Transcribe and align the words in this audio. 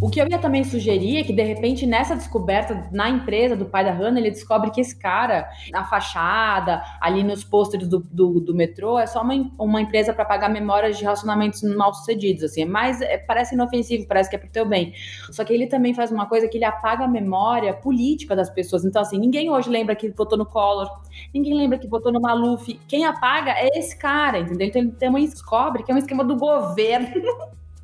O 0.00 0.08
que 0.08 0.20
eu 0.20 0.28
ia 0.28 0.38
também 0.38 0.62
sugerir 0.62 1.16
é 1.16 1.24
que, 1.24 1.32
de 1.32 1.42
repente, 1.42 1.84
nessa 1.84 2.14
descoberta 2.14 2.88
na 2.92 3.08
empresa 3.08 3.56
do 3.56 3.66
pai 3.66 3.84
da 3.84 3.90
Hannah, 3.90 4.20
ele 4.20 4.30
descobre 4.30 4.70
que 4.70 4.80
esse 4.80 4.96
cara, 4.96 5.48
na 5.72 5.84
fachada, 5.84 6.80
ali 7.00 7.24
nos 7.24 7.42
pôsteres 7.42 7.88
do, 7.88 7.98
do, 7.98 8.38
do, 8.40 8.54
metrô, 8.54 8.96
é 8.96 9.08
só 9.08 9.22
uma, 9.22 9.34
uma 9.58 9.80
empresa 9.80 10.12
para 10.12 10.24
pagar 10.24 10.48
memórias 10.50 10.96
de 10.96 11.02
relacionamentos 11.02 11.62
mal 11.62 11.92
sucedidos, 11.92 12.44
assim. 12.44 12.64
Mas 12.64 13.00
é, 13.00 13.18
parece 13.18 13.56
inofensivo, 13.56 14.06
parece 14.06 14.30
que 14.30 14.36
é 14.36 14.38
pro 14.38 14.48
teu 14.48 14.64
bem. 14.64 14.92
Só 15.32 15.44
que 15.44 15.52
ele 15.52 15.66
também 15.66 15.92
faz 15.92 16.12
uma 16.12 16.26
coisa 16.26 16.46
que 16.46 16.58
ele 16.58 16.64
apaga 16.64 17.04
a 17.04 17.08
memória 17.08 17.74
política 17.74 18.36
das 18.36 18.48
pessoas. 18.48 18.84
Então, 18.84 19.02
assim, 19.02 19.18
ninguém 19.18 19.50
hoje 19.50 19.68
lembra 19.68 19.96
que 19.96 20.10
votou 20.10 20.38
no 20.38 20.46
Collor, 20.46 20.88
ninguém 21.34 21.54
lembra 21.54 21.76
que 21.76 21.88
votou 21.88 22.12
no 22.12 22.20
Maluf. 22.20 22.72
Quem 22.86 23.04
apaga 23.04 23.50
é 23.50 23.68
esse 23.76 23.98
cara, 23.98 24.38
entendeu? 24.38 24.68
Então 24.68 24.80
ele 24.80 24.92
também 24.92 25.24
descobre 25.24 25.82
que 25.82 25.90
é 25.90 25.94
um 25.94 25.98
esquema 25.98 26.22
do 26.22 26.36
governo. 26.36 27.08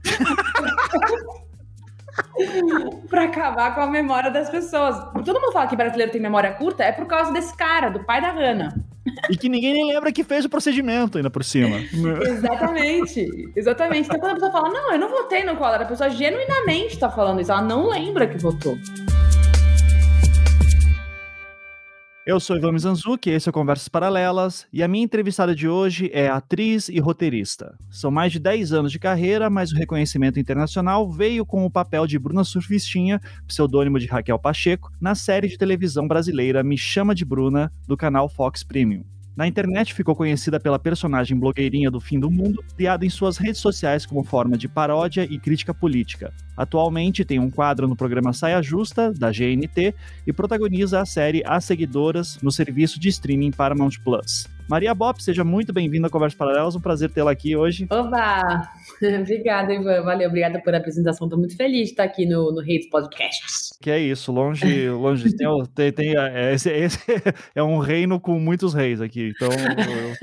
para 3.09 3.25
acabar 3.25 3.75
com 3.75 3.81
a 3.81 3.87
memória 3.87 4.31
das 4.31 4.51
pessoas. 4.51 4.97
Todo 5.25 5.41
mundo 5.41 5.53
fala 5.53 5.67
que 5.67 5.77
brasileiro 5.77 6.13
tem 6.13 6.21
memória 6.21 6.53
curta, 6.53 6.85
é 6.85 6.93
por 6.93 7.07
causa 7.07 7.33
desse 7.33 7.57
cara, 7.57 7.89
do 7.89 8.05
pai 8.05 8.21
da 8.21 8.31
Hannah. 8.31 8.75
E 9.31 9.37
que 9.37 9.49
ninguém 9.49 9.75
nem 9.75 9.87
lembra 9.87 10.11
que 10.11 10.25
fez 10.25 10.45
o 10.45 10.49
procedimento 10.49 11.19
ainda 11.19 11.31
por 11.31 11.45
cima. 11.45 11.77
exatamente, 12.27 13.29
exatamente. 13.55 14.07
Então 14.07 14.19
quando 14.19 14.33
a 14.33 14.35
pessoa 14.35 14.53
fala, 14.53 14.69
não, 14.71 14.93
eu 14.93 14.99
não 14.99 15.09
votei 15.09 15.45
no 15.45 15.57
Collor, 15.57 15.83
a 15.83 15.85
pessoa 15.85 16.11
genuinamente 16.11 16.99
tá 16.99 17.11
falando 17.11 17.41
isso, 17.41 17.53
ela 17.53 17.63
não 17.63 17.89
lembra 17.89 18.27
que 18.27 18.39
votou. 18.39 18.79
Eu 22.27 22.41
sou 22.41 22.57
Ivan 22.57 22.73
Mizanzuki, 22.73 23.29
esse 23.29 23.47
é 23.47 23.51
o 23.51 23.53
Conversas 23.53 23.87
Paralelas, 23.87 24.67
e 24.73 24.83
a 24.83 24.89
minha 24.89 25.05
entrevistada 25.05 25.55
de 25.55 25.69
hoje 25.69 26.11
é 26.11 26.27
atriz 26.27 26.89
e 26.89 26.99
roteirista. 26.99 27.77
São 27.91 28.11
mais 28.11 28.33
de 28.33 28.39
10 28.39 28.73
anos 28.73 28.91
de 28.91 28.99
carreira, 28.99 29.51
mas 29.51 29.73
o 29.73 29.77
reconhecimento 29.77 30.41
internacional 30.41 31.07
veio 31.11 31.45
com 31.45 31.67
o 31.67 31.71
papel 31.71 32.07
de 32.07 32.19
Bruna 32.19 32.43
Surfistinha, 32.43 33.21
pseudônimo 33.47 33.99
de 33.99 34.07
Raquel 34.07 34.39
Pacheco, 34.39 34.91
na 34.99 35.15
série 35.15 35.49
de 35.49 35.59
televisão 35.59 36.09
brasileira 36.09 36.65
Me 36.65 36.79
Chama 36.79 37.15
de 37.15 37.27
Bruna, 37.27 37.71
do 37.87 37.95
canal 37.95 38.27
Fox 38.27 38.65
Premium. 38.65 39.05
Na 39.37 39.49
internet 39.49 39.93
ficou 39.93 40.15
conhecida 40.15 40.61
pela 40.61 40.79
personagem 40.79 41.37
blogueirinha 41.37 41.91
do 41.91 42.01
fim 42.01 42.21
do 42.21 42.31
mundo, 42.31 42.63
criada 42.77 43.05
em 43.05 43.11
suas 43.11 43.37
redes 43.37 43.61
sociais 43.61 44.07
como 44.07 44.23
forma 44.23 44.57
de 44.57 44.69
paródia 44.69 45.27
e 45.29 45.41
crítica 45.41 45.75
política. 45.75 46.33
Atualmente 46.57 47.25
tem 47.25 47.41
um 47.41 47.51
quadro 47.51 47.89
no 47.89 47.97
programa 47.97 48.33
Saia 48.33 48.63
Justa, 48.63 49.13
da 49.13 49.33
GNT, 49.33 49.93
e 50.25 50.33
protagoniza 50.33 51.01
a 51.01 51.05
série 51.05 51.43
As 51.45 51.65
Seguidoras 51.65 52.39
no 52.41 52.53
serviço 52.53 53.01
de 53.01 53.09
streaming 53.09 53.51
Paramount 53.51 53.99
Plus. 54.05 54.47
Maria 54.69 54.95
Bop, 54.95 55.21
seja 55.21 55.43
muito 55.43 55.73
bem-vinda 55.73 56.07
a 56.07 56.11
Conversas 56.11 56.39
Paralelas, 56.39 56.77
um 56.77 56.81
prazer 56.81 57.11
tê-la 57.11 57.33
aqui 57.33 57.57
hoje. 57.57 57.89
Oba! 57.91 58.71
obrigada, 59.21 59.75
Ivan, 59.75 60.03
valeu, 60.03 60.29
obrigada 60.29 60.61
por 60.63 60.73
a 60.75 60.79
apresentação, 60.79 61.27
estou 61.27 61.39
muito 61.39 61.57
feliz 61.57 61.87
de 61.87 61.91
estar 61.91 62.05
aqui 62.05 62.25
no, 62.25 62.53
no 62.53 62.63
Reis 62.63 62.89
Podcasts. 62.89 63.64
Que 63.85 63.91
é 63.91 64.01
isso, 64.01 64.33
longe, 64.33 64.89
longe, 64.89 65.37
tem, 65.37 65.47
tem, 65.75 65.93
tem 65.93 66.17
é, 66.17 66.55
esse, 66.55 66.71
esse, 66.71 66.99
é 67.55 67.63
um 67.63 67.77
reino 67.77 68.19
com 68.19 68.41
muitos 68.41 68.73
reis 68.73 68.99
aqui, 68.99 69.35
então... 69.37 69.51
Eu... 69.53 70.15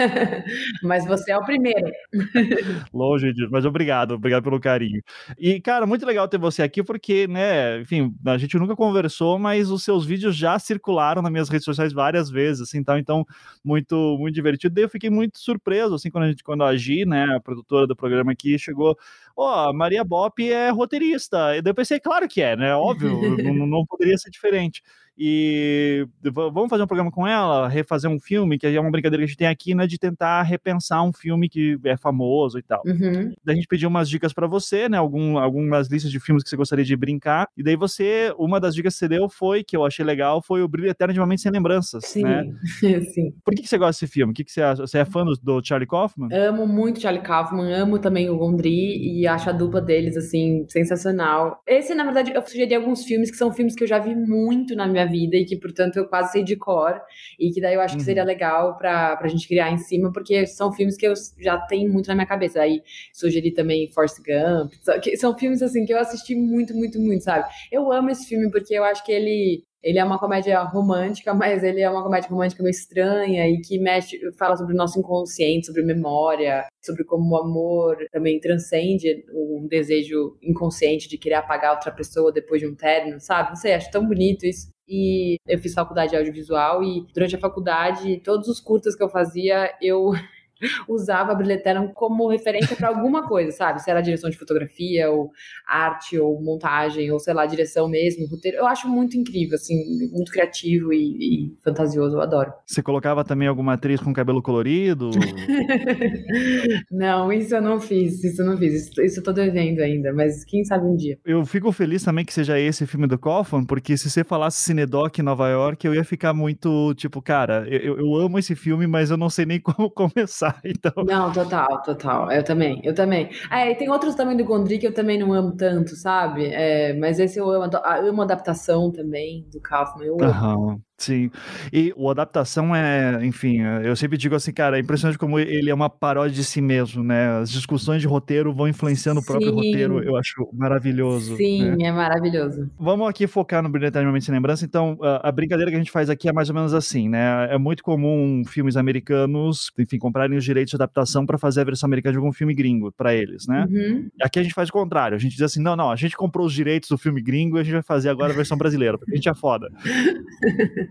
mas 0.81 1.05
você 1.05 1.31
é 1.31 1.37
o 1.37 1.45
primeiro. 1.45 1.91
longe 2.91 3.31
disso, 3.31 3.49
mas 3.51 3.63
obrigado, 3.63 4.15
obrigado 4.15 4.41
pelo 4.41 4.59
carinho. 4.59 4.99
E, 5.37 5.61
cara, 5.61 5.85
muito 5.85 6.07
legal 6.07 6.27
ter 6.27 6.39
você 6.39 6.63
aqui, 6.63 6.81
porque, 6.81 7.27
né, 7.27 7.81
enfim, 7.81 8.11
a 8.25 8.35
gente 8.35 8.57
nunca 8.57 8.75
conversou, 8.75 9.37
mas 9.37 9.69
os 9.69 9.83
seus 9.83 10.07
vídeos 10.07 10.35
já 10.35 10.57
circularam 10.57 11.21
nas 11.21 11.31
minhas 11.31 11.47
redes 11.47 11.65
sociais 11.65 11.93
várias 11.93 12.31
vezes, 12.31 12.63
assim, 12.63 12.79
então, 12.79 12.97
então 12.97 13.23
muito, 13.63 14.17
muito 14.17 14.33
divertido. 14.33 14.73
Daí 14.73 14.85
eu 14.85 14.89
fiquei 14.89 15.11
muito 15.11 15.37
surpreso, 15.37 15.93
assim, 15.93 16.09
quando 16.09 16.23
a 16.23 16.27
gente, 16.29 16.43
quando 16.43 16.63
a 16.63 16.75
Gi, 16.75 17.05
né, 17.05 17.35
a 17.35 17.39
produtora 17.39 17.85
do 17.85 17.95
programa 17.95 18.31
aqui, 18.31 18.57
chegou, 18.57 18.97
ó, 19.35 19.69
oh, 19.69 19.73
Maria 19.73 20.03
Bop 20.03 20.41
é 20.51 20.69
roteirista. 20.69 21.55
E 21.55 21.61
daí 21.61 21.71
eu 21.71 21.75
pensei, 21.75 21.99
claro 21.99 22.27
que 22.27 22.41
é, 22.41 22.55
né? 22.55 22.75
Óbvio, 22.75 23.11
não, 23.53 23.67
não 23.67 23.85
poderia 23.85 24.17
ser 24.17 24.29
diferente 24.29 24.81
e 25.17 26.07
vamos 26.23 26.69
fazer 26.69 26.83
um 26.83 26.87
programa 26.87 27.11
com 27.11 27.27
ela, 27.27 27.67
refazer 27.67 28.09
um 28.09 28.19
filme, 28.19 28.57
que 28.57 28.65
é 28.65 28.79
uma 28.79 28.91
brincadeira 28.91 29.21
que 29.21 29.25
a 29.25 29.27
gente 29.27 29.37
tem 29.37 29.47
aqui, 29.47 29.75
né, 29.75 29.85
de 29.85 29.97
tentar 29.97 30.41
repensar 30.43 31.03
um 31.03 31.13
filme 31.13 31.49
que 31.49 31.77
é 31.83 31.97
famoso 31.97 32.57
e 32.57 32.63
tal. 32.63 32.81
Uhum. 32.85 33.31
Daí 33.43 33.53
a 33.53 33.55
gente 33.55 33.67
pediu 33.67 33.89
umas 33.89 34.09
dicas 34.09 34.33
para 34.33 34.47
você, 34.47 34.89
né, 34.89 34.97
algum, 34.97 35.37
algumas 35.37 35.89
listas 35.89 36.11
de 36.11 36.19
filmes 36.19 36.43
que 36.43 36.49
você 36.49 36.55
gostaria 36.55 36.85
de 36.85 36.95
brincar, 36.95 37.47
e 37.55 37.63
daí 37.63 37.75
você, 37.75 38.33
uma 38.37 38.59
das 38.59 38.73
dicas 38.73 38.93
que 38.93 38.99
você 38.99 39.07
deu 39.07 39.29
foi, 39.29 39.63
que 39.63 39.75
eu 39.75 39.85
achei 39.85 40.03
legal, 40.03 40.41
foi 40.41 40.63
o 40.63 40.67
Brilho 40.67 40.89
Eterno 40.89 41.13
de 41.13 41.19
Uma 41.19 41.27
Mente 41.27 41.41
Sem 41.41 41.51
Lembranças, 41.51 42.05
Sim, 42.05 42.23
né? 42.23 42.45
sim. 43.13 43.31
Por 43.43 43.53
que, 43.53 43.61
que 43.61 43.67
você 43.67 43.77
gosta 43.77 43.91
desse 43.91 44.11
filme? 44.11 44.31
O 44.31 44.33
que, 44.33 44.43
que 44.43 44.51
você 44.51 44.61
acha? 44.61 44.85
Você 44.85 44.97
é 44.97 45.05
fã 45.05 45.25
do, 45.25 45.33
do 45.33 45.61
Charlie 45.63 45.87
Kaufman? 45.87 46.29
Amo 46.33 46.65
muito 46.65 47.01
Charlie 47.01 47.23
Kaufman, 47.23 47.71
amo 47.73 47.99
também 47.99 48.29
o 48.29 48.37
Gondry, 48.37 49.19
e 49.19 49.27
acho 49.27 49.49
a 49.49 49.53
dupla 49.53 49.81
deles, 49.81 50.17
assim, 50.17 50.65
sensacional. 50.69 51.61
Esse, 51.67 51.93
na 51.93 52.03
verdade, 52.03 52.31
eu 52.33 52.41
sugeri 52.41 52.73
alguns 52.73 53.03
filmes 53.03 53.29
que 53.29 53.37
são 53.37 53.51
filmes 53.51 53.75
que 53.75 53.83
eu 53.83 53.87
já 53.87 53.99
vi 53.99 54.15
muito 54.15 54.75
na 54.75 54.87
minha 54.87 55.00
vida 55.05 55.35
e 55.35 55.45
que, 55.45 55.55
portanto, 55.57 55.97
eu 55.97 56.07
quase 56.07 56.31
sei 56.33 56.43
de 56.43 56.55
cor 56.55 56.99
e 57.39 57.51
que 57.51 57.61
daí 57.61 57.75
eu 57.75 57.81
acho 57.81 57.95
que 57.95 58.03
seria 58.03 58.23
uhum. 58.23 58.27
legal 58.27 58.77
pra, 58.77 59.15
pra 59.17 59.27
gente 59.27 59.47
criar 59.47 59.71
em 59.71 59.77
cima, 59.77 60.11
porque 60.11 60.45
são 60.45 60.71
filmes 60.71 60.97
que 60.97 61.07
eu 61.07 61.13
já 61.39 61.57
tenho 61.57 61.91
muito 61.91 62.07
na 62.07 62.15
minha 62.15 62.27
cabeça. 62.27 62.61
Aí 62.61 62.81
sugeri 63.13 63.51
também 63.51 63.91
Force 63.91 64.21
Gump, 64.21 64.73
que 65.01 65.17
são 65.17 65.37
filmes 65.37 65.61
assim 65.61 65.85
que 65.85 65.93
eu 65.93 65.99
assisti 65.99 66.35
muito, 66.35 66.73
muito, 66.73 66.99
muito, 66.99 67.23
sabe? 67.23 67.47
Eu 67.71 67.91
amo 67.91 68.09
esse 68.09 68.27
filme 68.27 68.49
porque 68.51 68.73
eu 68.73 68.83
acho 68.83 69.03
que 69.05 69.11
ele 69.11 69.63
ele 69.83 69.97
é 69.97 70.03
uma 70.03 70.19
comédia 70.19 70.61
romântica, 70.61 71.33
mas 71.33 71.63
ele 71.63 71.81
é 71.81 71.89
uma 71.89 72.03
comédia 72.03 72.29
romântica 72.29 72.61
meio 72.61 72.71
estranha 72.71 73.49
e 73.49 73.59
que 73.61 73.79
mexe, 73.79 74.19
fala 74.37 74.55
sobre 74.55 74.73
o 74.73 74.77
nosso 74.77 74.99
inconsciente, 74.99 75.65
sobre 75.65 75.81
memória, 75.81 76.65
sobre 76.81 77.03
como 77.03 77.31
o 77.31 77.37
amor 77.37 77.97
também 78.11 78.39
transcende 78.39 79.25
um 79.33 79.67
desejo 79.67 80.37
inconsciente 80.41 81.09
de 81.09 81.17
querer 81.17 81.35
apagar 81.35 81.73
outra 81.73 81.91
pessoa 81.91 82.31
depois 82.31 82.61
de 82.61 82.67
um 82.67 82.75
término, 82.75 83.19
sabe? 83.19 83.49
Não 83.49 83.55
sei, 83.55 83.73
acho 83.73 83.89
tão 83.89 84.05
bonito 84.07 84.45
isso. 84.45 84.70
E 84.87 85.37
eu 85.47 85.59
fiz 85.59 85.73
faculdade 85.73 86.11
de 86.11 86.17
audiovisual 86.17 86.83
e 86.83 87.05
durante 87.13 87.35
a 87.35 87.39
faculdade, 87.39 88.19
todos 88.23 88.47
os 88.47 88.59
curtas 88.59 88.95
que 88.95 89.03
eu 89.03 89.09
fazia, 89.09 89.73
eu 89.81 90.11
usava 90.87 91.31
a 91.31 91.35
Brilheteram 91.35 91.87
como 91.93 92.29
referência 92.29 92.75
para 92.75 92.89
alguma 92.89 93.27
coisa, 93.27 93.51
sabe? 93.51 93.81
Se 93.81 93.89
era 93.89 94.01
direção 94.01 94.29
de 94.29 94.37
fotografia, 94.37 95.09
ou 95.09 95.31
arte, 95.67 96.17
ou 96.17 96.41
montagem, 96.41 97.11
ou 97.11 97.19
sei 97.19 97.33
lá, 97.33 97.45
direção 97.45 97.87
mesmo, 97.89 98.27
roteiro. 98.27 98.57
Eu 98.57 98.67
acho 98.67 98.87
muito 98.87 99.17
incrível, 99.17 99.55
assim, 99.55 99.75
muito 100.11 100.31
criativo 100.31 100.93
e, 100.93 100.97
e 100.97 101.57
fantasioso, 101.63 102.17
eu 102.17 102.21
adoro. 102.21 102.51
Você 102.65 102.81
colocava 102.81 103.23
também 103.23 103.47
alguma 103.47 103.73
atriz 103.73 103.99
com 103.99 104.13
cabelo 104.13 104.41
colorido? 104.41 105.11
não, 106.91 107.31
isso 107.31 107.55
eu 107.55 107.61
não 107.61 107.79
fiz, 107.79 108.23
isso 108.23 108.41
eu 108.41 108.45
não 108.45 108.57
fiz. 108.57 108.73
Isso, 108.73 109.01
isso 109.01 109.19
eu 109.19 109.23
tô 109.23 109.31
devendo 109.31 109.79
ainda, 109.79 110.13
mas 110.13 110.43
quem 110.45 110.63
sabe 110.63 110.85
um 110.85 110.95
dia. 110.95 111.17
Eu 111.25 111.45
fico 111.45 111.71
feliz 111.71 112.03
também 112.03 112.25
que 112.25 112.33
seja 112.33 112.59
esse 112.59 112.85
filme 112.85 113.07
do 113.07 113.17
Kaufman, 113.17 113.63
porque 113.63 113.97
se 113.97 114.09
você 114.09 114.23
falasse 114.23 114.59
Cinedoc 114.63 115.17
em 115.17 115.23
Nova 115.23 115.49
York, 115.49 115.85
eu 115.85 115.93
ia 115.93 116.03
ficar 116.03 116.33
muito, 116.33 116.93
tipo, 116.95 117.21
cara, 117.21 117.65
eu, 117.69 117.99
eu 117.99 118.15
amo 118.15 118.39
esse 118.39 118.55
filme, 118.55 118.87
mas 118.87 119.11
eu 119.11 119.17
não 119.17 119.29
sei 119.29 119.45
nem 119.45 119.59
como 119.61 119.89
começar. 119.89 120.50
Então... 120.63 121.03
Não, 121.03 121.31
total, 121.31 121.81
total. 121.81 122.31
Eu 122.31 122.43
também, 122.43 122.81
eu 122.83 122.93
também. 122.93 123.29
É, 123.51 123.71
e 123.71 123.75
tem 123.75 123.89
outros 123.89 124.15
também 124.15 124.37
do 124.37 124.45
Gondry 124.45 124.79
que 124.79 124.87
eu 124.87 124.93
também 124.93 125.17
não 125.19 125.33
amo 125.33 125.55
tanto, 125.55 125.95
sabe? 125.95 126.47
É, 126.47 126.93
mas 126.93 127.19
esse 127.19 127.39
eu 127.39 127.49
amo. 127.49 127.71
Eu 127.73 128.09
amo 128.09 128.21
a 128.21 128.25
adaptação 128.25 128.91
também 128.91 129.47
do 129.51 129.59
Kaufman. 129.61 130.05
Eu 130.05 130.17
amo. 130.21 130.81
Sim. 131.01 131.31
E 131.73 131.93
o 131.97 132.09
adaptação 132.09 132.75
é, 132.75 133.25
enfim, 133.25 133.61
eu 133.83 133.95
sempre 133.95 134.17
digo 134.17 134.35
assim, 134.35 134.53
cara, 134.53 134.77
é 134.77 134.81
impressionante 134.81 135.17
como 135.17 135.39
ele 135.39 135.69
é 135.69 135.73
uma 135.73 135.89
paródia 135.89 136.35
de 136.35 136.43
si 136.43 136.61
mesmo, 136.61 137.03
né? 137.03 137.39
As 137.39 137.49
discussões 137.49 138.01
de 138.01 138.07
roteiro 138.07 138.53
vão 138.53 138.67
influenciando 138.67 139.19
Sim. 139.19 139.23
o 139.23 139.27
próprio 139.27 139.53
roteiro, 139.53 140.03
eu 140.03 140.15
acho 140.15 140.47
maravilhoso. 140.53 141.35
Sim, 141.37 141.71
né? 141.71 141.87
é 141.87 141.91
maravilhoso. 141.91 142.69
Vamos 142.79 143.07
aqui 143.09 143.25
focar 143.25 143.63
no 143.63 143.69
Brilhantemente 143.69 144.25
Sem 144.25 144.35
Lembrança, 144.35 144.63
então 144.63 144.97
a 145.01 145.31
brincadeira 145.31 145.71
que 145.71 145.75
a 145.75 145.79
gente 145.79 145.91
faz 145.91 146.09
aqui 146.09 146.29
é 146.29 146.33
mais 146.33 146.49
ou 146.49 146.55
menos 146.55 146.73
assim, 146.73 147.09
né? 147.09 147.47
É 147.51 147.57
muito 147.57 147.83
comum 147.83 148.43
filmes 148.45 148.77
americanos, 148.77 149.71
enfim, 149.79 149.97
comprarem 149.97 150.37
os 150.37 150.43
direitos 150.43 150.71
de 150.71 150.75
adaptação 150.75 151.25
para 151.25 151.37
fazer 151.37 151.61
a 151.61 151.63
versão 151.63 151.87
americana 151.87 152.13
de 152.13 152.17
algum 152.19 152.31
filme 152.31 152.53
gringo 152.53 152.91
para 152.91 153.15
eles, 153.15 153.47
né? 153.47 153.65
Uhum. 153.69 154.09
Aqui 154.21 154.39
a 154.39 154.43
gente 154.43 154.53
faz 154.53 154.69
o 154.69 154.73
contrário, 154.73 155.15
a 155.15 155.19
gente 155.19 155.31
diz 155.31 155.41
assim, 155.41 155.61
não, 155.61 155.75
não, 155.75 155.89
a 155.89 155.95
gente 155.95 156.15
comprou 156.15 156.45
os 156.45 156.53
direitos 156.53 156.89
do 156.89 156.97
filme 156.97 157.21
gringo 157.21 157.57
e 157.57 157.61
a 157.61 157.63
gente 157.63 157.73
vai 157.73 157.81
fazer 157.81 158.09
agora 158.09 158.31
a 158.31 158.35
versão 158.35 158.57
brasileira, 158.57 158.97
porque 158.97 159.13
a 159.13 159.15
gente 159.15 159.29
é 159.29 159.33
foda. 159.33 159.67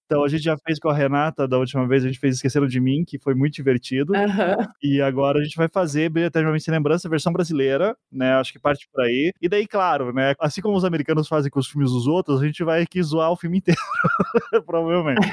Então 0.11 0.25
a 0.25 0.27
gente 0.27 0.43
já 0.43 0.57
fez 0.57 0.77
com 0.77 0.89
a 0.89 0.93
Renata 0.93 1.47
da 1.47 1.57
última 1.57 1.87
vez, 1.87 2.03
a 2.03 2.07
gente 2.07 2.19
fez 2.19 2.35
Esqueceram 2.35 2.67
de 2.67 2.81
Mim, 2.81 3.05
que 3.07 3.17
foi 3.17 3.33
muito 3.33 3.53
divertido. 3.53 4.13
Aham. 4.13 4.57
E 4.83 5.01
agora 5.01 5.39
a 5.39 5.41
gente 5.41 5.55
vai 5.55 5.69
fazer 5.69 6.09
Brilha 6.09 6.25
Eternamente 6.25 6.65
Sem 6.65 6.73
Lembrança, 6.73 7.07
versão 7.07 7.31
brasileira, 7.31 7.95
né? 8.11 8.33
Acho 8.33 8.51
que 8.51 8.59
parte 8.59 8.89
por 8.91 9.05
aí. 9.05 9.31
E 9.41 9.47
daí, 9.47 9.65
claro, 9.65 10.11
né? 10.11 10.33
Assim 10.37 10.59
como 10.59 10.75
os 10.75 10.83
americanos 10.83 11.29
fazem 11.29 11.49
com 11.49 11.61
os 11.61 11.67
filmes 11.69 11.91
dos 11.91 12.07
outros, 12.07 12.41
a 12.41 12.45
gente 12.45 12.61
vai 12.61 12.81
aqui 12.81 13.01
zoar 13.01 13.31
o 13.31 13.37
filme 13.37 13.59
inteiro, 13.63 13.79
provavelmente. 14.65 15.25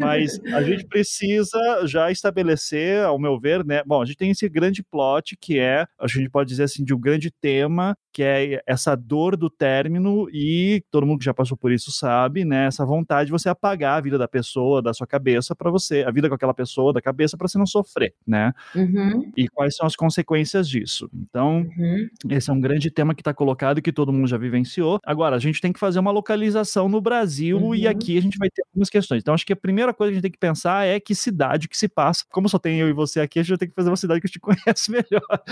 Mas 0.00 0.40
a 0.46 0.62
gente 0.62 0.86
precisa 0.86 1.58
já 1.84 2.10
estabelecer, 2.10 3.04
ao 3.04 3.18
meu 3.18 3.38
ver, 3.38 3.62
né? 3.62 3.82
Bom, 3.84 4.00
a 4.00 4.06
gente 4.06 4.16
tem 4.16 4.30
esse 4.30 4.48
grande 4.48 4.82
plot 4.82 5.36
que 5.38 5.58
é, 5.58 5.84
a 6.00 6.06
gente 6.06 6.30
pode 6.30 6.48
dizer 6.48 6.62
assim, 6.62 6.82
de 6.82 6.94
um 6.94 6.98
grande 6.98 7.30
tema, 7.30 7.94
que 8.10 8.22
é 8.22 8.62
essa 8.66 8.94
dor 8.94 9.36
do 9.36 9.50
término 9.50 10.26
e 10.32 10.82
todo 10.90 11.06
mundo 11.06 11.18
que 11.18 11.24
já 11.26 11.34
passou 11.34 11.56
por 11.56 11.70
isso 11.70 11.92
sabe, 11.92 12.46
né? 12.46 12.64
Essa 12.66 12.86
vontade 12.86 13.26
de 13.26 13.32
você 13.32 13.50
apagar 13.50 13.98
a 13.98 14.00
vida 14.00 14.21
da 14.22 14.28
pessoa, 14.28 14.80
da 14.80 14.94
sua 14.94 15.06
cabeça, 15.06 15.54
para 15.54 15.70
você, 15.70 16.04
a 16.06 16.10
vida 16.10 16.28
com 16.28 16.34
aquela 16.34 16.54
pessoa, 16.54 16.92
da 16.92 17.02
cabeça, 17.02 17.36
para 17.36 17.48
você 17.48 17.58
não 17.58 17.66
sofrer, 17.66 18.14
né? 18.26 18.52
Uhum. 18.74 19.30
E 19.36 19.48
quais 19.48 19.74
são 19.76 19.86
as 19.86 19.96
consequências 19.96 20.68
disso. 20.68 21.10
Então, 21.12 21.66
Uhum. 21.76 22.08
esse 22.30 22.48
é 22.50 22.52
um 22.52 22.60
grande 22.60 22.90
tema 22.90 23.14
que 23.14 23.20
está 23.20 23.34
colocado 23.34 23.78
e 23.78 23.82
que 23.82 23.92
todo 23.92 24.12
mundo 24.12 24.26
já 24.28 24.36
vivenciou. 24.38 24.98
Agora, 25.04 25.36
a 25.36 25.38
gente 25.38 25.60
tem 25.60 25.72
que 25.72 25.80
fazer 25.80 25.98
uma 25.98 26.10
localização 26.10 26.88
no 26.88 27.00
Brasil 27.00 27.74
e 27.74 27.84
Uhum. 27.84 27.90
aqui 27.90 28.16
a 28.16 28.22
gente 28.22 28.38
vai 28.38 28.48
ter 28.48 28.62
algumas 28.68 28.88
questões. 28.88 29.20
Então, 29.22 29.34
acho 29.34 29.44
que 29.46 29.52
a 29.52 29.56
primeira 29.56 29.92
coisa 29.92 30.10
que 30.10 30.14
a 30.14 30.16
gente 30.16 30.22
tem 30.22 30.30
que 30.30 30.38
pensar 30.38 30.86
é 30.86 31.00
que 31.00 31.14
cidade 31.14 31.68
que 31.68 31.76
se 31.76 31.88
passa. 31.88 32.24
Como 32.30 32.48
só 32.48 32.58
tem 32.58 32.78
eu 32.78 32.88
e 32.88 32.92
você 32.92 33.20
aqui, 33.20 33.38
a 33.38 33.42
gente 33.42 33.50
vai 33.50 33.58
ter 33.58 33.66
que 33.66 33.74
fazer 33.74 33.90
uma 33.90 33.96
cidade 33.96 34.20
que 34.20 34.26
a 34.26 34.28
gente 34.28 34.40
conhece 34.78 34.90
melhor. 34.90 35.42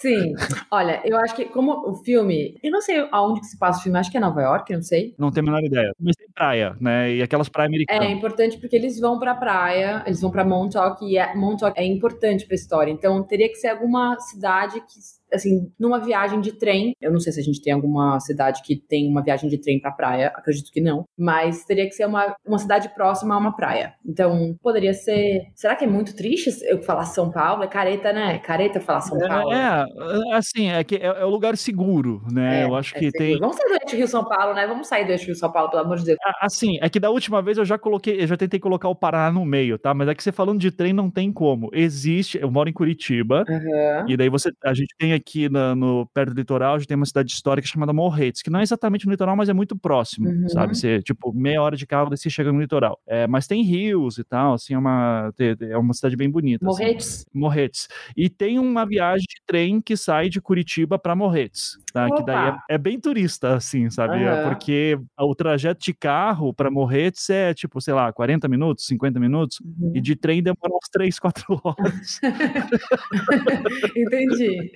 Sim. 0.00 0.34
Olha, 0.70 1.00
eu 1.04 1.16
acho 1.18 1.34
que 1.34 1.44
como 1.46 1.72
o 1.90 1.94
filme, 1.96 2.58
eu 2.62 2.70
não 2.70 2.80
sei 2.80 3.06
aonde 3.10 3.40
que 3.40 3.46
se 3.46 3.58
passa 3.58 3.80
o 3.80 3.82
filme, 3.82 3.98
acho 3.98 4.10
que 4.10 4.16
é 4.16 4.20
Nova 4.20 4.40
York, 4.40 4.72
não 4.72 4.82
sei. 4.82 5.14
Não 5.18 5.30
tenho 5.30 5.46
a 5.48 5.50
menor 5.52 5.64
ideia. 5.64 5.92
Mas 6.00 6.16
tem 6.16 6.28
praia, 6.34 6.76
né? 6.80 7.14
E 7.14 7.22
aquelas 7.22 7.48
praias 7.48 7.70
É 8.04 8.10
importante 8.10 8.58
porque 8.58 8.76
eles 8.76 8.98
vão 9.00 9.18
pra 9.18 9.34
praia, 9.34 10.02
eles 10.06 10.20
vão 10.20 10.30
pra 10.30 10.44
Montauk 10.44 11.04
e 11.04 11.18
é, 11.18 11.34
Montauk 11.34 11.78
é 11.78 11.84
importante 11.84 12.46
pra 12.46 12.54
história. 12.54 12.90
Então 12.90 13.22
teria 13.22 13.48
que 13.48 13.56
ser 13.56 13.68
alguma 13.68 14.18
cidade 14.20 14.80
que 14.80 14.98
assim, 15.34 15.70
numa 15.78 15.98
viagem 15.98 16.40
de 16.40 16.52
trem, 16.52 16.94
eu 17.00 17.12
não 17.12 17.20
sei 17.20 17.32
se 17.32 17.40
a 17.40 17.42
gente 17.42 17.62
tem 17.62 17.72
alguma 17.72 18.18
cidade 18.20 18.62
que 18.62 18.76
tem 18.76 19.08
uma 19.08 19.22
viagem 19.22 19.48
de 19.48 19.58
trem 19.58 19.80
pra 19.80 19.90
praia, 19.90 20.28
acredito 20.28 20.70
que 20.72 20.80
não, 20.80 21.04
mas 21.18 21.64
teria 21.64 21.86
que 21.86 21.92
ser 21.92 22.06
uma, 22.06 22.34
uma 22.46 22.58
cidade 22.58 22.88
próxima 22.94 23.34
a 23.34 23.38
uma 23.38 23.56
praia. 23.56 23.94
Então, 24.04 24.56
poderia 24.62 24.94
ser. 24.94 25.42
Será 25.54 25.76
que 25.76 25.84
é 25.84 25.88
muito 25.88 26.14
triste 26.14 26.50
eu 26.64 26.82
falar 26.82 27.04
São 27.06 27.30
Paulo? 27.30 27.62
É 27.62 27.66
careta, 27.66 28.12
né? 28.12 28.38
Careta 28.38 28.80
falar 28.80 29.00
São 29.00 29.18
Paulo. 29.18 29.52
É, 29.52 29.84
é, 30.30 30.34
assim, 30.34 30.70
é 30.70 30.84
que 30.84 30.96
é, 30.96 31.06
é 31.06 31.24
o 31.24 31.30
lugar 31.30 31.56
seguro, 31.56 32.22
né? 32.30 32.62
É, 32.62 32.64
eu 32.64 32.74
acho 32.74 32.96
é 32.96 33.00
que 33.00 33.10
seguro. 33.10 33.24
tem. 33.24 33.38
Vamos 33.38 33.56
sair 33.56 33.68
do 33.68 33.82
eixo 33.82 33.96
Rio 33.96 34.08
São 34.08 34.24
Paulo, 34.24 34.54
né? 34.54 34.66
Vamos 34.66 34.86
sair 34.86 35.04
do 35.04 35.12
eixo 35.12 35.26
Rio 35.26 35.34
São 35.34 35.50
Paulo, 35.50 35.70
pelo 35.70 35.82
amor 35.82 35.98
de 35.98 36.04
Deus. 36.04 36.18
Assim, 36.40 36.78
é 36.80 36.88
que 36.88 37.00
da 37.00 37.10
última 37.10 37.42
vez 37.42 37.58
eu 37.58 37.64
já 37.64 37.78
coloquei, 37.78 38.20
eu 38.20 38.26
já 38.26 38.36
tentei 38.36 38.60
colocar 38.60 38.88
o 38.88 38.94
Paraná 38.94 39.32
no 39.32 39.44
meio, 39.44 39.78
tá? 39.78 39.94
Mas 39.94 40.08
é 40.08 40.14
que 40.14 40.22
você 40.22 40.32
falando 40.32 40.60
de 40.60 40.70
trem 40.70 40.92
não 40.92 41.10
tem 41.10 41.32
como. 41.32 41.70
Existe, 41.72 42.38
eu 42.38 42.50
moro 42.50 42.68
em 42.68 42.72
Curitiba, 42.72 43.44
Aham. 43.48 44.06
e 44.08 44.16
daí 44.16 44.28
você, 44.28 44.50
a 44.64 44.74
gente 44.74 44.94
tem 44.98 45.12
aqui 45.12 45.23
na- 45.50 45.74
no, 45.74 46.06
perto 46.14 46.32
do 46.34 46.38
litoral, 46.38 46.74
a 46.74 46.78
gente 46.78 46.88
tem 46.88 46.96
uma 46.96 47.06
cidade 47.06 47.32
histórica 47.32 47.66
chamada 47.66 47.92
Morretes, 47.92 48.42
que 48.42 48.50
não 48.50 48.60
é 48.60 48.62
exatamente 48.62 49.06
no 49.06 49.12
litoral, 49.12 49.34
mas 49.36 49.48
é 49.48 49.52
muito 49.52 49.76
próximo, 49.76 50.28
Uhum. 50.28 50.48
sabe? 50.48 50.76
Você, 50.76 51.02
tipo, 51.02 51.32
meia 51.32 51.60
hora 51.62 51.76
de 51.76 51.86
carro, 51.86 52.10
você 52.10 52.28
chega 52.30 52.52
no 52.52 52.60
litoral. 52.60 53.00
É, 53.06 53.26
mas 53.26 53.46
tem 53.46 53.62
rios 53.62 54.18
e 54.18 54.24
tal, 54.24 54.54
assim, 54.54 54.74
é 54.74 54.78
uma, 54.78 55.32
é 55.60 55.76
uma 55.78 55.94
cidade 55.94 56.16
bem 56.16 56.30
bonita. 56.30 56.66
assim. 56.68 56.82
Morretes. 56.82 57.26
Morretes. 57.34 57.88
E 58.16 58.28
tem 58.28 58.58
uma 58.58 58.84
viagem 58.86 59.24
de 59.28 59.40
trem 59.46 59.80
que 59.80 59.96
sai 59.96 60.28
de 60.28 60.40
Curitiba 60.40 60.98
para 60.98 61.14
Morretes, 61.16 61.78
tá? 61.92 62.10
Que 62.10 62.22
daí 62.24 62.48
é, 62.70 62.74
é 62.74 62.78
bem 62.78 62.98
turista, 63.00 63.54
assim, 63.54 63.88
sabe? 63.90 64.24
Aham. 64.24 64.48
Porque 64.48 64.98
o 65.18 65.34
trajeto 65.34 65.82
de 65.84 65.94
carro 65.94 66.52
para 66.52 66.70
Morretes 66.70 67.28
é 67.30 67.52
tipo, 67.54 67.80
sei 67.80 67.94
lá, 67.94 68.12
40 68.12 68.46
minutos, 68.48 68.86
50 68.86 69.18
minutos, 69.18 69.60
Uhum. 69.60 69.92
e 69.94 70.00
de 70.00 70.14
trem 70.16 70.42
demora 70.42 70.72
uns 70.74 70.88
3, 70.90 71.18
4 71.18 71.44
horas. 71.64 72.20
Entendi. 73.96 74.72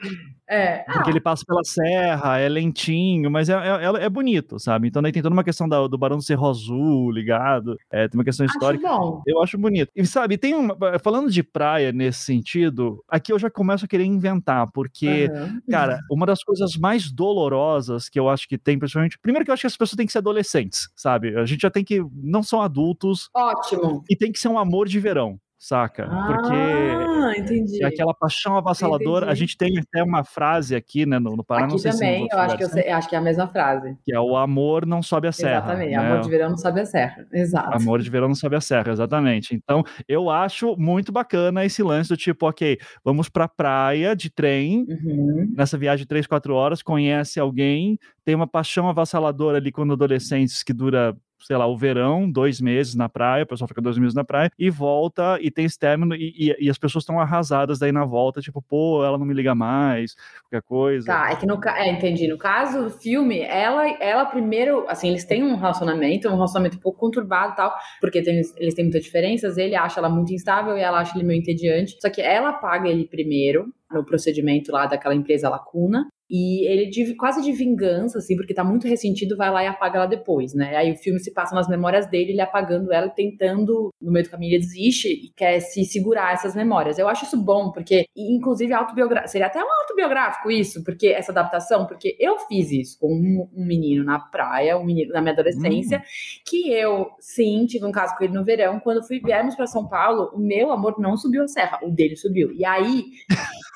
É. 0.49 0.79
Porque 0.93 1.11
ele 1.11 1.21
passa 1.21 1.45
pela 1.47 1.63
serra, 1.63 2.39
é 2.39 2.49
lentinho, 2.49 3.31
mas 3.31 3.49
é, 3.49 3.53
é, 3.55 4.05
é 4.05 4.09
bonito, 4.09 4.59
sabe? 4.59 4.89
Então 4.89 5.03
daí 5.03 5.13
tem 5.13 5.23
toda 5.23 5.33
uma 5.35 5.45
questão 5.45 5.69
da- 5.69 5.87
do 5.87 5.99
Barão 5.99 6.17
do 6.17 6.23
Cerro 6.23 6.49
Azul 6.49 7.11
ligado, 7.11 7.77
é, 7.91 8.09
tem 8.09 8.19
uma 8.19 8.25
questão 8.25 8.47
Acho 8.47 8.55
histórica. 8.55 8.89
bom. 8.89 9.23
Eu 9.27 9.43
acho 9.43 9.59
bonito. 9.59 9.91
E 9.95 10.07
sabe, 10.07 10.39
tem 10.39 10.55
uma. 10.55 10.77
Falando 10.99 11.31
de 11.31 11.43
praia 11.43 11.93
nesse 11.93 12.21
sentido, 12.21 13.03
aqui 13.09 13.33
eu 13.33 13.39
já 13.39 13.51
começo 13.51 13.85
a 13.85 13.89
querer 13.89 14.05
inventar, 14.05 14.71
porque. 14.73 15.29
Aham. 15.31 15.61
Cara, 15.71 16.01
uma 16.11 16.25
das 16.27 16.43
coisas 16.43 16.77
mais 16.77 17.11
dolorosas 17.13 18.09
que 18.09 18.19
eu 18.19 18.29
acho 18.29 18.49
que 18.49 18.57
tem, 18.59 18.79
principalmente. 18.79 19.19
Primeiro 19.19 19.45
que 19.45 19.51
eu 19.51 19.55
acho 19.55 19.63
que 19.63 19.67
as 19.67 19.77
pessoas 19.77 19.97
têm 19.97 20.07
que 20.07 20.13
ser 20.13 20.19
adolescentes, 20.19 20.89
sabe? 20.97 21.37
A 21.37 21.45
gente 21.45 21.61
já 21.61 21.71
tem 21.71 21.85
que. 21.85 22.03
Não 22.15 22.43
são 22.43 22.63
adultos 22.63 23.29
Ótimo. 23.35 24.03
e 24.09 24.17
tem 24.17 24.33
que 24.33 24.39
ser 24.39 24.49
um 24.49 24.59
amor 24.59 24.89
de 24.89 24.99
verão, 24.99 25.39
saca? 25.59 26.05
Porque. 26.09 26.55
Ah, 26.55 27.33
entendi. 27.37 27.83
É 27.83 27.87
aquela 27.87 28.15
paixão 28.15 28.57
avassaladora. 28.57 29.27
A 29.27 29.29
Entendi. 29.31 29.41
gente 29.41 29.57
tem 29.59 29.79
até 29.79 30.03
uma 30.03 30.25
frase 30.25 30.75
aqui, 30.77 31.05
né, 31.05 31.19
no, 31.19 31.37
no 31.37 31.45
Pará, 31.45 31.63
não 31.63 31.69
Aqui 31.71 31.81
sei 31.81 31.93
se 31.93 31.99
também, 31.99 32.21
nos 32.23 32.33
eu 32.33 32.39
acho 32.39 32.57
que, 32.57 32.65
eu 32.65 32.69
sei- 32.69 32.89
acho 32.91 33.09
que 33.09 33.15
é 33.15 33.19
a 33.19 33.21
mesma 33.21 33.49
frase. 33.49 33.97
que 34.05 34.15
é 34.15 34.21
o 34.21 34.37
amor 34.37 34.87
não 34.87 35.03
sobe 35.03 35.27
a 35.29 35.33
serra. 35.33 35.59
Exatamente. 35.59 35.91
né? 35.91 35.97
Amor 35.97 36.21
de 36.21 36.29
verão 36.31 36.51
não 36.51 36.57
sabe 36.57 36.81
a 36.81 36.87
serra. 36.87 37.27
Exato. 37.33 37.77
Amor 37.77 38.01
de 38.01 38.11
verão 38.11 38.29
não 38.29 38.35
sobe 38.35 38.57
a 38.57 38.61
serra, 38.61 38.93
exatamente. 38.93 39.55
Então, 39.55 39.83
eu 40.07 40.31
acho 40.31 40.77
muito 40.77 41.11
bacana 41.13 41.65
esse 41.65 41.83
lance 41.83 42.09
do 42.09 42.17
tipo, 42.17 42.49
ok, 42.49 42.79
vamos 43.05 43.29
pra 43.29 43.49
praia 43.49 44.15
de 44.15 44.31
trem, 44.31 44.87
Uhum. 44.89 45.53
nessa 45.57 45.77
viagem 45.77 46.05
de 46.05 46.09
3, 46.09 46.27
4 46.27 46.55
horas, 46.55 46.83
conhece 46.83 47.39
alguém, 47.41 47.99
tem 48.25 48.35
uma 48.35 48.47
paixão 48.47 48.89
avassaladora 48.89 49.59
ali 49.59 49.73
quando 49.73 49.93
adolescentes 49.93 50.63
que 50.63 50.73
dura, 50.73 51.17
sei 51.41 51.57
lá, 51.57 51.67
o 51.67 51.77
verão, 51.77 52.31
dois 52.31 52.61
meses 52.61 52.95
na 52.95 53.09
praia, 53.09 53.45
o 53.45 53.47
pessoal 53.47 53.69
fica 53.69 53.81
dois 53.81 53.97
meses 53.99 54.15
na 54.15 54.25
praia, 54.25 54.51
e 54.59 54.71
volta 54.71 55.39
e 55.41 55.51
tem 55.51 55.65
esse 55.65 55.79
término, 55.79 56.15
e, 56.15 56.35
e- 56.37 56.57
e 56.67 56.71
as 56.71 56.79
pessoas 56.79 57.03
estão 57.03 57.21
arrasadas 57.21 57.79
daí 57.79 57.93
na 57.93 58.05
volta, 58.05 58.41
tipo, 58.41 58.61
pô, 58.61 59.05
ela 59.05 59.17
não 59.19 59.27
me 59.27 59.35
liga 59.35 59.55
mais, 59.55 60.15
qualquer 60.43 60.63
coisa. 60.63 61.07
Tá, 61.07 61.31
é 61.31 61.37
que 61.37 61.47
no 61.47 61.59
é, 61.65 61.91
entendi. 61.91 62.27
No 62.29 62.39
caso 62.39 62.85
do 62.85 62.91
filme, 62.91 63.41
ela, 63.41 63.87
ela 64.03 64.25
primeiro, 64.27 64.85
assim, 64.89 65.09
eles 65.09 65.25
têm 65.25 65.43
um 65.43 65.57
relacionamento, 65.57 66.29
um 66.29 66.35
relacionamento 66.35 66.77
um 66.77 66.81
pouco 66.81 66.99
conturbado 66.99 67.53
e 67.53 67.57
tal, 67.57 67.75
porque 68.01 68.23
tem- 68.23 68.41
eles 68.57 68.75
têm 68.75 68.85
muitas 68.85 69.05
diferenças. 69.05 69.57
Ele 69.59 69.75
acha 69.75 70.01
ela 70.01 70.09
muito 70.09 70.33
instável 70.33 70.77
e 70.77 70.81
ela 70.81 71.01
acha 71.01 71.17
ele 71.17 71.27
meio 71.27 71.39
entediante. 71.41 71.97
Só 72.01 72.11
que 72.11 72.21
ela 72.21 72.53
paga 72.55 72.89
ele 72.89 73.07
primeiro 73.07 73.73
no 73.91 74.05
procedimento 74.05 74.71
lá 74.73 74.87
daquela 74.87 75.15
empresa 75.15 75.49
Lacuna. 75.49 76.07
E 76.31 76.67
ele, 76.67 76.91
de- 76.91 77.15
quase 77.15 77.43
de 77.43 77.53
vingança, 77.53 78.19
assim, 78.19 78.37
porque 78.37 78.53
tá 78.55 78.63
muito 78.63 78.87
ressentido, 78.87 79.37
vai 79.37 79.51
lá 79.51 79.65
e 79.65 79.67
apaga 79.67 79.99
ela 79.99 80.07
depois, 80.07 80.53
né? 80.55 80.77
Aí 80.77 80.93
o 80.93 80.97
filme 80.97 81.19
se 81.21 81.33
passa 81.33 81.55
nas 81.55 81.69
memórias 81.69 82.07
dele, 82.11 82.33
ele 82.33 82.41
apagando 82.41 82.93
ela, 82.93 83.07
e 83.07 83.15
tentando, 83.15 83.91
no 84.01 84.13
meio 84.13 84.25
do 84.25 84.31
caminho, 84.31 84.53
ele 84.55 84.59
desiste 84.63 85.09
e 85.09 85.31
quer 85.35 85.61
se 85.61 85.85
segurar 85.85 86.35
essas 86.35 86.55
memórias. 86.55 86.99
Eu 86.99 87.09
acho 87.09 87.25
isso 87.25 87.37
bom, 87.43 87.73
porque, 87.73 88.05
inclusive, 88.17 88.73
autobiográfico, 88.73 89.31
seria 89.31 89.47
até 89.47 89.63
um 89.63 89.73
autobiográfico 89.81 90.51
isso, 90.51 90.85
porque 90.85 91.09
essa 91.09 91.33
adaptação, 91.33 91.87
porque 91.87 92.17
eu 92.21 92.39
fiz 92.41 92.71
isso 92.71 92.99
com 93.01 93.13
um, 93.13 93.49
um 93.57 93.65
menino 93.67 94.05
na 94.05 94.19
praia, 94.19 94.77
um 94.79 94.85
menino 94.85 95.13
na 95.13 95.21
minha 95.23 95.33
adolescência, 95.33 96.03
que 96.47 96.71
eu, 96.73 97.09
sim, 97.21 97.65
tive 97.67 97.87
um 97.87 97.93
caso 97.93 98.15
com 98.17 98.25
ele 98.25 98.35
no 98.35 98.45
verão, 98.45 98.79
quando 98.81 99.07
fui, 99.07 99.21
viemos 99.21 99.55
para 99.55 99.67
São 99.67 99.89
Paulo, 99.89 100.31
o 100.35 100.39
meu 100.39 100.71
amor 100.73 100.97
não 100.99 101.17
subiu 101.17 101.43
a 101.43 101.49
serra, 101.49 101.79
o 101.83 101.91
dele 101.91 102.17
subiu. 102.17 102.53
E 102.53 102.65
aí, 102.65 103.05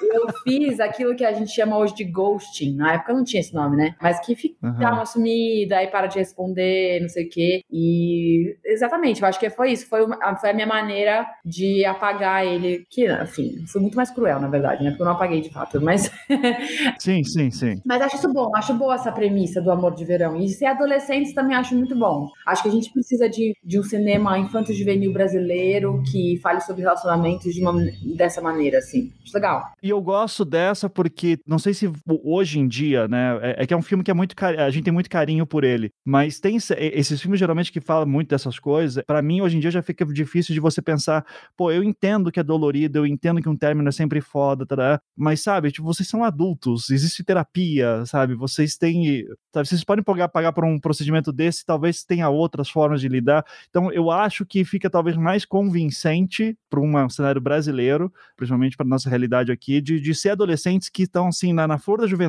eu 0.02 0.26
fiz 0.42 0.80
aquilo 0.80 1.14
que 1.14 1.24
a 1.24 1.32
gente 1.32 1.50
chama 1.50 1.78
hoje 1.78 1.94
de 1.94 2.04
ghosting. 2.42 2.74
Na 2.76 2.94
época 2.94 3.12
não 3.14 3.24
tinha 3.24 3.40
esse 3.40 3.54
nome, 3.54 3.76
né? 3.76 3.94
Mas 4.00 4.18
que 4.24 4.34
fica 4.34 4.54
Aham. 4.62 4.78
dá 4.78 4.92
uma 4.92 5.06
sumida, 5.06 5.76
aí 5.78 5.86
para 5.88 6.06
de 6.06 6.18
responder, 6.18 7.00
não 7.00 7.08
sei 7.08 7.26
o 7.26 7.28
quê. 7.30 7.62
E 7.70 8.56
exatamente, 8.64 9.22
eu 9.22 9.28
acho 9.28 9.38
que 9.38 9.48
foi 9.50 9.72
isso. 9.72 9.88
Foi, 9.88 10.04
uma- 10.04 10.36
foi 10.36 10.50
a 10.50 10.54
minha 10.54 10.66
maneira 10.66 11.26
de 11.44 11.84
apagar 11.84 12.44
ele. 12.46 12.84
Que, 12.90 13.10
enfim, 13.10 13.64
foi 13.66 13.80
muito 13.80 13.96
mais 13.96 14.10
cruel, 14.10 14.40
na 14.40 14.48
verdade, 14.48 14.82
né? 14.82 14.90
Porque 14.90 15.02
eu 15.02 15.06
não 15.06 15.12
apaguei 15.12 15.40
de 15.40 15.50
fato. 15.50 15.80
Mas, 15.80 16.10
Sim, 16.98 17.22
sim, 17.24 17.50
sim. 17.50 17.80
mas 17.84 18.00
acho 18.02 18.16
isso 18.16 18.32
bom, 18.32 18.54
acho 18.56 18.74
boa 18.74 18.94
essa 18.94 19.12
premissa 19.12 19.60
do 19.60 19.70
amor 19.70 19.94
de 19.94 20.04
verão. 20.04 20.36
E 20.36 20.48
ser 20.48 20.66
adolescentes 20.66 21.34
também 21.34 21.56
acho 21.56 21.74
muito 21.74 21.96
bom. 21.98 22.28
Acho 22.46 22.62
que 22.62 22.68
a 22.68 22.72
gente 22.72 22.92
precisa 22.92 23.28
de, 23.28 23.52
de 23.64 23.78
um 23.78 23.82
cinema 23.82 24.38
infanto-juvenil 24.38 25.12
brasileiro 25.12 26.02
que 26.10 26.38
fale 26.42 26.60
sobre 26.60 26.82
relacionamentos 26.82 27.52
de 27.54 27.60
uma, 27.60 27.72
dessa 28.16 28.40
maneira, 28.40 28.78
assim. 28.78 29.12
Acho 29.24 29.34
legal. 29.34 29.62
E 29.82 29.88
eu 29.90 30.00
gosto 30.00 30.44
dessa 30.44 30.88
porque, 30.88 31.38
não 31.46 31.58
sei 31.58 31.74
se 31.74 31.90
hoje 32.32 32.58
em 32.58 32.66
dia, 32.68 33.06
né, 33.08 33.38
é, 33.42 33.62
é 33.62 33.66
que 33.66 33.74
é 33.74 33.76
um 33.76 33.82
filme 33.82 34.02
que 34.04 34.10
é 34.10 34.14
muito, 34.14 34.34
a 34.44 34.70
gente 34.70 34.84
tem 34.84 34.92
muito 34.92 35.10
carinho 35.10 35.46
por 35.46 35.64
ele, 35.64 35.90
mas 36.04 36.40
tem 36.40 36.56
esse- 36.56 36.74
esses 36.74 37.20
filmes 37.20 37.38
geralmente 37.38 37.70
que 37.72 37.80
falam 37.80 38.06
muito 38.06 38.28
dessas 38.30 38.58
coisas, 38.58 39.02
pra 39.06 39.20
mim 39.22 39.40
hoje 39.40 39.56
em 39.56 39.60
dia 39.60 39.70
já 39.70 39.82
fica 39.82 40.04
difícil 40.06 40.54
de 40.54 40.60
você 40.60 40.80
pensar, 40.80 41.24
pô, 41.56 41.70
eu 41.70 41.82
entendo 41.82 42.30
que 42.32 42.40
é 42.40 42.42
dolorido, 42.42 42.98
eu 42.98 43.06
entendo 43.06 43.40
que 43.42 43.48
um 43.48 43.56
término 43.56 43.88
é 43.88 43.92
sempre 43.92 44.20
foda, 44.20 44.64
tará, 44.66 45.00
mas 45.16 45.40
sabe, 45.42 45.70
tipo, 45.70 45.86
vocês 45.86 46.08
são 46.08 46.24
adultos, 46.24 46.90
existe 46.90 47.22
terapia, 47.24 48.04
sabe, 48.06 48.34
vocês 48.34 48.76
têm, 48.76 49.24
sabe, 49.52 49.68
vocês 49.68 49.84
podem 49.84 50.02
pagar, 50.04 50.28
pagar 50.28 50.52
por 50.52 50.64
um 50.64 50.78
procedimento 50.78 51.32
desse, 51.32 51.64
talvez 51.64 52.04
tenha 52.04 52.28
outras 52.28 52.68
formas 52.70 53.00
de 53.00 53.08
lidar, 53.08 53.44
então 53.68 53.92
eu 53.92 54.10
acho 54.10 54.44
que 54.46 54.64
fica 54.64 54.88
talvez 54.88 55.16
mais 55.16 55.44
convincente 55.44 56.56
para 56.70 56.80
um 56.80 57.08
cenário 57.08 57.40
brasileiro, 57.40 58.12
principalmente 58.36 58.76
para 58.76 58.86
nossa 58.86 59.08
realidade 59.10 59.50
aqui, 59.52 59.80
de, 59.80 60.00
de 60.00 60.14
ser 60.14 60.30
adolescentes 60.30 60.88
que 60.88 61.02
estão, 61.02 61.28
assim, 61.28 61.52
na, 61.52 61.66
na 61.66 61.78
flor 61.78 61.98
da 61.98 62.06
juventude, 62.06 62.21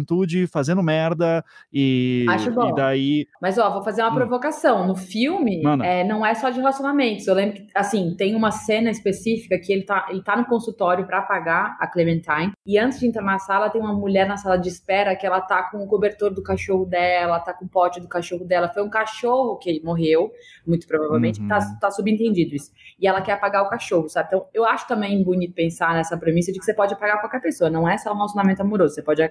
fazendo 0.52 0.82
merda 0.84 1.44
e, 1.72 2.26
Acho 2.30 2.52
bom. 2.52 2.70
e 2.70 2.76
daí... 2.76 3.28
Mas, 3.42 3.58
ó, 3.58 3.70
vou 3.72 3.84
fazer 3.84 4.02
uma 4.02 4.12
Hum. 4.12 4.16
provocação. 4.16 4.88
No 4.88 4.96
filme, 4.96 5.62
é, 5.84 6.04
não 6.04 6.26
é 6.26 6.34
só 6.36 6.50
de 6.50 6.58
relacionamentos. 6.60 7.28
Eu 7.28 7.36
lembro 7.36 7.56
que, 7.56 7.68
assim, 7.76 8.16
tem 8.18 8.36
uma 8.36 8.52
cena 8.52 8.90
específica 8.90 9.58
que 9.60 9.72
ele 9.74 9.84
tá, 9.84 10.08
ele 10.10 10.24
tá 10.24 10.36
no 10.36 10.46
consultório 10.46 11.06
pra 11.06 11.22
pagar 11.22 11.76
a 11.80 11.88
Clementine. 11.88 12.52
E 12.66 12.78
antes 12.78 13.00
de 13.00 13.08
entrar 13.08 13.24
na 13.24 13.40
sala, 13.40 13.70
tem 13.70 13.82
uma 13.82 13.94
mulher 13.94 14.28
na 14.28 14.38
sala 14.38 14.58
de 14.58 14.70
espera 14.70 15.16
que 15.16 15.26
ela 15.26 15.42
tá 15.42 15.64
com 15.64 15.78
o 15.84 15.88
cobertor 15.88 16.34
do 16.34 16.42
cachorro 16.44 16.86
dela, 16.86 17.40
tá 17.40 17.54
com 17.54 17.66
o 17.66 17.68
pote 17.70 18.00
do 18.00 18.08
cachorro 18.08 18.46
dela. 18.46 18.70
Foi 18.70 18.84
um 18.84 18.90
cachorro 18.90 19.58
que 19.58 19.82
morreu, 19.84 20.32
muito 20.66 20.88
provavelmente. 20.88 21.42
Uhum. 21.42 21.48
Tá, 21.48 21.60
tá 21.82 21.92
subentendido 21.92 22.56
isso. 22.56 22.72
E 23.00 23.08
ela 23.08 23.22
quer 23.22 23.34
apagar 23.34 23.64
o 23.64 23.70
cachorro, 23.70 24.08
sabe? 24.10 24.28
Então, 24.28 24.46
eu 24.54 24.66
acho 24.66 24.88
também 24.88 25.24
bonito 25.24 25.54
pensar 25.54 25.94
nessa 25.94 26.18
premissa 26.18 26.52
de 26.52 26.60
que 26.60 26.66
você 26.66 26.74
pode 26.74 26.94
apagar 26.94 27.20
qualquer 27.20 27.42
pessoa. 27.42 27.70
Não 27.70 27.88
é 27.88 27.98
só 27.98 28.12
um 28.12 28.16
relacionamento 28.16 28.62
amoroso. 28.62 28.94
Você 28.96 29.02
pode. 29.02 29.22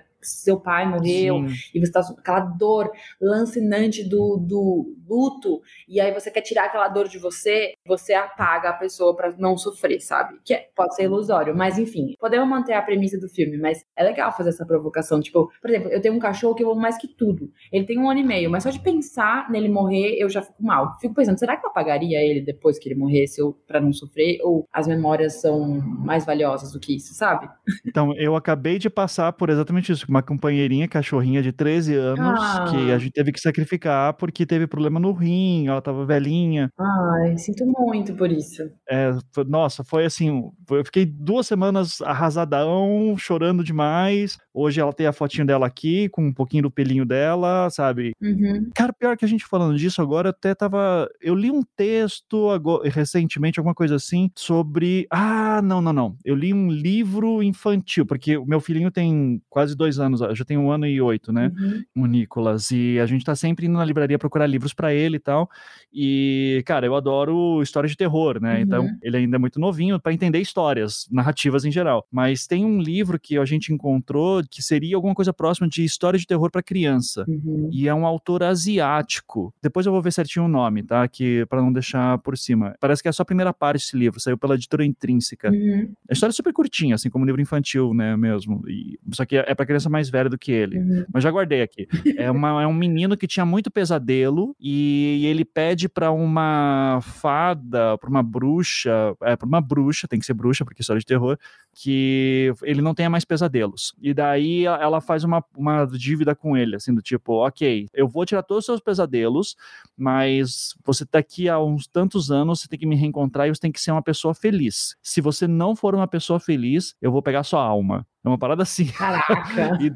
Seu 0.52 0.60
pai 0.60 0.86
morreu, 0.88 1.48
Sim. 1.48 1.54
e 1.74 1.80
você 1.80 1.90
tá 1.90 2.02
com 2.02 2.20
aquela 2.20 2.40
dor 2.40 2.90
lancinante 3.20 4.06
do, 4.06 4.36
do 4.36 4.94
luto, 5.08 5.60
e 5.88 6.00
aí 6.00 6.12
você 6.12 6.30
quer 6.30 6.40
tirar 6.42 6.66
aquela 6.66 6.88
dor 6.88 7.08
de 7.08 7.18
você, 7.18 7.74
você 7.86 8.12
apaga 8.14 8.70
a 8.70 8.72
pessoa 8.72 9.14
pra 9.16 9.32
não 9.38 9.56
sofrer, 9.56 10.00
sabe? 10.00 10.38
Que 10.44 10.54
é- 10.54 10.68
pode 10.74 10.94
ser 10.94 11.04
ilusório, 11.04 11.56
mas 11.56 11.78
enfim, 11.78 12.14
podemos 12.18 12.48
manter 12.48 12.72
a 12.74 12.82
premissa 12.82 13.18
do 13.18 13.28
filme, 13.28 13.56
mas 13.58 13.84
é 13.96 14.02
legal 14.02 14.32
fazer 14.32 14.50
essa 14.50 14.66
provocação. 14.66 15.20
Tipo, 15.20 15.50
por 15.60 15.70
exemplo, 15.70 15.90
eu 15.90 16.00
tenho 16.00 16.14
um 16.14 16.18
cachorro 16.18 16.54
que 16.54 16.62
eu 16.62 16.70
amo 16.70 16.80
mais 16.80 16.96
que 16.98 17.08
tudo. 17.08 17.50
Ele 17.70 17.84
tem 17.84 17.98
um 17.98 18.10
ano 18.10 18.20
e 18.20 18.24
meio, 18.24 18.50
mas 18.50 18.62
só 18.62 18.70
de 18.70 18.80
pensar 18.80 19.50
nele 19.50 19.68
morrer, 19.68 20.16
eu 20.18 20.28
já 20.28 20.42
fico 20.42 20.62
mal. 20.62 20.98
Fico 21.00 21.14
pensando, 21.14 21.38
será 21.38 21.56
que 21.56 21.64
eu 21.64 21.70
apagaria 21.70 22.20
ele 22.22 22.40
depois 22.40 22.78
que 22.78 22.88
ele 22.88 22.98
morresse, 22.98 23.40
ou 23.42 23.52
pra 23.66 23.80
não 23.80 23.92
sofrer? 23.92 24.38
Ou 24.42 24.66
as 24.72 24.86
memórias 24.86 25.40
são 25.40 25.80
mais 25.80 26.24
valiosas 26.26 26.72
do 26.72 26.80
que 26.80 26.96
isso, 26.96 27.14
sabe? 27.14 27.48
Então, 27.86 28.14
eu 28.16 28.36
acabei 28.36 28.78
de 28.78 28.88
passar 28.90 29.32
por 29.32 29.50
exatamente 29.50 29.92
isso, 29.92 30.06
uma 30.08 30.22
companheirinha 30.32 30.88
cachorrinha 30.88 31.42
de 31.42 31.52
13 31.52 31.94
anos, 31.94 32.40
Ah. 32.40 32.64
que 32.70 32.90
a 32.90 32.98
gente 32.98 33.12
teve 33.12 33.32
que 33.32 33.40
sacrificar 33.40 34.14
porque 34.14 34.46
teve 34.46 34.66
problema 34.66 34.98
no 34.98 35.12
rim, 35.12 35.66
ela 35.66 35.80
tava 35.82 36.04
velhinha. 36.06 36.70
Ai, 36.78 37.36
sinto 37.38 37.64
muito 37.66 38.14
por 38.14 38.30
isso. 38.32 38.62
É, 38.88 39.10
foi- 39.32 39.44
nossa, 39.44 39.84
foi 39.84 40.04
assim, 40.04 40.50
eu 40.70 40.84
fiquei 40.84 41.04
duas 41.04 41.46
semanas 41.46 42.00
arrasadão, 42.00 43.14
chorando 43.18 43.62
demais. 43.62 44.38
Hoje 44.54 44.80
ela 44.80 44.92
tem 44.92 45.06
a 45.06 45.12
fotinho 45.12 45.46
dela 45.46 45.66
aqui, 45.66 46.08
com 46.08 46.26
um 46.26 46.32
pouquinho 46.32 46.64
do 46.64 46.70
pelinho 46.70 47.04
dela, 47.04 47.68
sabe? 47.70 48.12
Uhum. 48.22 48.70
Cara, 48.74 48.92
pior 48.92 49.16
que 49.16 49.24
a 49.24 49.28
gente 49.28 49.44
falando 49.44 49.76
disso 49.76 50.00
agora, 50.02 50.28
eu 50.28 50.30
até 50.30 50.54
tava. 50.54 51.08
Eu 51.20 51.34
li 51.34 51.50
um 51.50 51.62
texto 51.76 52.48
agora, 52.50 52.88
recentemente, 52.88 53.58
alguma 53.58 53.74
coisa 53.74 53.96
assim, 53.96 54.30
sobre. 54.36 55.06
Ah, 55.10 55.60
não, 55.62 55.80
não, 55.80 55.92
não. 55.92 56.16
Eu 56.24 56.34
li 56.34 56.52
um 56.52 56.70
livro 56.70 57.42
infantil, 57.42 58.04
porque 58.06 58.36
o 58.36 58.46
meu 58.46 58.60
filhinho 58.60 58.90
tem 58.90 59.40
quase 59.50 59.76
dois 59.76 59.98
anos, 59.98 60.21
já 60.34 60.44
tem 60.44 60.56
um 60.56 60.70
ano 60.70 60.86
e 60.86 61.00
oito, 61.00 61.32
né? 61.32 61.52
Uhum. 61.56 62.04
o 62.04 62.06
Nicolas. 62.06 62.70
E 62.70 62.98
a 62.98 63.06
gente 63.06 63.24
tá 63.24 63.34
sempre 63.34 63.66
indo 63.66 63.76
na 63.76 63.84
livraria 63.84 64.18
procurar 64.18 64.46
livros 64.46 64.72
pra 64.72 64.92
ele 64.92 65.16
e 65.16 65.20
tal. 65.20 65.48
E, 65.92 66.62
cara, 66.66 66.86
eu 66.86 66.94
adoro 66.94 67.62
histórias 67.62 67.90
de 67.90 67.96
terror, 67.96 68.40
né? 68.40 68.56
Uhum. 68.56 68.60
Então, 68.60 68.88
ele 69.02 69.16
ainda 69.18 69.36
é 69.36 69.38
muito 69.38 69.60
novinho 69.60 70.00
pra 70.00 70.12
entender 70.12 70.38
histórias, 70.38 71.06
narrativas 71.10 71.64
em 71.64 71.70
geral. 71.70 72.06
Mas 72.10 72.46
tem 72.46 72.64
um 72.64 72.80
livro 72.80 73.18
que 73.18 73.36
a 73.36 73.44
gente 73.44 73.72
encontrou 73.72 74.42
que 74.50 74.62
seria 74.62 74.96
alguma 74.96 75.14
coisa 75.14 75.32
próxima 75.32 75.68
de 75.68 75.84
história 75.84 76.18
de 76.18 76.26
terror 76.26 76.50
pra 76.50 76.62
criança. 76.62 77.24
Uhum. 77.28 77.68
E 77.72 77.88
é 77.88 77.94
um 77.94 78.06
autor 78.06 78.42
asiático. 78.42 79.54
Depois 79.62 79.86
eu 79.86 79.92
vou 79.92 80.02
ver 80.02 80.12
certinho 80.12 80.46
o 80.46 80.48
nome, 80.48 80.82
tá? 80.82 81.06
Que 81.08 81.44
para 81.46 81.60
não 81.60 81.72
deixar 81.72 82.18
por 82.18 82.36
cima. 82.36 82.74
Parece 82.80 83.02
que 83.02 83.08
é 83.08 83.12
só 83.12 83.22
a 83.22 83.26
primeira 83.26 83.52
parte 83.52 83.82
desse 83.82 83.96
livro, 83.96 84.20
saiu 84.20 84.38
pela 84.38 84.54
editora 84.54 84.84
Intrínseca. 84.84 85.50
Uhum. 85.50 85.92
A 86.08 86.12
história 86.12 86.32
é 86.32 86.34
super 86.34 86.52
curtinha, 86.52 86.94
assim 86.94 87.10
como 87.10 87.24
um 87.24 87.26
livro 87.26 87.40
infantil, 87.40 87.92
né, 87.94 88.16
mesmo. 88.16 88.62
E, 88.68 88.98
só 89.12 89.24
que 89.24 89.36
é 89.36 89.54
pra 89.54 89.66
criança 89.66 89.88
mais 89.88 90.08
velha 90.12 90.28
do 90.30 90.38
que 90.38 90.52
ele. 90.52 90.78
Uhum. 90.78 91.04
Mas 91.12 91.24
já 91.24 91.30
guardei 91.30 91.62
aqui. 91.62 91.88
É, 92.16 92.30
uma- 92.30 92.62
é 92.62 92.66
um 92.66 92.72
menino 92.74 93.16
que 93.16 93.26
tinha 93.26 93.44
muito 93.46 93.70
pesadelo 93.70 94.54
e 94.60 95.24
ele 95.26 95.44
pede 95.44 95.88
pra 95.88 96.10
uma 96.12 97.00
fada, 97.02 97.96
pra 97.98 98.08
uma 98.10 98.22
bruxa, 98.22 98.90
é, 99.22 99.34
pra 99.36 99.46
uma 99.46 99.60
bruxa, 99.60 100.06
tem 100.06 100.18
que 100.20 100.26
ser 100.26 100.34
bruxa 100.34 100.64
porque 100.64 100.80
é 100.80 100.82
história 100.82 101.00
de 101.00 101.06
terror, 101.06 101.38
que 101.74 102.52
ele 102.62 102.82
não 102.82 102.94
tenha 102.94 103.08
mais 103.08 103.24
pesadelos. 103.24 103.94
E 104.00 104.12
daí 104.12 104.66
a- 104.66 104.78
ela 104.80 105.00
faz 105.00 105.24
uma, 105.24 105.42
uma 105.56 105.86
dívida 105.86 106.34
com 106.34 106.56
ele, 106.56 106.76
assim, 106.76 106.94
do 106.94 107.00
tipo, 107.02 107.44
ok, 107.46 107.88
eu 107.94 108.06
vou 108.06 108.26
tirar 108.26 108.42
todos 108.42 108.62
os 108.62 108.66
seus 108.66 108.80
pesadelos, 108.80 109.56
mas 109.96 110.74
você 110.84 111.06
tá 111.06 111.18
aqui 111.18 111.48
há 111.48 111.58
uns 111.58 111.86
tantos 111.86 112.30
anos, 112.30 112.60
você 112.60 112.68
tem 112.68 112.78
que 112.78 112.86
me 112.86 112.96
reencontrar 112.96 113.46
e 113.48 113.54
você 113.54 113.60
tem 113.60 113.72
que 113.72 113.80
ser 113.80 113.92
uma 113.92 114.02
pessoa 114.02 114.34
feliz. 114.34 114.96
Se 115.02 115.20
você 115.20 115.46
não 115.46 115.74
for 115.74 115.94
uma 115.94 116.06
pessoa 116.08 116.38
feliz, 116.38 116.94
eu 117.00 117.10
vou 117.12 117.22
pegar 117.22 117.42
sua 117.42 117.62
alma. 117.64 118.06
É 118.24 118.28
uma 118.28 118.38
parada 118.38 118.62
assim. 118.62 118.86
Caraca. 118.86 119.42
E, 119.82 119.86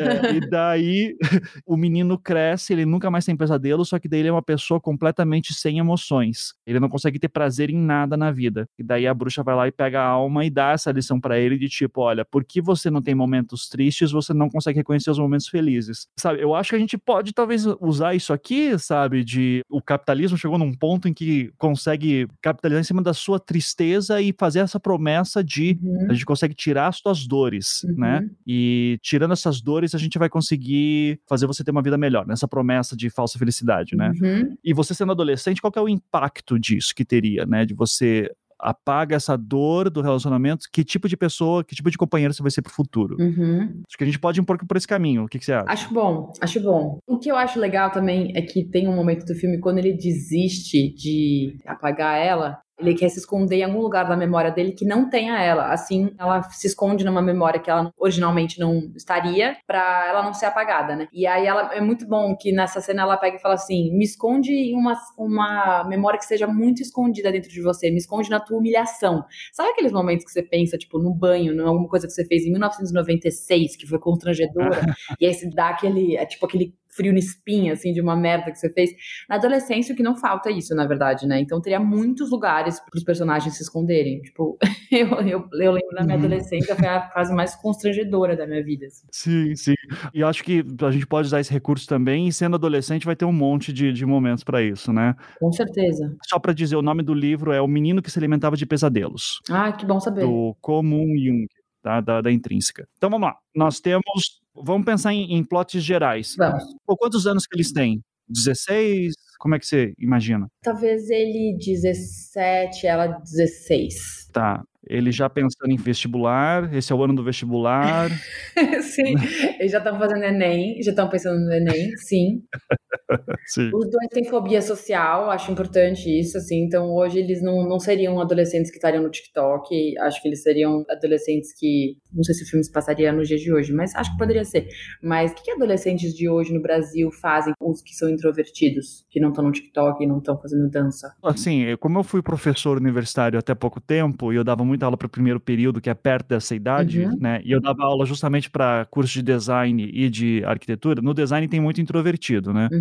é, 0.00 0.34
e 0.36 0.40
daí 0.50 1.16
o 1.66 1.76
menino 1.76 2.18
cresce, 2.18 2.72
ele 2.72 2.84
nunca 2.86 3.10
mais 3.10 3.24
tem 3.24 3.36
pesadelo, 3.36 3.84
só 3.84 3.98
que 3.98 4.08
daí 4.08 4.20
ele 4.20 4.28
é 4.28 4.32
uma 4.32 4.42
pessoa 4.42 4.80
completamente 4.80 5.52
sem 5.54 5.78
emoções. 5.78 6.54
Ele 6.66 6.78
não 6.78 6.88
consegue 6.88 7.18
ter 7.18 7.28
prazer 7.28 7.70
em 7.70 7.76
nada 7.78 8.16
na 8.16 8.30
vida. 8.30 8.68
E 8.78 8.82
daí 8.84 9.06
a 9.06 9.14
bruxa 9.14 9.42
vai 9.42 9.54
lá 9.54 9.66
e 9.68 9.72
pega 9.72 10.00
a 10.00 10.06
alma 10.06 10.44
e 10.44 10.50
dá 10.50 10.70
essa 10.72 10.90
lição 10.92 11.20
pra 11.20 11.38
ele 11.38 11.58
de 11.58 11.68
tipo, 11.68 12.00
olha, 12.02 12.24
por 12.24 12.44
que 12.44 12.60
você 12.60 12.90
não 12.90 13.02
tem 13.02 13.14
momentos 13.14 13.68
tristes, 13.68 14.10
você 14.12 14.32
não 14.32 14.48
consegue 14.48 14.78
reconhecer 14.78 15.10
os 15.10 15.18
momentos 15.18 15.48
felizes? 15.48 16.06
Sabe? 16.18 16.40
Eu 16.40 16.54
acho 16.54 16.70
que 16.70 16.76
a 16.76 16.80
gente 16.80 16.96
pode 16.98 17.32
talvez 17.32 17.64
usar 17.80 18.14
isso 18.14 18.32
aqui, 18.32 18.78
sabe, 18.78 19.24
de 19.24 19.62
o 19.68 19.80
capitalismo 19.82 20.36
chegou 20.38 20.58
num 20.58 20.72
ponto 20.74 21.08
em 21.08 21.14
que 21.14 21.50
consegue 21.58 22.28
capitalizar 22.42 22.80
em 22.80 22.84
cima 22.84 23.02
da 23.02 23.14
sua 23.14 23.38
tristeza 23.40 24.20
e 24.20 24.34
fazer 24.38 24.60
essa 24.60 24.78
promessa 24.78 25.42
de 25.42 25.78
Uhum. 25.82 26.06
a 26.10 26.12
gente 26.12 26.24
consegue 26.24 26.54
tirar 26.54 26.88
as 26.88 27.00
tuas 27.00 27.26
dores, 27.26 27.55
Uhum. 27.84 27.94
né? 27.96 28.30
E 28.46 28.98
tirando 29.02 29.32
essas 29.32 29.60
dores, 29.60 29.94
a 29.94 29.98
gente 29.98 30.18
vai 30.18 30.28
conseguir 30.28 31.20
fazer 31.28 31.46
você 31.46 31.64
ter 31.64 31.70
uma 31.70 31.82
vida 31.82 31.98
melhor, 31.98 32.26
nessa 32.26 32.48
promessa 32.48 32.96
de 32.96 33.10
falsa 33.10 33.38
felicidade, 33.38 33.96
né? 33.96 34.12
Uhum. 34.20 34.56
E 34.64 34.72
você 34.72 34.94
sendo 34.94 35.12
adolescente, 35.12 35.60
qual 35.60 35.72
é 35.76 35.80
o 35.80 35.88
impacto 35.88 36.58
disso 36.58 36.94
que 36.94 37.04
teria, 37.04 37.46
né? 37.46 37.64
De 37.64 37.74
você 37.74 38.30
apaga 38.58 39.16
essa 39.16 39.36
dor 39.36 39.90
do 39.90 40.00
relacionamento, 40.00 40.66
que 40.72 40.84
tipo 40.84 41.08
de 41.08 41.16
pessoa, 41.16 41.62
que 41.62 41.74
tipo 41.74 41.90
de 41.90 41.98
companheiro 41.98 42.32
você 42.32 42.42
vai 42.42 42.50
ser 42.50 42.62
pro 42.62 42.72
futuro? 42.72 43.16
Uhum. 43.18 43.82
Acho 43.86 43.96
que 43.96 44.04
a 44.04 44.06
gente 44.06 44.18
pode 44.18 44.40
ir 44.40 44.42
um 44.42 44.44
pouco 44.44 44.66
por 44.66 44.76
esse 44.76 44.88
caminho. 44.88 45.24
O 45.24 45.28
que, 45.28 45.38
que 45.38 45.44
você 45.44 45.52
acha? 45.52 45.70
Acho 45.70 45.92
bom, 45.92 46.32
acho 46.40 46.60
bom. 46.60 46.98
O 47.06 47.18
que 47.18 47.30
eu 47.30 47.36
acho 47.36 47.60
legal 47.60 47.90
também 47.90 48.32
é 48.34 48.42
que 48.42 48.64
tem 48.64 48.88
um 48.88 48.94
momento 48.94 49.24
do 49.26 49.34
filme 49.34 49.58
quando 49.58 49.78
ele 49.78 49.92
desiste 49.92 50.94
de 50.94 51.58
apagar 51.66 52.18
ela. 52.18 52.58
Ele 52.78 52.94
quer 52.94 53.08
se 53.08 53.18
esconder 53.18 53.56
em 53.56 53.64
algum 53.64 53.80
lugar 53.80 54.08
da 54.08 54.16
memória 54.16 54.50
dele 54.50 54.72
que 54.72 54.84
não 54.84 55.08
tenha 55.08 55.40
ela. 55.40 55.72
Assim, 55.72 56.14
ela 56.18 56.42
se 56.42 56.66
esconde 56.66 57.04
numa 57.04 57.22
memória 57.22 57.60
que 57.60 57.70
ela 57.70 57.92
originalmente 57.98 58.58
não 58.58 58.92
estaria, 58.94 59.56
pra 59.66 60.06
ela 60.08 60.22
não 60.22 60.34
ser 60.34 60.46
apagada, 60.46 60.94
né? 60.94 61.08
E 61.12 61.26
aí 61.26 61.46
ela 61.46 61.74
é 61.74 61.80
muito 61.80 62.06
bom 62.06 62.36
que 62.36 62.52
nessa 62.52 62.80
cena 62.80 63.02
ela 63.02 63.16
pega 63.16 63.36
e 63.36 63.40
fala 63.40 63.54
assim: 63.54 63.96
me 63.96 64.04
esconde 64.04 64.52
em 64.52 64.76
uma, 64.76 64.94
uma 65.18 65.84
memória 65.88 66.18
que 66.18 66.26
seja 66.26 66.46
muito 66.46 66.82
escondida 66.82 67.32
dentro 67.32 67.50
de 67.50 67.62
você, 67.62 67.90
me 67.90 67.98
esconde 67.98 68.28
na 68.28 68.40
tua 68.40 68.58
humilhação. 68.58 69.24
Sabe 69.52 69.70
aqueles 69.70 69.92
momentos 69.92 70.24
que 70.24 70.32
você 70.32 70.42
pensa, 70.42 70.76
tipo, 70.76 70.98
no 70.98 71.14
banho, 71.14 71.54
em 71.54 71.60
alguma 71.60 71.88
coisa 71.88 72.06
que 72.06 72.12
você 72.12 72.24
fez 72.26 72.44
em 72.44 72.50
1996, 72.50 73.76
que 73.76 73.86
foi 73.86 73.98
constrangedora, 73.98 74.80
e 75.20 75.26
aí 75.26 75.34
se 75.34 75.48
dá 75.50 75.70
aquele, 75.70 76.16
é 76.16 76.26
tipo 76.26 76.44
aquele 76.46 76.74
frio 76.96 77.12
na 77.12 77.18
espinha, 77.18 77.74
assim, 77.74 77.92
de 77.92 78.00
uma 78.00 78.16
merda 78.16 78.50
que 78.50 78.58
você 78.58 78.72
fez. 78.72 78.90
Na 79.28 79.36
adolescência, 79.36 79.92
o 79.92 79.96
que 79.96 80.02
não 80.02 80.16
falta 80.16 80.48
é 80.48 80.52
isso, 80.52 80.74
na 80.74 80.86
verdade, 80.86 81.26
né? 81.26 81.38
Então 81.40 81.60
teria 81.60 81.78
muitos 81.78 82.30
lugares 82.30 82.80
para 82.80 82.96
os 82.96 83.04
personagens 83.04 83.54
se 83.56 83.62
esconderem. 83.62 84.20
Tipo, 84.22 84.58
eu, 84.90 85.08
eu, 85.20 85.48
eu 85.52 85.72
lembro 85.72 85.94
na 85.94 86.02
minha 86.04 86.16
Uhum. 86.16 86.24
adolescência, 86.24 86.74
foi 86.74 86.88
a 86.88 87.08
fase 87.10 87.34
mais 87.34 87.54
constrangedora 87.56 88.36
da 88.36 88.46
minha 88.46 88.64
vida. 88.64 88.86
assim. 88.86 89.06
Sim, 89.12 89.54
sim. 89.56 89.74
E 90.14 90.22
acho 90.22 90.42
que 90.42 90.64
a 90.82 90.90
gente 90.90 91.06
pode 91.06 91.26
usar 91.26 91.40
esse 91.40 91.52
recurso 91.52 91.86
também, 91.86 92.26
e 92.28 92.32
sendo 92.32 92.54
adolescente 92.56 93.04
vai 93.06 93.14
ter 93.16 93.24
um 93.24 93.32
monte 93.32 93.72
de, 93.72 93.92
de 93.92 94.06
momentos 94.06 94.42
pra 94.42 94.62
isso, 94.62 94.92
né? 94.92 95.14
Com 95.38 95.52
certeza. 95.52 96.14
Só 96.28 96.38
pra 96.38 96.52
dizer, 96.52 96.76
o 96.76 96.82
nome 96.82 97.02
do 97.02 97.12
livro 97.12 97.52
é 97.52 97.60
O 97.60 97.66
Menino 97.68 98.00
que 98.00 98.10
se 98.10 98.18
Alimentava 98.18 98.56
de 98.56 98.64
Pesadelos. 98.66 99.40
Ah, 99.50 99.72
que 99.72 99.84
bom 99.84 100.00
saber. 100.00 100.20
do 100.22 100.56
Comum 100.60 101.04
Jung, 101.18 101.46
tá? 101.86 102.00
da, 102.00 102.20
da 102.20 102.32
intrínseca. 102.32 102.88
Então 102.96 103.08
vamos 103.08 103.28
lá. 103.28 103.36
Nós 103.54 103.80
temos. 103.80 104.42
Vamos 104.54 104.84
pensar 104.84 105.12
em, 105.12 105.36
em 105.36 105.44
plots 105.44 105.82
gerais. 105.82 106.34
Vamos. 106.36 106.64
Pô, 106.84 106.96
quantos 106.96 107.26
anos 107.26 107.46
que 107.46 107.54
eles 107.56 107.72
têm? 107.72 108.02
16? 108.28 109.12
Como 109.38 109.54
é 109.54 109.58
que 109.58 109.66
você 109.66 109.92
imagina? 109.98 110.48
Talvez 110.62 111.08
ele 111.10 111.56
17, 111.58 112.86
ela 112.86 113.06
16. 113.06 114.28
Tá. 114.32 114.64
Ele 114.88 115.12
já 115.12 115.28
pensando 115.28 115.70
em 115.70 115.76
vestibular, 115.76 116.72
esse 116.72 116.92
é 116.92 116.96
o 116.96 117.02
ano 117.02 117.14
do 117.14 117.24
vestibular. 117.24 118.08
sim, 118.82 119.14
eles 119.58 119.72
já 119.72 119.78
estão 119.78 119.98
fazendo 119.98 120.24
Enem, 120.24 120.80
já 120.82 120.90
estão 120.90 121.08
pensando 121.08 121.38
no 121.38 121.52
Enem, 121.52 121.90
sim. 121.96 122.42
Os 123.74 123.90
dois 123.90 124.08
têm 124.10 124.24
fobia 124.24 124.60
social, 124.60 125.30
acho 125.30 125.50
importante 125.50 126.08
isso, 126.08 126.36
assim. 126.38 126.64
Então, 126.64 126.94
hoje 126.94 127.18
eles 127.18 127.42
não, 127.42 127.68
não 127.68 127.78
seriam 127.78 128.20
adolescentes 128.20 128.70
que 128.70 128.76
estariam 128.76 129.02
no 129.02 129.10
TikTok. 129.10 129.98
Acho 129.98 130.22
que 130.22 130.28
eles 130.28 130.42
seriam 130.42 130.84
adolescentes 130.90 131.52
que. 131.58 131.96
Não 132.12 132.22
sei 132.22 132.34
se 132.34 132.44
o 132.44 132.46
filme 132.46 132.64
se 132.64 132.72
passaria 132.72 133.12
nos 133.12 133.28
dias 133.28 133.40
de 133.40 133.52
hoje, 133.52 133.72
mas 133.72 133.94
acho 133.94 134.10
que 134.12 134.18
poderia 134.18 134.44
ser. 134.44 134.68
Mas 135.02 135.32
o 135.32 135.34
que, 135.34 135.42
que 135.42 135.50
adolescentes 135.52 136.14
de 136.14 136.28
hoje 136.28 136.52
no 136.52 136.60
Brasil 136.60 137.10
fazem 137.10 137.52
com 137.58 137.70
os 137.70 137.82
que 137.82 137.94
são 137.94 138.08
introvertidos, 138.08 139.04
que 139.10 139.20
não 139.20 139.28
estão 139.30 139.44
no 139.44 139.52
TikTok 139.52 140.02
e 140.02 140.06
não 140.06 140.18
estão 140.18 140.38
fazendo 140.40 140.68
dança? 140.68 141.14
Assim, 141.22 141.76
como 141.78 141.98
eu 141.98 142.04
fui 142.04 142.22
professor 142.22 142.76
universitário 142.76 143.38
até 143.38 143.54
pouco 143.54 143.80
tempo, 143.80 144.32
e 144.32 144.36
eu 144.36 144.44
dava 144.44 144.64
muita 144.64 144.86
aula 144.86 144.96
para 144.96 145.06
o 145.06 145.10
primeiro 145.10 145.40
período, 145.40 145.80
que 145.80 145.90
é 145.90 145.94
perto 145.94 146.28
dessa 146.28 146.54
idade, 146.54 147.04
uhum. 147.04 147.16
né? 147.20 147.40
E 147.44 147.52
eu 147.52 147.60
dava 147.60 147.82
aula 147.82 148.06
justamente 148.06 148.50
para 148.50 148.86
curso 148.90 149.12
de 149.14 149.22
design 149.22 149.90
e 149.92 150.08
de 150.08 150.42
arquitetura. 150.44 151.02
No 151.02 151.14
design 151.14 151.46
tem 151.48 151.60
muito 151.60 151.80
introvertido, 151.80 152.52
né? 152.52 152.68
Uhum. 152.72 152.75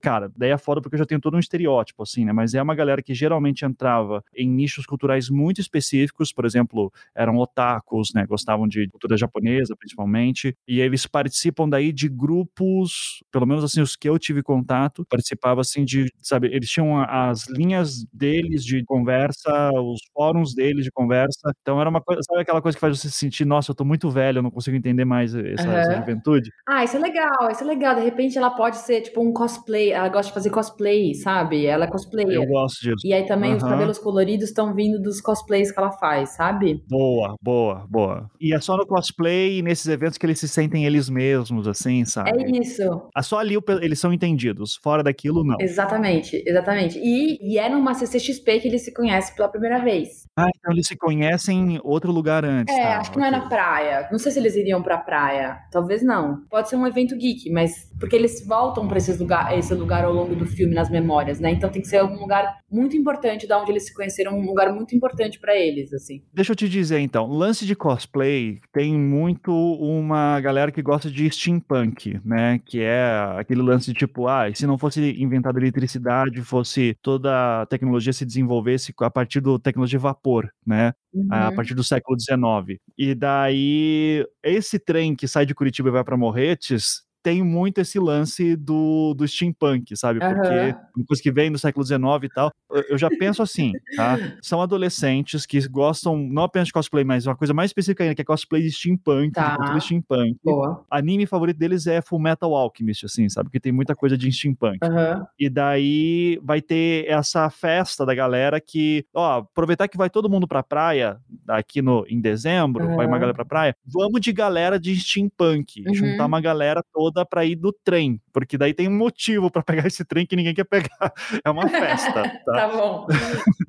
Cara, 0.00 0.30
daí 0.36 0.50
é 0.50 0.58
foda 0.58 0.80
porque 0.80 0.94
eu 0.94 0.98
já 0.98 1.06
tenho 1.06 1.20
todo 1.20 1.36
um 1.36 1.40
estereótipo, 1.40 2.02
assim, 2.02 2.24
né? 2.24 2.32
Mas 2.32 2.54
é 2.54 2.62
uma 2.62 2.74
galera 2.74 3.02
que 3.02 3.14
geralmente 3.14 3.64
entrava 3.64 4.22
em 4.34 4.48
nichos 4.48 4.86
culturais 4.86 5.28
muito 5.28 5.60
específicos, 5.60 6.32
por 6.32 6.44
exemplo, 6.44 6.92
eram 7.14 7.36
otakus, 7.36 8.12
né? 8.14 8.26
Gostavam 8.26 8.66
de 8.66 8.88
cultura 8.88 9.16
japonesa, 9.16 9.76
principalmente, 9.76 10.56
e 10.66 10.80
eles 10.80 11.06
participam 11.06 11.68
daí 11.68 11.92
de 11.92 12.08
grupos, 12.08 13.22
pelo 13.30 13.46
menos 13.46 13.64
assim, 13.64 13.80
os 13.80 13.96
que 13.96 14.08
eu 14.08 14.18
tive 14.18 14.42
contato, 14.42 15.04
participava 15.08 15.60
assim 15.60 15.84
de, 15.84 16.12
sabe, 16.22 16.48
eles 16.48 16.68
tinham 16.68 17.00
as 17.00 17.48
linhas 17.48 18.04
deles 18.12 18.64
de 18.64 18.84
conversa, 18.84 19.70
os 19.74 20.00
fóruns 20.12 20.54
deles 20.54 20.84
de 20.84 20.90
conversa. 20.90 21.52
Então 21.62 21.80
era 21.80 21.88
uma 21.88 22.00
coisa, 22.00 22.20
sabe 22.22 22.40
aquela 22.40 22.62
coisa 22.62 22.76
que 22.76 22.80
faz 22.80 22.98
você 22.98 23.08
se 23.08 23.18
sentir, 23.18 23.44
nossa, 23.44 23.70
eu 23.70 23.74
tô 23.74 23.84
muito 23.84 24.10
velho, 24.10 24.38
eu 24.38 24.42
não 24.42 24.50
consigo 24.50 24.76
entender 24.76 25.04
mais 25.04 25.34
essa, 25.34 25.68
uhum. 25.68 25.76
essa 25.76 25.96
juventude. 25.96 26.50
Ah, 26.66 26.84
isso 26.84 26.96
é 26.96 27.00
legal, 27.00 27.50
isso 27.50 27.62
é 27.62 27.66
legal. 27.66 27.94
De 27.94 28.02
repente 28.02 28.38
ela 28.38 28.50
pode 28.50 28.78
ser 28.78 29.02
tipo 29.02 29.20
um 29.20 29.32
cosplay, 29.36 29.92
ela 29.92 30.08
gosta 30.08 30.28
de 30.28 30.34
fazer 30.34 30.50
cosplay, 30.50 31.14
sabe? 31.14 31.66
Ela 31.66 31.84
é 31.84 31.88
cosplayer. 31.88 32.32
Eu 32.32 32.46
gosto 32.46 32.80
disso. 32.80 33.06
E 33.06 33.12
aí 33.12 33.26
também 33.26 33.50
uhum. 33.50 33.56
os 33.58 33.62
cabelos 33.62 33.98
coloridos 33.98 34.48
estão 34.48 34.74
vindo 34.74 35.00
dos 35.00 35.20
cosplays 35.20 35.70
que 35.70 35.78
ela 35.78 35.92
faz, 35.92 36.30
sabe? 36.30 36.82
Boa, 36.88 37.36
boa, 37.42 37.86
boa. 37.88 38.30
E 38.40 38.54
é 38.54 38.60
só 38.60 38.76
no 38.76 38.86
cosplay 38.86 39.58
e 39.58 39.62
nesses 39.62 39.86
eventos 39.86 40.16
que 40.16 40.24
eles 40.24 40.38
se 40.38 40.48
sentem 40.48 40.86
eles 40.86 41.10
mesmos, 41.10 41.68
assim, 41.68 42.04
sabe? 42.04 42.30
É 42.30 42.58
isso. 42.58 42.82
É 43.16 43.22
só 43.22 43.38
ali 43.38 43.56
eles 43.82 43.98
são 43.98 44.12
entendidos, 44.12 44.76
fora 44.82 45.02
daquilo, 45.02 45.44
não. 45.44 45.56
Exatamente, 45.60 46.42
exatamente. 46.46 46.98
E, 46.98 47.38
e 47.42 47.58
é 47.58 47.68
numa 47.68 47.94
CCXP 47.94 48.60
que 48.60 48.68
eles 48.68 48.82
se 48.82 48.92
conhecem 48.92 49.34
pela 49.34 49.48
primeira 49.48 49.78
vez. 49.78 50.26
Ah, 50.38 50.48
então 50.56 50.72
eles 50.72 50.86
se 50.86 50.96
conhecem 50.96 51.74
em 51.74 51.80
outro 51.82 52.12
lugar 52.12 52.44
antes. 52.44 52.74
É, 52.74 52.82
tá, 52.82 52.98
acho 52.98 53.12
que 53.12 53.18
não 53.18 53.26
é 53.26 53.30
na 53.30 53.48
praia. 53.48 54.08
Não 54.10 54.18
sei 54.18 54.32
se 54.32 54.38
eles 54.38 54.56
iriam 54.56 54.82
pra 54.82 54.98
praia. 54.98 55.58
Talvez 55.70 56.02
não. 56.02 56.42
Pode 56.50 56.68
ser 56.68 56.76
um 56.76 56.86
evento 56.86 57.16
geek, 57.16 57.50
mas 57.50 57.90
porque 57.98 58.16
eles 58.16 58.44
voltam 58.46 58.86
para 58.86 58.98
esse 58.98 59.12
lugar, 59.16 59.56
esse 59.58 59.74
lugar 59.74 60.04
ao 60.04 60.12
longo 60.12 60.34
do 60.34 60.46
filme 60.46 60.74
nas 60.74 60.90
memórias, 60.90 61.40
né? 61.40 61.50
Então 61.50 61.70
tem 61.70 61.82
que 61.82 61.88
ser 61.88 62.02
um 62.02 62.18
lugar 62.18 62.58
muito 62.70 62.96
importante 62.96 63.46
da 63.46 63.60
onde 63.60 63.72
eles 63.72 63.86
se 63.86 63.94
conheceram, 63.94 64.38
um 64.38 64.44
lugar 64.44 64.72
muito 64.72 64.94
importante 64.94 65.38
para 65.38 65.56
eles, 65.56 65.92
assim. 65.92 66.22
Deixa 66.32 66.52
eu 66.52 66.56
te 66.56 66.68
dizer 66.68 66.98
então, 66.98 67.26
lance 67.26 67.64
de 67.64 67.74
cosplay 67.74 68.60
tem 68.72 68.94
muito 68.98 69.52
uma 69.52 70.40
galera 70.40 70.70
que 70.70 70.82
gosta 70.82 71.10
de 71.10 71.30
steampunk, 71.30 72.20
né? 72.24 72.60
Que 72.64 72.82
é 72.82 73.10
aquele 73.38 73.62
lance 73.62 73.92
de 73.92 73.98
tipo, 73.98 74.26
ah, 74.26 74.52
se 74.52 74.66
não 74.66 74.78
fosse 74.78 75.00
inventada 75.20 75.58
eletricidade, 75.58 76.42
fosse 76.42 76.96
toda 77.02 77.62
a 77.62 77.66
tecnologia 77.66 78.12
se 78.12 78.24
desenvolvesse 78.24 78.92
a 79.00 79.10
partir 79.10 79.40
da 79.40 79.58
tecnologia 79.58 79.98
de 79.98 80.02
vapor, 80.02 80.48
né? 80.66 80.92
Uhum. 81.14 81.28
A 81.30 81.52
partir 81.52 81.74
do 81.74 81.82
século 81.82 82.18
XIX. 82.20 82.78
E 82.98 83.14
daí, 83.14 84.26
esse 84.42 84.78
trem 84.78 85.14
que 85.14 85.26
sai 85.26 85.46
de 85.46 85.54
Curitiba 85.54 85.88
e 85.88 85.92
vai 85.92 86.04
para 86.04 86.16
Morretes 86.16 87.05
tem 87.26 87.42
muito 87.42 87.80
esse 87.80 87.98
lance 87.98 88.54
do, 88.54 89.12
do 89.12 89.26
steampunk, 89.26 89.96
sabe? 89.96 90.24
Uhum. 90.24 90.32
Porque 90.32 90.76
uma 90.96 91.06
coisa 91.06 91.20
que 91.20 91.32
vem 91.32 91.50
do 91.50 91.58
século 91.58 91.84
XIX 91.84 92.00
e 92.22 92.28
tal. 92.28 92.52
Eu 92.88 92.96
já 92.96 93.08
penso 93.08 93.42
assim, 93.42 93.72
tá? 93.96 94.16
São 94.40 94.62
adolescentes 94.62 95.44
que 95.44 95.66
gostam 95.66 96.16
não 96.16 96.44
apenas 96.44 96.68
de 96.68 96.72
cosplay, 96.72 97.02
mas 97.02 97.26
uma 97.26 97.34
coisa 97.34 97.52
mais 97.52 97.70
específica 97.70 98.04
ainda, 98.04 98.14
que 98.14 98.22
é 98.22 98.24
cosplay 98.24 98.62
de 98.62 98.70
steampunk, 98.70 99.32
tá. 99.32 99.56
de 99.56 99.80
steampunk. 99.80 100.36
Boa. 100.44 100.84
Anime 100.88 101.26
favorito 101.26 101.58
deles 101.58 101.88
é 101.88 102.00
Full 102.00 102.20
Metal 102.20 102.54
Alchemist, 102.54 103.06
assim, 103.06 103.28
sabe? 103.28 103.48
Porque 103.48 103.58
tem 103.58 103.72
muita 103.72 103.96
coisa 103.96 104.16
de 104.16 104.30
steampunk. 104.30 104.78
Uhum. 104.84 105.26
E 105.36 105.50
daí 105.50 106.38
vai 106.44 106.62
ter 106.62 107.06
essa 107.08 107.50
festa 107.50 108.06
da 108.06 108.14
galera 108.14 108.60
que, 108.60 109.04
ó, 109.12 109.38
aproveitar 109.38 109.88
que 109.88 109.98
vai 109.98 110.08
todo 110.08 110.30
mundo 110.30 110.46
pra 110.46 110.62
praia, 110.62 111.18
aqui 111.48 111.82
no, 111.82 112.06
em 112.08 112.20
dezembro, 112.20 112.86
uhum. 112.86 112.94
vai 112.94 113.06
uma 113.06 113.18
galera 113.18 113.34
pra 113.34 113.44
praia, 113.44 113.74
vamos 113.84 114.20
de 114.20 114.32
galera 114.32 114.78
de 114.78 114.94
steampunk, 114.94 115.82
uhum. 115.88 115.94
juntar 115.94 116.26
uma 116.26 116.40
galera 116.40 116.84
toda 116.92 117.15
toda 117.16 117.24
para 117.24 117.44
ir 117.44 117.56
do 117.56 117.72
trem, 117.72 118.20
porque 118.32 118.58
daí 118.58 118.74
tem 118.74 118.88
um 118.88 118.96
motivo 118.96 119.50
para 119.50 119.62
pegar 119.62 119.86
esse 119.86 120.04
trem 120.04 120.26
que 120.26 120.36
ninguém 120.36 120.54
quer 120.54 120.64
pegar. 120.64 120.86
É 121.44 121.50
uma 121.50 121.68
festa. 121.68 122.22
Tá, 122.44 122.52
tá 122.52 122.68
bom. 122.68 123.06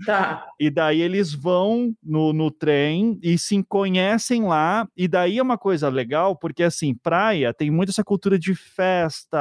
tá. 0.05 0.47
E 0.59 0.69
daí 0.69 1.01
eles 1.01 1.33
vão 1.33 1.93
no, 2.03 2.33
no 2.33 2.49
trem 2.49 3.19
e 3.21 3.37
se 3.37 3.61
conhecem 3.63 4.43
lá. 4.43 4.87
E 4.97 5.07
daí 5.07 5.37
é 5.37 5.43
uma 5.43 5.57
coisa 5.57 5.89
legal, 5.89 6.35
porque 6.35 6.63
assim, 6.63 6.95
praia 6.95 7.53
tem 7.53 7.69
muito 7.69 7.89
essa 7.89 8.03
cultura 8.03 8.39
de 8.39 8.55
festa, 8.55 9.37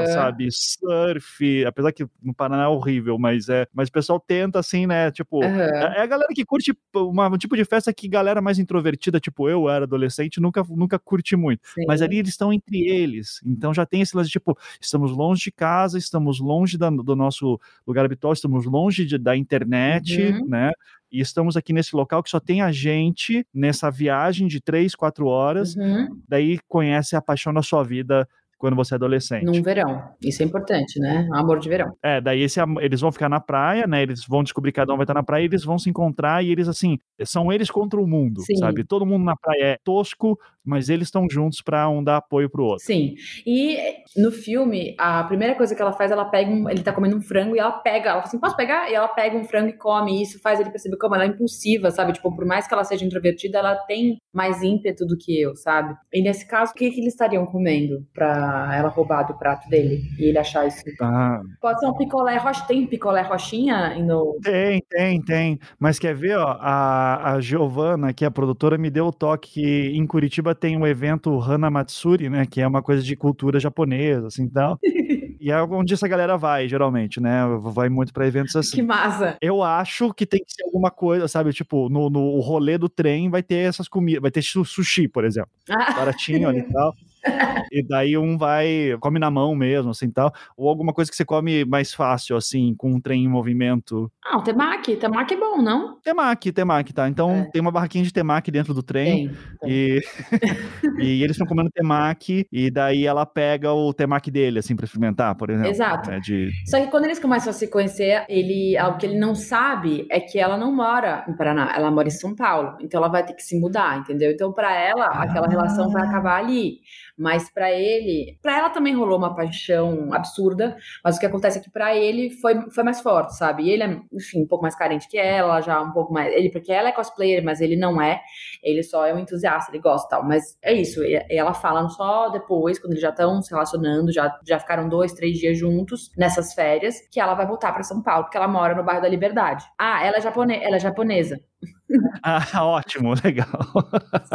uhum. 0.00 0.06
sabe? 0.12 0.48
Surf, 0.50 1.64
apesar 1.64 1.92
que 1.92 2.06
no 2.22 2.34
Paraná 2.34 2.64
é 2.64 2.68
horrível, 2.68 3.18
mas 3.18 3.48
é. 3.48 3.66
Mas 3.72 3.88
o 3.88 3.92
pessoal 3.92 4.20
tenta, 4.20 4.58
assim, 4.58 4.86
né? 4.86 5.10
Tipo, 5.10 5.42
uhum. 5.42 5.60
é 5.60 6.00
a 6.00 6.06
galera 6.06 6.32
que 6.34 6.44
curte 6.44 6.76
uma, 6.94 7.28
um 7.28 7.38
tipo 7.38 7.56
de 7.56 7.64
festa 7.64 7.92
que 7.92 8.08
galera 8.08 8.42
mais 8.42 8.58
introvertida, 8.58 9.20
tipo 9.20 9.48
eu 9.48 9.68
era 9.68 9.84
adolescente, 9.84 10.40
nunca, 10.40 10.62
nunca 10.68 10.98
curti 10.98 11.36
muito. 11.36 11.60
Sim. 11.74 11.84
Mas 11.86 12.02
ali 12.02 12.18
eles 12.18 12.30
estão 12.30 12.52
entre 12.52 12.86
eles. 12.86 13.40
Então 13.50 13.72
já 13.72 13.86
tem 13.86 14.00
esse 14.00 14.16
lance, 14.16 14.30
tipo, 14.30 14.56
estamos 14.80 15.10
longe 15.10 15.44
de 15.44 15.52
casa, 15.52 15.98
estamos 15.98 16.40
longe 16.40 16.76
da, 16.76 16.90
do 16.90 17.16
nosso 17.16 17.60
lugar 17.86 18.04
habitual, 18.04 18.32
estamos 18.32 18.64
longe 18.64 19.04
de, 19.04 19.18
da 19.18 19.36
internet, 19.36 20.20
uhum. 20.20 20.46
né? 20.46 20.72
E 21.10 21.20
estamos 21.20 21.56
aqui 21.56 21.72
nesse 21.72 21.96
local 21.96 22.22
que 22.22 22.30
só 22.30 22.38
tem 22.38 22.60
a 22.60 22.70
gente 22.70 23.46
nessa 23.52 23.90
viagem 23.90 24.46
de 24.46 24.60
três, 24.60 24.94
quatro 24.94 25.26
horas. 25.26 25.74
Uhum. 25.74 26.20
Daí 26.28 26.58
conhece 26.68 27.16
a 27.16 27.22
paixão 27.22 27.52
da 27.52 27.62
sua 27.62 27.82
vida 27.82 28.28
quando 28.58 28.76
você 28.76 28.94
é 28.94 28.96
adolescente. 28.96 29.44
Num 29.44 29.62
verão. 29.62 30.02
Isso 30.20 30.42
é 30.42 30.46
importante, 30.46 30.98
né? 30.98 31.28
Amor 31.32 31.60
de 31.60 31.68
verão. 31.68 31.96
É, 32.02 32.20
daí 32.20 32.42
esse, 32.42 32.60
eles 32.80 33.00
vão 33.00 33.12
ficar 33.12 33.28
na 33.28 33.40
praia, 33.40 33.86
né? 33.86 34.02
Eles 34.02 34.26
vão 34.26 34.42
descobrir 34.42 34.72
que 34.72 34.76
cada 34.76 34.92
um 34.92 34.96
vai 34.96 35.04
estar 35.04 35.14
na 35.14 35.22
praia 35.22 35.42
e 35.42 35.46
eles 35.46 35.64
vão 35.64 35.78
se 35.78 35.88
encontrar 35.88 36.44
e 36.44 36.50
eles, 36.50 36.68
assim, 36.68 36.98
são 37.24 37.52
eles 37.52 37.70
contra 37.70 38.00
o 38.00 38.06
mundo, 38.06 38.42
Sim. 38.42 38.56
sabe? 38.56 38.84
Todo 38.84 39.06
mundo 39.06 39.24
na 39.24 39.36
praia 39.36 39.62
é 39.62 39.78
tosco, 39.84 40.38
mas 40.64 40.88
eles 40.88 41.08
estão 41.08 41.26
juntos 41.30 41.62
para 41.62 41.88
um 41.88 42.02
dar 42.02 42.16
apoio 42.18 42.50
pro 42.50 42.64
outro. 42.64 42.84
Sim. 42.84 43.14
E 43.46 43.78
no 44.16 44.30
filme, 44.30 44.94
a 44.98 45.24
primeira 45.24 45.54
coisa 45.54 45.74
que 45.74 45.80
ela 45.80 45.92
faz, 45.92 46.10
ela 46.10 46.24
pega 46.24 46.50
um, 46.50 46.68
ele 46.68 46.82
tá 46.82 46.92
comendo 46.92 47.16
um 47.16 47.22
frango 47.22 47.56
e 47.56 47.58
ela 47.58 47.72
pega, 47.72 48.10
ela 48.10 48.18
fala 48.18 48.24
assim, 48.24 48.38
posso 48.38 48.56
pegar? 48.56 48.90
E 48.90 48.94
ela 48.94 49.08
pega 49.08 49.36
um 49.36 49.44
frango 49.44 49.68
e 49.68 49.72
come, 49.72 50.18
e 50.18 50.22
isso 50.22 50.40
faz 50.40 50.60
ele 50.60 50.70
perceber 50.70 50.96
como 50.98 51.14
ela 51.14 51.24
é 51.24 51.28
impulsiva, 51.28 51.90
sabe? 51.90 52.12
Tipo, 52.12 52.34
por 52.34 52.44
mais 52.44 52.66
que 52.66 52.74
ela 52.74 52.84
seja 52.84 53.04
introvertida, 53.04 53.58
ela 53.58 53.76
tem 53.76 54.18
mais 54.32 54.62
ímpeto 54.62 55.06
do 55.06 55.16
que 55.16 55.40
eu, 55.40 55.56
sabe? 55.56 55.94
E 56.12 56.22
nesse 56.22 56.46
caso, 56.46 56.72
o 56.72 56.74
que, 56.74 56.90
que 56.90 57.00
eles 57.00 57.14
estariam 57.14 57.46
comendo 57.46 58.06
pra 58.12 58.47
ela 58.72 58.88
roubar 58.88 59.24
do 59.24 59.34
prato 59.34 59.68
dele 59.68 60.04
e 60.18 60.28
ele 60.28 60.38
achar 60.38 60.66
isso? 60.66 60.82
Ah. 61.00 61.40
Pode 61.60 61.80
ser 61.80 61.86
um 61.86 61.94
picolé 61.94 62.36
rocha, 62.36 62.64
tem 62.66 62.86
picolé 62.86 63.22
roxinha 63.22 63.98
no... 63.98 64.38
Tem, 64.42 64.82
tem, 64.88 65.20
tem. 65.20 65.58
Mas 65.78 65.98
quer 65.98 66.14
ver, 66.14 66.36
ó, 66.36 66.56
a, 66.60 67.32
a 67.32 67.40
Giovana, 67.40 68.12
que 68.12 68.24
é 68.24 68.28
a 68.28 68.30
produtora, 68.30 68.78
me 68.78 68.90
deu 68.90 69.06
o 69.06 69.12
toque 69.12 69.48
que 69.48 69.90
em 69.94 70.06
Curitiba 70.06 70.54
tem 70.54 70.76
o 70.76 70.80
um 70.80 70.86
evento 70.86 71.40
Hana 71.40 71.70
Matsuri, 71.70 72.28
né? 72.28 72.46
Que 72.46 72.60
é 72.60 72.66
uma 72.66 72.82
coisa 72.82 73.02
de 73.02 73.16
cultura 73.16 73.58
japonesa, 73.58 74.26
assim 74.26 74.48
tal. 74.48 74.78
e 75.40 75.50
é 75.50 75.62
onde 75.62 75.94
essa 75.94 76.06
galera 76.06 76.36
vai, 76.36 76.68
geralmente, 76.68 77.20
né? 77.20 77.40
Vai 77.60 77.88
muito 77.88 78.12
para 78.12 78.26
eventos 78.26 78.54
assim. 78.54 78.76
Que 78.76 78.82
massa! 78.82 79.36
Eu 79.40 79.62
acho 79.62 80.12
que 80.12 80.26
tem 80.26 80.40
que 80.44 80.52
ser 80.52 80.64
alguma 80.64 80.90
coisa, 80.90 81.26
sabe? 81.26 81.52
Tipo, 81.52 81.88
no, 81.88 82.10
no 82.10 82.40
rolê 82.40 82.76
do 82.76 82.88
trem 82.88 83.30
vai 83.30 83.42
ter 83.42 83.56
essas 83.56 83.88
comidas, 83.88 84.22
vai 84.22 84.30
ter 84.30 84.42
sushi, 84.42 85.08
por 85.08 85.24
exemplo. 85.24 85.50
Ah. 85.70 85.92
Baratinho 85.92 86.48
ali 86.48 86.60
e 86.60 86.72
tal. 86.72 86.94
e 87.72 87.82
daí 87.86 88.16
um 88.16 88.36
vai, 88.36 88.96
come 89.00 89.18
na 89.18 89.30
mão 89.30 89.54
mesmo, 89.54 89.90
assim, 89.90 90.10
tal. 90.10 90.32
Ou 90.56 90.68
alguma 90.68 90.92
coisa 90.92 91.10
que 91.10 91.16
você 91.16 91.24
come 91.24 91.64
mais 91.64 91.92
fácil, 91.92 92.36
assim, 92.36 92.74
com 92.76 92.92
um 92.92 93.00
trem 93.00 93.24
em 93.24 93.28
movimento. 93.28 94.10
Ah, 94.24 94.38
o 94.38 94.42
temaki. 94.42 94.96
Temaki 94.96 95.34
é 95.34 95.36
bom, 95.36 95.62
não? 95.62 95.98
Temaki, 96.00 96.52
temaki, 96.52 96.92
tá. 96.92 97.08
Então 97.08 97.30
é. 97.30 97.50
tem 97.50 97.60
uma 97.60 97.70
barraquinha 97.70 98.04
de 98.04 98.12
temaki 98.12 98.50
dentro 98.50 98.74
do 98.74 98.82
trem. 98.82 99.30
Tem. 99.60 99.70
E... 99.70 100.00
e 100.98 101.22
eles 101.22 101.32
estão 101.32 101.46
comendo 101.46 101.70
temaki, 101.70 102.46
e 102.52 102.70
daí 102.70 103.06
ela 103.06 103.24
pega 103.24 103.72
o 103.72 103.92
temaki 103.92 104.30
dele, 104.30 104.58
assim, 104.58 104.76
pra 104.76 104.84
experimentar, 104.84 105.34
por 105.34 105.50
exemplo. 105.50 105.70
Exato. 105.70 106.10
Né, 106.10 106.20
de... 106.20 106.50
Só 106.66 106.78
que 106.80 106.88
quando 106.88 107.04
eles 107.04 107.18
começam 107.18 107.50
a 107.50 107.52
se 107.52 107.68
conhecer, 107.68 108.24
ele, 108.28 108.76
algo 108.76 108.98
que 108.98 109.06
ele 109.06 109.18
não 109.18 109.34
sabe 109.34 110.06
é 110.10 110.20
que 110.20 110.38
ela 110.38 110.56
não 110.56 110.74
mora 110.74 111.24
em 111.28 111.36
Paraná, 111.36 111.72
ela 111.74 111.90
mora 111.90 112.08
em 112.08 112.12
São 112.12 112.34
Paulo. 112.34 112.76
Então 112.80 112.98
ela 112.98 113.08
vai 113.08 113.24
ter 113.24 113.34
que 113.34 113.42
se 113.42 113.58
mudar, 113.58 113.98
entendeu? 113.98 114.30
Então, 114.30 114.52
para 114.52 114.74
ela, 114.74 115.06
aquela 115.06 115.46
ah. 115.46 115.50
relação 115.50 115.90
vai 115.90 116.06
acabar 116.06 116.38
ali. 116.38 116.80
Mas 117.18 117.50
para 117.50 117.70
ele, 117.72 118.38
para 118.42 118.58
ela 118.58 118.70
também 118.70 118.94
rolou 118.94 119.18
uma 119.18 119.34
paixão 119.34 120.12
absurda, 120.12 120.76
mas 121.04 121.16
o 121.16 121.20
que 121.20 121.26
acontece 121.26 121.58
é 121.58 121.62
que 121.62 121.70
para 121.70 121.96
ele 121.96 122.30
foi, 122.30 122.70
foi 122.70 122.84
mais 122.84 123.00
forte, 123.00 123.36
sabe? 123.36 123.64
E 123.64 123.70
ele 123.70 123.82
é, 123.82 124.00
enfim, 124.12 124.42
um 124.42 124.46
pouco 124.46 124.62
mais 124.62 124.74
carente 124.76 125.08
que 125.08 125.18
ela, 125.18 125.60
já 125.60 125.80
um 125.80 125.92
pouco 125.92 126.12
mais. 126.12 126.32
Ele, 126.34 126.50
porque 126.50 126.72
ela 126.72 126.88
é 126.88 126.92
cosplayer, 126.92 127.42
mas 127.44 127.60
ele 127.60 127.76
não 127.76 128.00
é. 128.00 128.20
Ele 128.62 128.82
só 128.82 129.04
é 129.06 129.14
um 129.14 129.18
entusiasta, 129.18 129.70
ele 129.70 129.80
gosta 129.82 130.08
tal. 130.08 130.24
Mas 130.24 130.56
é 130.62 130.72
isso. 130.72 131.02
E 131.04 131.20
ela 131.30 131.54
fala 131.54 131.88
só 131.88 132.28
depois, 132.30 132.78
quando 132.78 132.92
eles 132.92 133.02
já 133.02 133.10
estão 133.10 133.40
se 133.42 133.50
relacionando, 133.50 134.12
já, 134.12 134.38
já 134.46 134.58
ficaram 134.58 134.88
dois, 134.88 135.12
três 135.12 135.38
dias 135.38 135.58
juntos 135.58 136.10
nessas 136.16 136.54
férias, 136.54 136.96
que 137.10 137.20
ela 137.20 137.34
vai 137.34 137.46
voltar 137.46 137.72
para 137.72 137.82
São 137.82 138.02
Paulo, 138.02 138.24
porque 138.24 138.36
ela 138.36 138.48
mora 138.48 138.74
no 138.74 138.84
bairro 138.84 139.02
da 139.02 139.08
Liberdade. 139.08 139.64
Ah, 139.78 140.04
ela 140.04 140.18
é, 140.18 140.20
japone 140.20 140.56
ela 140.62 140.76
é 140.76 140.80
japonesa. 140.80 141.40
Ah, 142.22 142.64
ótimo, 142.64 143.14
legal. 143.24 143.46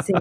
Sim. 0.01 0.13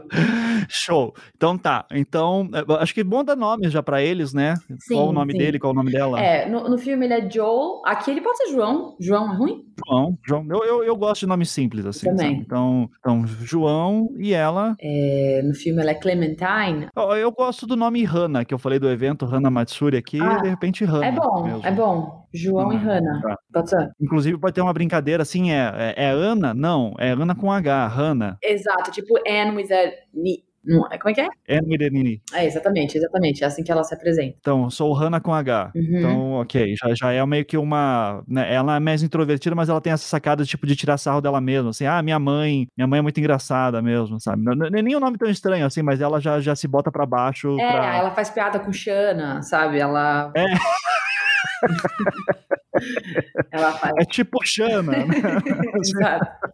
Show. 0.69 1.15
Então 1.37 1.57
tá. 1.57 1.87
Então, 1.93 2.49
é, 2.53 2.83
acho 2.83 2.93
que 2.93 3.01
é 3.01 3.05
bom 3.05 3.25
dar 3.25 3.37
nomes 3.37 3.73
já 3.73 3.83
para 3.83 4.03
eles, 4.03 4.33
né? 4.35 4.55
Sim, 4.81 4.95
qual 4.95 5.09
o 5.09 5.13
nome 5.13 5.33
sim. 5.33 5.39
dele, 5.39 5.59
qual 5.59 5.73
o 5.73 5.77
nome 5.77 5.91
dela? 5.91 6.21
É, 6.21 6.49
no, 6.49 6.69
no, 6.69 6.79
filme 6.79 7.07
ele 7.07 7.15
é 7.15 7.31
Joel. 7.31 7.81
Aqui 7.87 8.11
ele 8.11 8.21
pode 8.21 8.39
ser 8.39 8.53
João. 8.53 8.97
João 9.01 9.33
é 9.33 9.37
ruim? 9.37 9.65
João. 9.87 10.19
João. 10.27 10.47
Eu, 10.51 10.65
eu, 10.65 10.85
eu 10.85 10.97
gosto 10.97 11.21
de 11.21 11.27
nomes 11.27 11.51
simples, 11.51 11.87
assim. 11.87 12.07
Também. 12.07 12.39
Então, 12.39 12.91
então, 12.99 13.27
João 13.27 14.09
e 14.19 14.35
ela. 14.35 14.77
É, 14.81 15.43
no 15.45 15.55
filme 15.55 15.81
ela 15.81 15.93
é 15.93 15.95
Clementine. 15.95 16.89
Eu, 16.95 17.03
eu 17.13 17.33
gosto 17.33 17.67
do 17.67 17.77
nome 17.77 18.05
Hannah, 18.05 18.45
que 18.45 18.53
eu 18.53 18.59
falei 18.59 18.79
do 18.79 18.91
evento, 18.91 19.25
Hannah 19.25 19.51
Matsuri 19.51 19.97
aqui, 19.97 20.21
ah, 20.21 20.39
e 20.39 20.43
de 20.43 20.49
repente 20.49 20.85
Hannah. 20.85 21.07
É 21.07 21.13
bom, 21.13 21.45
mesmo. 21.45 21.67
é 21.67 21.71
bom. 21.71 22.22
João 22.33 22.73
e 22.73 22.77
Hannah. 22.77 23.21
Tá. 23.21 23.37
Pode 23.53 23.71
ser. 23.71 23.91
Inclusive 24.01 24.39
pode 24.39 24.55
ter 24.55 24.61
uma 24.61 24.73
brincadeira 24.73 25.23
assim, 25.23 25.51
é, 25.53 25.95
é, 25.97 26.05
é 26.05 26.11
Ana? 26.11 26.55
Não, 26.55 26.95
é 26.99 27.11
Ana 27.11 27.35
com 27.35 27.51
H, 27.51 27.87
Hannah. 27.89 28.37
Exato, 28.43 28.91
tipo 28.91 29.15
Anne 29.27 29.57
with 29.57 29.73
a... 29.73 29.93
É, 30.93 30.99
como 30.99 31.11
é 31.11 31.15
que 31.15 31.21
é? 31.21 31.29
Anne 31.59 31.67
with 31.77 31.85
a 31.85 31.91
Nini. 31.91 32.23
É, 32.33 32.47
exatamente, 32.47 32.97
exatamente. 32.97 33.43
É 33.43 33.47
assim 33.49 33.65
que 33.65 33.73
ela 33.73 33.83
se 33.83 33.93
apresenta. 33.95 34.37
Então, 34.39 34.71
sou 34.71 34.93
Hannah 34.93 35.21
com 35.21 35.35
H. 35.35 35.73
Uhum. 35.75 35.99
Então, 35.99 36.33
ok. 36.35 36.77
Já, 36.77 36.95
já 36.95 37.13
é 37.13 37.27
meio 37.27 37.45
que 37.45 37.57
uma. 37.57 38.23
Né, 38.29 38.55
ela 38.55 38.77
é 38.77 38.81
mais 38.81 39.03
introvertida, 39.03 39.57
mas 39.57 39.69
ela 39.69 39.81
tem 39.81 39.93
essa 39.93 40.05
sacada 40.05 40.45
tipo 40.45 40.65
de 40.65 40.77
tirar 40.77 40.99
sarro 40.99 41.21
dela 41.21 41.41
mesma. 41.41 41.71
Assim, 41.71 41.85
ah, 41.85 42.01
minha 42.01 42.19
mãe, 42.19 42.69
minha 42.77 42.87
mãe 42.87 43.01
é 43.01 43.03
muito 43.03 43.19
engraçada 43.19 43.83
mesmo, 43.83 44.21
sabe? 44.21 44.43
Não, 44.45 44.55
nem 44.55 44.95
um 44.95 45.01
nome 45.01 45.19
tão 45.19 45.29
estranho 45.29 45.67
assim, 45.67 45.83
mas 45.83 46.01
ela 46.01 46.21
já, 46.21 46.39
já 46.39 46.55
se 46.55 46.69
bota 46.69 46.93
pra 46.93 47.05
baixo. 47.05 47.59
É, 47.59 47.73
pra... 47.73 47.97
ela 47.97 48.11
faz 48.13 48.31
piada 48.31 48.61
com 48.61 48.73
Xana, 48.73 49.43
sabe? 49.43 49.81
Ela. 49.81 50.33
É. 50.37 50.45
Ela 53.51 53.73
faz. 53.73 53.93
É 53.99 54.05
tipo 54.05 54.39
Xana, 54.45 54.93
né? 54.93 55.07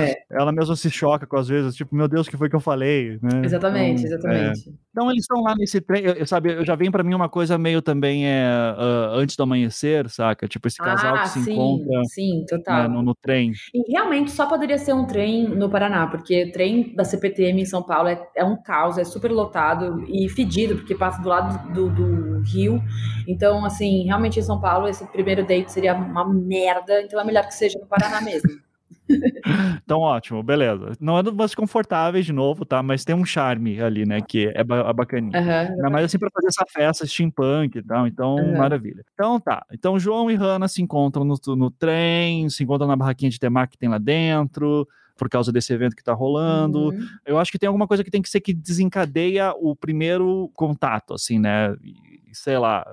É. 0.00 0.14
Ela 0.30 0.50
mesma 0.50 0.74
se 0.74 0.90
choca 0.90 1.26
com 1.26 1.36
as 1.36 1.46
vezes, 1.46 1.76
tipo, 1.76 1.94
meu 1.94 2.08
Deus, 2.08 2.26
o 2.26 2.30
que 2.30 2.38
foi 2.38 2.48
que 2.48 2.56
eu 2.56 2.60
falei? 2.60 3.18
Né? 3.22 3.42
Exatamente, 3.44 4.02
então, 4.02 4.16
exatamente. 4.16 4.70
É. 4.70 4.72
Então 4.90 5.10
eles 5.10 5.24
estão 5.24 5.42
lá 5.42 5.54
nesse 5.56 5.80
trem, 5.80 6.04
eu, 6.04 6.26
sabe, 6.26 6.52
eu 6.54 6.64
já 6.64 6.74
vem 6.74 6.90
para 6.90 7.02
mim 7.02 7.14
uma 7.14 7.28
coisa 7.28 7.58
meio 7.58 7.82
também 7.82 8.26
é 8.26 8.46
uh, 8.78 9.18
antes 9.18 9.36
do 9.36 9.42
amanhecer, 9.42 10.08
saca? 10.08 10.48
Tipo 10.48 10.68
esse 10.68 10.78
casal 10.78 11.16
ah, 11.16 11.22
que 11.22 11.28
se 11.30 11.42
sim, 11.42 11.52
encontra 11.52 12.04
sim, 12.04 12.44
total. 12.48 12.82
Né, 12.84 12.88
no, 12.88 13.02
no, 13.02 13.14
trem. 13.14 13.52
E 13.74 13.92
realmente 13.92 14.30
só 14.30 14.46
poderia 14.46 14.78
ser 14.78 14.92
um 14.94 15.04
trem 15.04 15.48
no 15.48 15.68
Paraná, 15.68 16.06
porque 16.06 16.44
o 16.44 16.52
trem 16.52 16.94
da 16.94 17.04
CPTM 17.04 17.60
em 17.60 17.66
São 17.66 17.82
Paulo 17.82 18.08
é, 18.08 18.22
é 18.36 18.44
um 18.44 18.56
caos, 18.56 18.96
é 18.96 19.04
super 19.04 19.30
lotado 19.32 20.04
e 20.08 20.28
fedido, 20.28 20.76
porque 20.76 20.94
passa 20.94 21.20
do 21.20 21.28
lado 21.28 21.72
do, 21.72 21.90
do 21.90 22.40
Rio. 22.42 22.80
Então, 23.26 23.64
assim, 23.64 23.93
realmente 24.02 24.40
em 24.40 24.42
São 24.42 24.60
Paulo 24.60 24.88
esse 24.88 25.06
primeiro 25.06 25.46
date 25.46 25.70
seria 25.70 25.94
uma 25.94 26.24
merda, 26.24 27.02
então 27.02 27.20
é 27.20 27.24
melhor 27.24 27.46
que 27.46 27.54
seja 27.54 27.78
no 27.78 27.86
Paraná 27.86 28.20
mesmo. 28.20 28.50
então, 29.84 30.00
ótimo, 30.00 30.42
beleza. 30.42 30.92
Não 31.00 31.18
é 31.18 31.22
dos 31.22 31.34
mais 31.34 31.54
confortáveis 31.54 32.24
de 32.24 32.32
novo, 32.32 32.64
tá? 32.64 32.82
Mas 32.82 33.04
tem 33.04 33.14
um 33.14 33.24
charme 33.24 33.80
ali, 33.80 34.06
né? 34.06 34.20
Que 34.20 34.50
é 34.54 34.64
ba 34.64 34.92
bacaninha. 34.92 35.38
Uhum, 35.38 35.74
Ainda 35.74 35.90
mais 35.90 36.06
assim 36.06 36.18
pra 36.18 36.30
fazer 36.32 36.48
essa 36.48 36.64
festa 36.66 37.06
steampunk 37.06 37.78
e 37.78 37.82
tal. 37.82 38.06
Então, 38.06 38.36
uhum. 38.36 38.56
maravilha. 38.56 39.04
Então 39.12 39.38
tá. 39.38 39.64
Então, 39.72 39.98
João 39.98 40.30
e 40.30 40.34
Hannah 40.34 40.68
se 40.68 40.82
encontram 40.82 41.24
no, 41.24 41.36
no 41.54 41.70
trem, 41.70 42.48
se 42.48 42.64
encontram 42.64 42.88
na 42.88 42.96
barraquinha 42.96 43.30
de 43.30 43.38
temaki 43.38 43.72
que 43.72 43.78
tem 43.78 43.88
lá 43.88 43.98
dentro 43.98 44.88
por 45.16 45.28
causa 45.28 45.52
desse 45.52 45.72
evento 45.72 45.94
que 45.94 46.02
está 46.02 46.12
rolando. 46.12 46.90
Uhum. 46.90 47.06
Eu 47.26 47.38
acho 47.38 47.52
que 47.52 47.58
tem 47.58 47.66
alguma 47.66 47.86
coisa 47.86 48.02
que 48.02 48.10
tem 48.10 48.22
que 48.22 48.28
ser 48.28 48.40
que 48.40 48.52
desencadeia 48.52 49.52
o 49.56 49.74
primeiro 49.76 50.50
contato, 50.54 51.14
assim, 51.14 51.38
né? 51.38 51.74
sei 52.34 52.58
lá, 52.58 52.84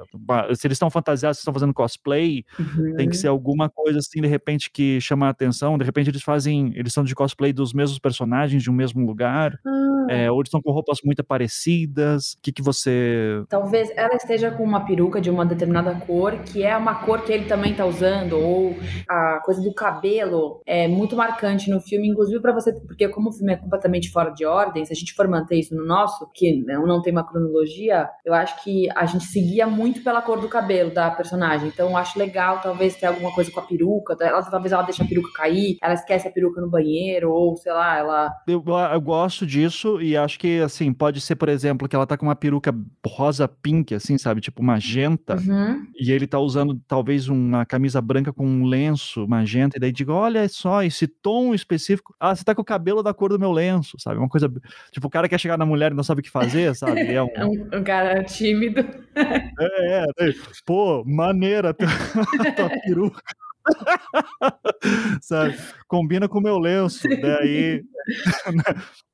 se 0.55 0.67
eles 0.67 0.75
estão 0.75 0.89
fantasiados, 0.89 1.38
se 1.38 1.41
estão 1.41 1.53
fazendo 1.53 1.73
cosplay, 1.73 2.45
uhum. 2.60 2.95
tem 2.95 3.10
que 3.10 3.17
ser 3.17 3.27
alguma 3.27 3.69
coisa 3.69 3.99
assim, 3.99 4.21
de 4.21 4.27
repente, 4.27 4.69
que 4.71 5.01
chama 5.01 5.27
a 5.27 5.29
atenção. 5.29 5.77
De 5.77 5.84
repente, 5.84 6.10
eles 6.10 6.21
fazem, 6.21 6.71
eles 6.75 6.93
são 6.93 7.03
de 7.03 7.15
cosplay 7.15 7.51
dos 7.51 7.73
mesmos 7.73 7.99
personagens 7.99 8.62
de 8.62 8.69
um 8.69 8.73
mesmo 8.73 9.05
lugar, 9.05 9.60
uhum. 9.65 9.90
É, 10.12 10.32
ou 10.32 10.38
eles 10.38 10.47
estão 10.47 10.62
com 10.62 10.71
roupas 10.71 11.00
muito 11.04 11.24
parecidas. 11.24 12.34
O 12.34 12.41
que, 12.41 12.52
que 12.52 12.62
você. 12.62 13.43
Talvez 13.50 13.91
ela 13.95 14.15
esteja 14.15 14.52
com 14.52 14.63
uma 14.63 14.86
peruca 14.86 15.21
de 15.21 15.30
uma 15.30 15.45
determinada 15.45 15.93
cor, 16.06 16.38
que 16.39 16.63
é 16.63 16.76
uma 16.76 16.95
cor 16.95 17.21
que 17.21 17.32
ele 17.32 17.45
também 17.45 17.71
está 17.71 17.86
usando, 17.86 18.38
ou 18.38 18.76
a 19.08 19.39
coisa 19.43 19.62
do 19.62 19.74
cabelo 19.74 20.62
é 20.65 20.88
muito 20.88 21.15
marcante 21.15 21.69
no 21.69 21.80
filme, 21.80 22.10
inclusive 22.10 22.41
para 22.41 22.54
você, 22.54 22.74
porque 22.74 23.08
como 23.10 23.30
o 23.30 23.34
filme 23.34 23.54
é 23.54 23.58
completamente 23.58 24.10
fora 24.10 24.32
de 24.32 24.45
ordem, 24.45 24.86
se 24.86 24.93
a 24.93 24.95
gente 24.95 25.13
for 25.13 25.28
manter 25.28 25.58
isso 25.58 25.76
no 25.76 25.86
nosso, 25.86 26.30
que 26.34 26.63
não 26.65 27.02
tem 27.02 27.12
uma 27.12 27.26
cronologia, 27.26 28.10
eu 28.26 28.34
acho 28.34 28.63
que 28.63 28.89
a 28.95 29.06
gente 29.06 29.26
seguia 29.26 29.67
muito 29.67 30.04
pela 30.04 30.21
cor 30.21 30.39
do 30.39 30.47
cabelo 30.47 30.91
da 30.91 31.10
personagem. 31.12 31.67
Então 31.67 31.95
acho 31.95 32.17
legal, 32.17 32.60
talvez, 32.62 32.95
ter 32.95 33.06
alguma 33.06 33.34
coisa 33.34 33.52
com 33.52 33.60
a 33.60 33.63
peruca. 33.63 34.17
Ela, 34.19 34.41
talvez 34.43 34.71
ela 34.71 34.84
deixe 34.84 35.02
a 35.02 35.06
peruca 35.06 35.30
cair, 35.36 35.78
ela 35.82 35.93
esquece 35.93 36.28
a 36.28 36.32
peruca 36.32 36.62
no 36.62 36.69
banheiro, 36.69 37.32
ou 37.32 37.56
sei 37.56 37.71
lá, 37.71 37.97
ela. 37.97 38.32
Eu, 38.47 38.63
eu 38.93 39.02
gosto 39.02 39.45
disso 39.45 40.00
e 40.01 40.17
acho 40.17 40.39
que, 40.39 40.59
assim, 40.59 40.91
pode 40.93 41.21
ser, 41.21 41.35
por 41.35 41.49
exemplo, 41.49 41.87
que 41.87 41.95
ela 41.95 42.07
tá 42.07 42.17
com 42.17 42.25
uma 42.25 42.35
peruca 42.35 42.73
rosa 43.05 43.47
pink, 43.47 43.93
assim, 43.93 44.17
sabe? 44.17 44.41
Tipo 44.41 44.63
magenta. 44.63 45.35
Uhum. 45.35 45.85
E 45.95 46.11
ele 46.11 46.27
tá 46.27 46.39
usando 46.39 46.79
talvez 46.87 47.27
uma 47.27 47.65
camisa 47.65 48.01
branca 48.01 48.33
com 48.33 48.45
um 48.45 48.65
lenço 48.65 49.27
magenta. 49.27 49.77
E 49.77 49.79
daí 49.79 49.91
digo, 49.91 50.11
olha 50.11 50.47
só, 50.49 50.83
esse 50.83 51.07
tom 51.07 51.53
específico. 51.53 52.15
Ah, 52.19 52.35
você 52.35 52.43
tá 52.43 52.55
com 52.55 52.61
o 52.61 52.65
cabelo 52.65 53.03
da 53.03 53.13
cor 53.13 53.29
do 53.29 53.39
meu 53.39 53.51
lenço, 53.51 53.97
sabe? 53.99 54.17
Uma 54.17 54.29
coisa. 54.29 54.51
Tipo, 54.91 55.07
o 55.07 55.09
cara 55.09 55.29
quer 55.29 55.39
chegar 55.39 55.57
na 55.57 55.65
mulher 55.65 55.91
e 55.91 55.95
não 55.95 56.03
sabe 56.03 56.21
o 56.21 56.23
que 56.23 56.29
fazer, 56.29 56.73
sabe? 56.75 57.01
É 57.01 57.21
um, 57.21 57.29
é 57.35 57.45
um, 57.45 57.79
um 57.79 57.83
cara 57.83 58.23
tímido. 58.23 58.81
É, 59.15 60.05
é, 60.19 60.33
pô, 60.65 61.03
maneira 61.05 61.73
tua, 61.73 61.87
tua 62.55 62.69
peruca. 62.69 63.21
Sabe? 65.21 65.58
Combina 65.88 66.28
com 66.28 66.39
o 66.39 66.41
meu 66.41 66.58
lenço. 66.58 67.08
Daí, 67.08 67.84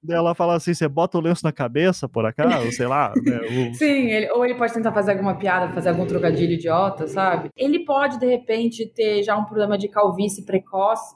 daí 0.04 0.18
ela 0.18 0.34
fala 0.34 0.56
assim: 0.56 0.74
você 0.74 0.88
bota 0.88 1.18
o 1.18 1.22
lenço 1.22 1.44
na 1.44 1.52
cabeça, 1.52 2.08
por 2.08 2.26
acaso? 2.26 2.72
Sei 2.72 2.88
lá. 2.88 3.14
Né? 3.16 3.40
O... 3.72 3.74
Sim, 3.76 4.10
ele, 4.10 4.32
ou 4.32 4.46
ele 4.46 4.56
pode 4.56 4.74
tentar 4.74 4.92
fazer 4.92 5.12
alguma 5.12 5.36
piada, 5.38 5.74
fazer 5.74 5.90
algum 5.90 6.06
trocadilho 6.06 6.54
idiota, 6.54 7.08
sabe? 7.08 7.50
Ele 7.56 7.86
pode, 7.86 8.20
de 8.20 8.26
repente, 8.26 8.92
ter 8.94 9.24
já 9.24 9.36
um 9.38 9.46
problema 9.46 9.78
de 9.78 9.88
calvície 9.88 10.46
precoce. 10.46 11.16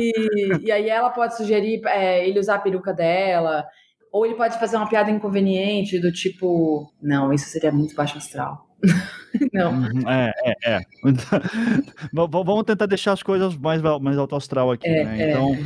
e, 0.00 0.66
e, 0.66 0.72
aí 0.72 0.88
ela 0.88 1.10
pode 1.10 1.36
sugerir 1.36 1.82
é, 1.86 2.26
ele 2.26 2.40
usar 2.40 2.54
a 2.54 2.60
peruca 2.60 2.94
dela. 2.94 3.64
Ou 4.10 4.24
ele 4.24 4.34
pode 4.34 4.58
fazer 4.58 4.76
uma 4.76 4.88
piada 4.88 5.10
inconveniente 5.10 6.00
do 6.00 6.10
tipo, 6.10 6.90
não, 7.02 7.34
isso 7.34 7.50
seria 7.50 7.70
muito 7.70 7.94
baixo 7.94 8.16
astral. 8.16 8.65
não. 9.52 9.72
Uhum, 9.72 10.08
é, 10.08 10.32
é, 10.44 10.72
é. 10.72 10.80
Vamos 12.12 12.64
tentar 12.64 12.86
deixar 12.86 13.12
as 13.12 13.22
coisas 13.22 13.56
mais, 13.56 13.82
mais 14.00 14.18
alto 14.18 14.36
astral 14.36 14.70
aqui, 14.70 14.88
é, 14.88 15.04
né? 15.04 15.22
É. 15.22 15.30
Então, 15.30 15.56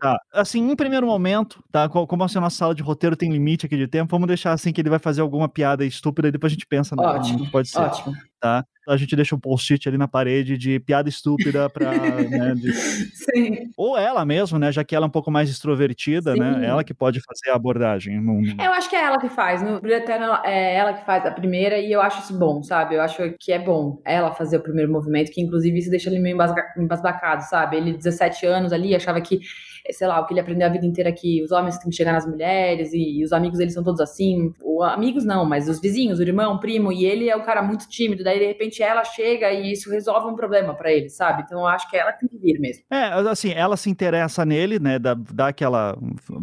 Tá. 0.00 0.18
Assim, 0.32 0.70
em 0.70 0.74
primeiro 0.74 1.06
momento, 1.06 1.62
tá? 1.70 1.86
Como 1.86 2.24
assim 2.24 2.38
a 2.38 2.40
nossa 2.40 2.56
sala 2.56 2.74
de 2.74 2.82
roteiro 2.82 3.14
tem 3.14 3.30
limite 3.30 3.66
aqui 3.66 3.76
de 3.76 3.86
tempo, 3.86 4.10
vamos 4.10 4.26
deixar 4.26 4.52
assim 4.52 4.72
que 4.72 4.80
ele 4.80 4.88
vai 4.88 4.98
fazer 4.98 5.20
alguma 5.20 5.46
piada 5.46 5.84
estúpida 5.84 6.28
e 6.28 6.32
depois 6.32 6.50
a 6.50 6.54
gente 6.54 6.66
pensa 6.66 6.96
no 6.96 7.02
ótimo, 7.02 7.50
pode 7.50 7.68
ser. 7.68 7.80
Ótimo. 7.80 8.16
Tá? 8.40 8.64
A 8.88 8.96
gente 8.96 9.14
deixa 9.14 9.36
um 9.36 9.38
post-it 9.38 9.86
ali 9.86 9.98
na 9.98 10.08
parede 10.08 10.56
de 10.56 10.80
piada 10.80 11.08
estúpida 11.08 11.68
pra. 11.68 11.92
né, 11.92 12.54
de... 12.54 12.72
Sim. 13.12 13.70
Ou 13.76 13.96
ela 13.98 14.24
mesmo, 14.24 14.58
né? 14.58 14.72
Já 14.72 14.82
que 14.82 14.96
ela 14.96 15.04
é 15.04 15.08
um 15.08 15.10
pouco 15.10 15.30
mais 15.30 15.50
extrovertida, 15.50 16.34
né, 16.34 16.54
Sim. 16.54 16.60
né? 16.60 16.66
Ela 16.66 16.82
que 16.82 16.94
pode 16.94 17.20
fazer 17.20 17.50
a 17.50 17.56
abordagem. 17.56 18.16
Eu 18.58 18.72
acho 18.72 18.88
que 18.88 18.96
é 18.96 19.04
ela 19.04 19.18
que 19.18 19.28
faz. 19.28 19.62
No 19.62 19.80
Brilho 19.80 19.98
Eterno 19.98 20.38
é 20.42 20.74
ela 20.74 20.94
que 20.94 21.04
faz 21.04 21.24
a 21.26 21.30
primeira 21.30 21.78
e 21.78 21.92
eu 21.92 22.00
acho 22.00 22.22
isso 22.22 22.38
bom, 22.38 22.62
sabe? 22.62 22.94
Eu 22.94 23.02
acho 23.02 23.34
que 23.38 23.52
é 23.52 23.58
bom 23.58 24.00
ela 24.04 24.32
fazer 24.32 24.56
o 24.56 24.62
primeiro 24.62 24.90
movimento, 24.90 25.30
que 25.30 25.40
inclusive 25.40 25.78
isso 25.78 25.90
deixa 25.90 26.08
ele 26.08 26.18
meio 26.18 26.36
embasbacado, 26.78 27.42
sabe? 27.44 27.76
Ele, 27.76 27.92
17 27.92 28.46
anos 28.46 28.72
ali, 28.72 28.94
achava 28.94 29.20
que 29.20 29.40
sei 29.90 30.06
lá, 30.06 30.20
o 30.20 30.26
que 30.26 30.32
ele 30.32 30.40
aprendeu 30.40 30.66
a 30.66 30.70
vida 30.70 30.86
inteira 30.86 31.12
que 31.12 31.42
os 31.42 31.50
homens 31.50 31.78
têm 31.78 31.90
que 31.90 31.96
chegar 31.96 32.12
nas 32.12 32.26
mulheres 32.26 32.92
e, 32.92 33.22
os 33.24 33.32
amigos 33.32 33.58
dele 33.58 33.70
são 33.70 33.82
todos 33.82 34.00
assim. 34.00 34.52
O, 34.62 34.82
amigos 34.82 35.24
não, 35.24 35.44
mas 35.44 35.68
os 35.68 35.80
vizinhos, 35.80 36.18
o 36.18 36.22
irmão, 36.22 36.54
o 36.54 36.60
primo, 36.60 36.92
e 36.92 37.04
ele 37.04 37.28
é 37.28 37.36
um 37.36 37.42
cara 37.42 37.62
muito 37.62 37.88
tímido. 37.88 38.24
Daí, 38.24 38.38
de 38.38 38.46
repente, 38.46 38.60
repente 38.60 38.82
ela 38.82 39.04
chega 39.04 39.50
e 39.52 39.72
isso 39.72 39.90
resolve 39.90 40.28
um 40.30 40.36
problema 40.36 40.74
para 40.74 40.92
ele, 40.92 41.08
sabe? 41.08 41.42
Então 41.44 41.60
eu 41.60 41.66
acho 41.66 41.88
que 41.90 41.96
ela 41.96 42.12
tem 42.12 42.28
que 42.28 42.38
vir 42.38 42.58
mesmo. 42.60 42.84
É, 42.90 43.06
assim, 43.28 43.52
ela 43.52 43.76
se 43.76 43.90
interessa 43.90 44.44
nele, 44.44 44.78
né? 44.78 44.98
Dá, 44.98 45.14
dá 45.14 45.48
aquela. 45.48 45.96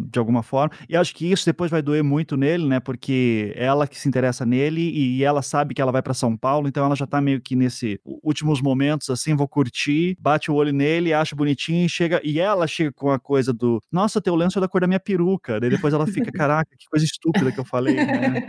de 0.10 0.19
alguma 0.19 0.43
forma. 0.43 0.71
E 0.89 0.95
acho 0.95 1.15
que 1.15 1.32
isso 1.32 1.45
depois 1.45 1.71
vai 1.71 1.82
doer 1.82 2.04
muito 2.04 2.36
nele, 2.36 2.65
né? 2.65 2.80
Porque 2.80 3.54
ela 3.56 3.88
que 3.88 3.97
se 3.97 4.08
interessa 4.08 4.45
nele 4.45 4.82
e 4.82 5.23
ela 5.23 5.41
sabe 5.41 5.73
que 5.73 5.82
ela 5.82 5.91
vai 5.91 6.02
para 6.02 6.13
São 6.13 6.36
Paulo, 6.36 6.67
então 6.67 6.86
ela 6.86 6.95
já 6.95 7.08
tá 7.08 7.21
meio 7.21 7.39
que 7.41 7.56
nesse 7.56 8.00
últimos 8.23 8.62
momentos, 8.62 9.10
assim, 9.10 9.36
vou 9.36 9.47
curtir, 9.47 10.17
bate 10.19 10.52
o 10.52 10.56
olho 10.56 10.73
nele, 10.73 11.13
acha 11.13 11.36
bonitinho 11.36 11.86
e 11.86 11.89
chega. 11.89 12.19
E 12.23 12.39
ela 12.39 12.67
chega 12.67 12.91
com 12.91 13.12
a 13.12 13.19
coisa 13.28 13.52
do. 13.52 13.82
Nossa, 13.92 14.22
teu 14.22 14.34
lenço 14.36 14.58
é 14.58 14.62
da 14.62 14.70
cor 14.70 14.80
da 14.80 14.88
minha 14.88 15.02
peruca. 15.02 15.60
Daí 15.60 15.70
depois 15.70 15.94
ela 15.94 16.08
fica, 16.08 16.32
caraca, 16.32 16.72
que 16.80 16.88
coisa 16.88 17.04
estúpida 17.04 17.52
que 17.52 17.60
eu 17.60 17.66
falei, 17.66 17.96
né? 17.96 18.48